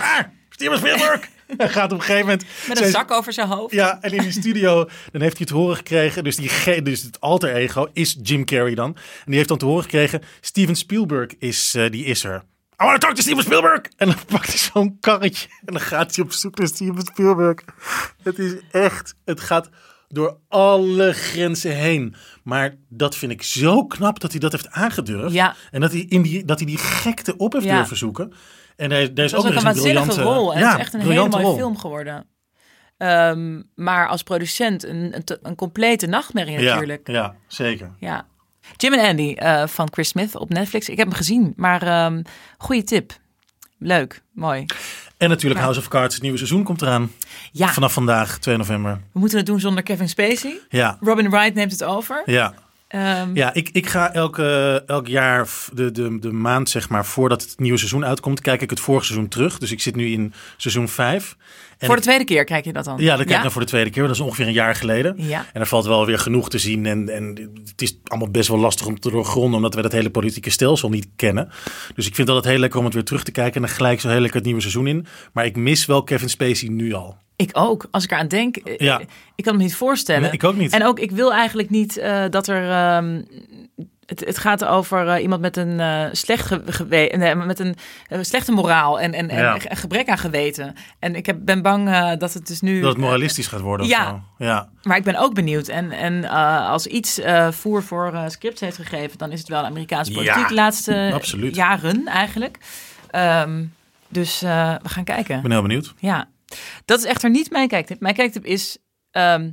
[0.00, 1.28] Ah, Steven Spielberg!
[1.56, 2.44] Hij gaat op een gegeven moment...
[2.68, 3.74] Met een zak over zijn hoofd.
[3.74, 6.24] Ja, en in die studio, dan heeft hij het horen gekregen.
[6.24, 8.96] Dus, die, dus het alter ego is Jim Carrey dan.
[8.96, 12.42] En die heeft dan te horen gekregen, Steven Spielberg is, uh, die is er.
[12.82, 13.80] I want to talk to Steven Spielberg!
[13.96, 17.58] En dan pakt hij zo'n karretje en dan gaat hij op zoek naar Steven Spielberg.
[18.22, 19.68] Het is echt, het gaat
[20.08, 22.14] door alle grenzen heen.
[22.42, 25.34] Maar dat vind ik zo knap dat hij dat heeft aangedurfd.
[25.34, 25.54] Ja.
[25.70, 27.76] En dat hij, in die, dat hij die gekte op heeft Ja.
[27.76, 28.32] durven zoeken.
[28.76, 30.22] En hij, daar is ook ook een waanzinnige briljante...
[30.34, 30.54] rol.
[30.54, 31.56] En ja, het is echt een hele mooie rol.
[31.56, 32.26] film geworden.
[32.96, 37.08] Ehm, maar als producent een, een, een complete nachtmerrie natuurlijk.
[37.08, 37.90] ja, zeker.
[37.98, 38.26] Ja.
[38.76, 40.88] Jim en Andy eh, van Chris Smith op Netflix.
[40.88, 42.22] Ik heb hem gezien, maar ehm
[42.58, 43.12] goede tip.
[43.78, 44.64] Leuk, mooi.
[45.22, 45.66] En natuurlijk Ja.
[45.66, 47.10] House of Cards, het nieuwe seizoen komt eraan.
[47.52, 49.00] Ja, Vanaf vandaag, 2 november.
[49.12, 50.58] we moeten het doen zonder Kevin Spacey.
[50.68, 52.22] Ja, Robin Wright neemt het over.
[52.26, 52.54] ja.
[52.92, 57.42] Ehm, Ja, ik, ik ga elke, elk jaar, de, de, de maand zeg maar, voordat
[57.42, 59.58] het nieuwe seizoen uitkomt, kijk ik het vorige seizoen terug.
[59.58, 61.36] Dus ik zit nu in seizoen 5.
[61.78, 62.98] En voor de tweede keer kijk je dat dan?
[62.98, 64.02] Ja, dat kijk ik dan voor de tweede keer.
[64.02, 65.14] Dat is ongeveer een jaar geleden.
[65.16, 65.46] Ja.
[65.52, 66.86] En er valt wel weer genoeg te zien.
[66.86, 70.10] En, en het is allemaal best wel lastig om te doorgronden, omdat we dat hele
[70.10, 71.48] politieke stelsel niet kennen.
[71.94, 73.54] Dus ik vind het altijd heel lekker om het weer terug te kijken.
[73.54, 75.06] En dan gelijk zo heel lekker het nieuwe seizoen in.
[75.32, 77.16] Maar ik mis wel Kevin Spacey nu al.
[77.42, 77.86] Ik ook.
[77.90, 79.00] Als ik eraan denk, eh, Ja.
[79.34, 80.22] ik kan me niet voorstellen.
[80.22, 80.72] Nee, ik ook niet.
[80.72, 82.70] En ook, ik wil eigenlijk niet eh, dat er.
[82.70, 83.22] ehm,
[84.06, 87.74] het, het gaat over eh, iemand met een uh, slecht ge- gewe- nee, met een
[88.20, 89.56] slechte moraal en, en, en Ja.
[89.58, 90.74] gebrek aan geweten.
[90.98, 92.80] En ik heb, ben bang dat het dus nu.
[92.80, 93.86] Dat het moralistisch gaat worden.
[93.86, 94.02] Ja.
[94.04, 94.44] Of zo.
[94.44, 94.68] ja.
[94.82, 95.68] Maar ik ben ook benieuwd.
[95.68, 96.24] En, en
[96.68, 97.20] als iets
[97.50, 101.54] voer voor scripts heeft gegeven, dan is het wel Amerikaanse politiek Ja, de laatste absoluut.
[101.54, 102.58] jaren eigenlijk.
[103.10, 103.64] Ehm,
[104.08, 105.36] dus we gaan kijken.
[105.36, 105.94] Ik ben heel benieuwd.
[105.98, 106.28] Ja,
[106.84, 108.00] dat is echter niet mijn kijktip.
[108.00, 108.78] Mijn kijktip is
[109.10, 109.50] ehm,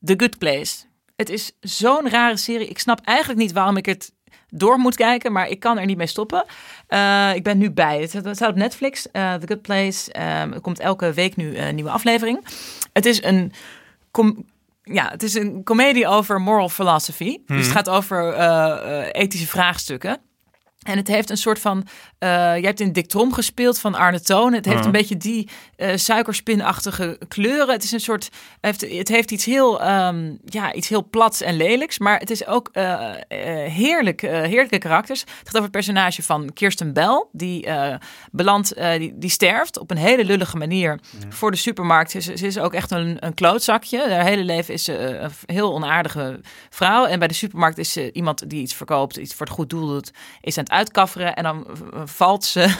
[0.00, 0.84] The Good Place.
[1.16, 2.68] Het is zo'n rare serie.
[2.68, 4.12] Ik snap eigenlijk niet waarom ik het
[4.48, 6.44] door moet kijken, maar ik kan er niet mee stoppen.
[6.86, 8.00] Eh, ik ben nu bij.
[8.00, 10.12] Het het staat op Netflix, eh, The Good Place.
[10.12, 12.44] Ehm, er komt elke week nu een nieuwe aflevering.
[12.92, 13.52] Het is een...
[14.82, 17.38] ja, het is een komedie over moral philosophy.
[17.46, 20.20] Dus het gaat over eh, ethische vraagstukken.
[20.84, 21.86] En het heeft een soort van.
[22.18, 24.52] eh je hebt in Dick Trom gespeeld van Arne Toon.
[24.52, 27.70] Het heeft een beetje die eh, suikerspinachtige kleuren.
[27.74, 28.28] Het is een soort.
[28.60, 29.80] Heeft, het heeft iets heel.
[29.82, 31.98] ehm, ja, iets heel plats en lelijks.
[31.98, 33.10] Maar het is ook eh,
[33.68, 35.20] heerlijk, heerlijke karakters.
[35.20, 37.26] Het gaat over het personage van Kirsten Bell.
[37.32, 37.66] Die
[38.32, 38.74] belandt.
[38.98, 42.10] die, die sterft op een hele lullige manier voor de supermarkt.
[42.10, 44.10] Ze, is- ze is ook echt een, een klootzakje.
[44.10, 47.04] Haar hele leven is ze een heel onaardige vrouw.
[47.06, 49.86] En bij de supermarkt is ze iemand die iets verkoopt, iets voor het goed doel
[49.86, 50.10] doet,
[50.40, 51.34] is aan het uitkafferen.
[51.34, 51.66] En dan
[52.04, 52.74] valt ze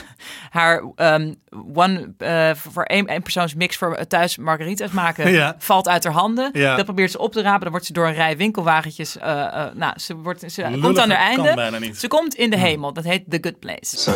[0.49, 1.33] haar ehm,
[1.73, 5.55] one eh, voor één, één persoons mix voor thuis margaritas maken, Ja.
[5.57, 6.49] valt uit haar handen.
[6.53, 6.75] Ja.
[6.75, 7.61] Dat probeert ze op te rapen.
[7.61, 9.17] Dan wordt ze door een rij winkelwagentjes.
[9.17, 11.93] eh, eh, nou, ze wordt ze komt aan haar einde.
[11.95, 12.93] Ze komt in de hemel.
[12.93, 14.11] Dat heet The Good Place.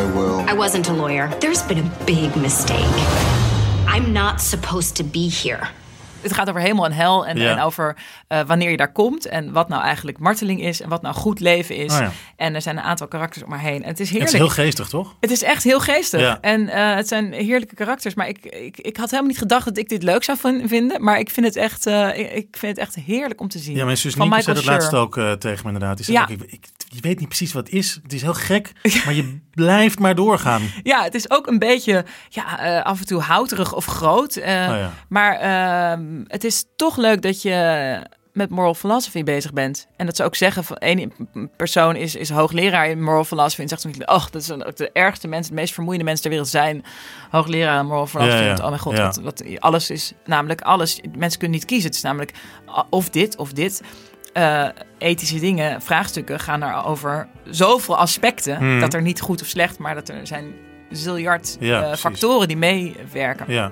[0.52, 1.38] I wasn't a lawyer.
[1.38, 2.98] There's been a big mistake.
[3.96, 5.60] I'm not supposed to be here.
[6.22, 7.52] Het gaat over hemel en hel en, Ja.
[7.52, 7.96] en over
[8.28, 11.40] eh, wanneer je daar komt en wat nou eigenlijk marteling is en wat nou goed
[11.40, 11.94] leven is.
[11.94, 12.12] Oh ja.
[12.36, 13.84] En er zijn een aantal karakters om haar heen.
[13.84, 14.34] En het is Het heerlijk.
[14.34, 15.16] is heel geestig, toch?
[15.20, 16.20] Het is echt heel geestig.
[16.22, 16.38] Ja.
[16.42, 18.14] En eh, het zijn heerlijke karakters.
[18.14, 21.04] Maar ik, ik, ik had helemaal niet gedacht dat ik dit leuk zou vin- vinden.
[21.04, 23.76] Maar ik vind het echt, eh, ik, vind het echt heerlijk om te zien.
[23.76, 25.98] Ja, mijn zus Nienke zei dat laatst ook tegen me inderdaad.
[25.98, 28.00] Die zei ook, ik, ik- je weet niet precies wat het is.
[28.04, 28.72] Het is heel gek,
[29.06, 30.62] maar je blijft maar doorgaan.
[30.84, 34.38] Ja, het is ook een beetje ja, af en toe houterig of groot.
[34.38, 34.86] Oh.
[35.10, 35.40] Maar
[36.10, 38.00] ehm, het is toch leuk dat je
[38.34, 39.88] met moral philosophy bezig bent.
[39.96, 41.12] En dat ze ook zeggen, van één
[41.58, 43.62] persoon is, is hoogleraar in moral philosophy.
[43.62, 46.32] En zegt toen, oh, dat zijn ook de ergste mensen, de meest vermoeiende mensen ter
[46.32, 46.84] wereld zijn
[47.30, 48.38] hoogleraar in moral philosophy.
[48.38, 48.48] Ja, ja.
[48.48, 49.04] Want, oh mijn god, Ja.
[49.04, 51.00] wat, wat, alles is namelijk alles.
[51.18, 51.88] Mensen kunnen niet kiezen.
[51.88, 52.34] Het is namelijk
[52.66, 53.82] ah, of dit of dit.
[54.34, 58.58] Eh, ethische dingen, vraagstukken gaan er over zoveel aspecten.
[58.58, 58.80] Hmm.
[58.80, 60.54] Dat er niet goed of slecht, maar dat er zijn
[60.90, 63.54] ziljard Ja, eh, factoren die meewerken.
[63.54, 63.72] Ja,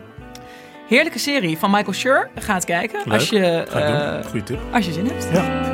[0.88, 2.30] Heerlijke serie van Michael Schur.
[2.36, 3.14] Ga het kijken leuk.
[3.14, 3.80] als je, Ga
[4.34, 4.60] eh, tip.
[4.74, 5.28] als je zin hebt.
[5.34, 5.66] Ja.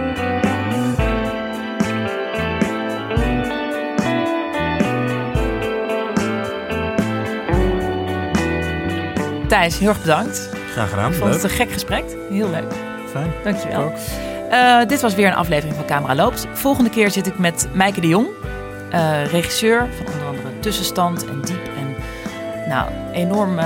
[9.47, 10.49] Thijs, heel erg bedankt.
[10.71, 11.11] Graag gedaan.
[11.11, 11.41] Ik vond Leuk.
[11.41, 12.03] het een gek gesprek.
[12.29, 12.73] Heel leuk.
[13.11, 13.31] Fijn.
[13.43, 13.93] Dankjewel.
[14.49, 16.47] Eh, dit was weer een aflevering van Camera Loopt.
[16.53, 18.27] Volgende keer zit ik met Mijke de Jong.
[18.91, 21.69] eh, regisseur van onder andere Tussenstand en Diep.
[21.77, 21.95] En
[22.69, 23.59] nou, enorm...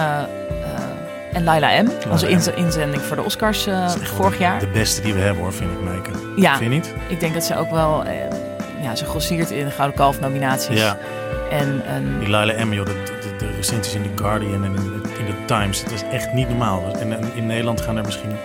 [1.34, 1.88] en Laila M.
[2.10, 2.40] Onze M.
[2.56, 4.60] inzending voor de Oscars eh, Dat vorig jaar.
[4.60, 6.10] De beste die we hebben hoor, vind ik, Meike.
[6.36, 6.58] Ja.
[6.58, 6.94] Vind je niet?
[7.08, 8.04] Ik denk dat ze ook wel...
[8.04, 8.14] eh,
[8.82, 10.80] ja, ze grossiert in de Gouden Kalf nominaties.
[10.80, 10.98] Ja.
[11.52, 14.84] En, en Die Laila M, joh, de, de, de recensies in The Guardian en in,
[14.84, 15.82] de- in The Times.
[15.84, 16.84] Het is echt niet normaal.
[17.00, 18.36] En, en in Nederland gaan er misschien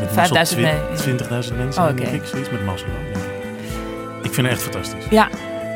[0.00, 0.74] met 5000 mee.
[0.74, 2.08] 20.000 mensen, Oh, denk oké.
[2.16, 2.24] ik.
[2.24, 2.76] Zoiets met hoor,
[3.12, 3.24] denk
[4.24, 4.32] ik.
[4.34, 5.04] Vind het echt fantastisch.
[5.10, 5.28] Ja,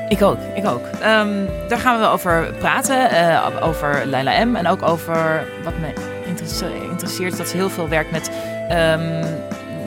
[0.09, 0.39] ik ook.
[0.55, 0.85] Ik ook.
[1.01, 1.29] Ehm,
[1.68, 3.11] daar gaan we wel over praten.
[3.11, 4.57] eh, over Leila M.
[4.57, 5.87] En ook over wat me
[6.41, 7.36] interesse- interesseert.
[7.36, 8.30] Dat ze heel veel werkt met
[8.68, 9.24] ehm,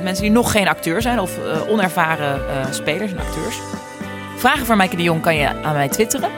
[0.03, 1.19] mensen die nog geen acteur zijn.
[1.19, 3.59] Of eh, onervaren eh, spelers en acteurs.
[4.37, 6.29] Vragen voor Maaike de Jong kan je aan mij twitteren.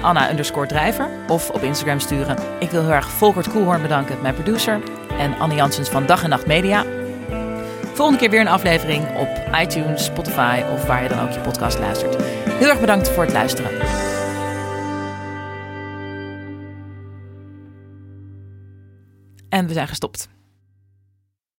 [0.00, 0.28] Anna
[0.66, 1.08] drijver.
[1.28, 2.36] Of op Instagram sturen.
[2.58, 4.80] Ik wil heel erg Volkert Koelhoorn bedanken, mijn producer.
[5.18, 6.84] En Anne Janssens van Dag en Nacht Media.
[7.92, 9.28] Volgende keer weer een aflevering op
[9.60, 12.16] iTunes, Spotify of waar je dan ook je podcast luistert.
[12.48, 13.70] Heel erg bedankt voor het luisteren.
[19.60, 20.28] En we zijn gestopt.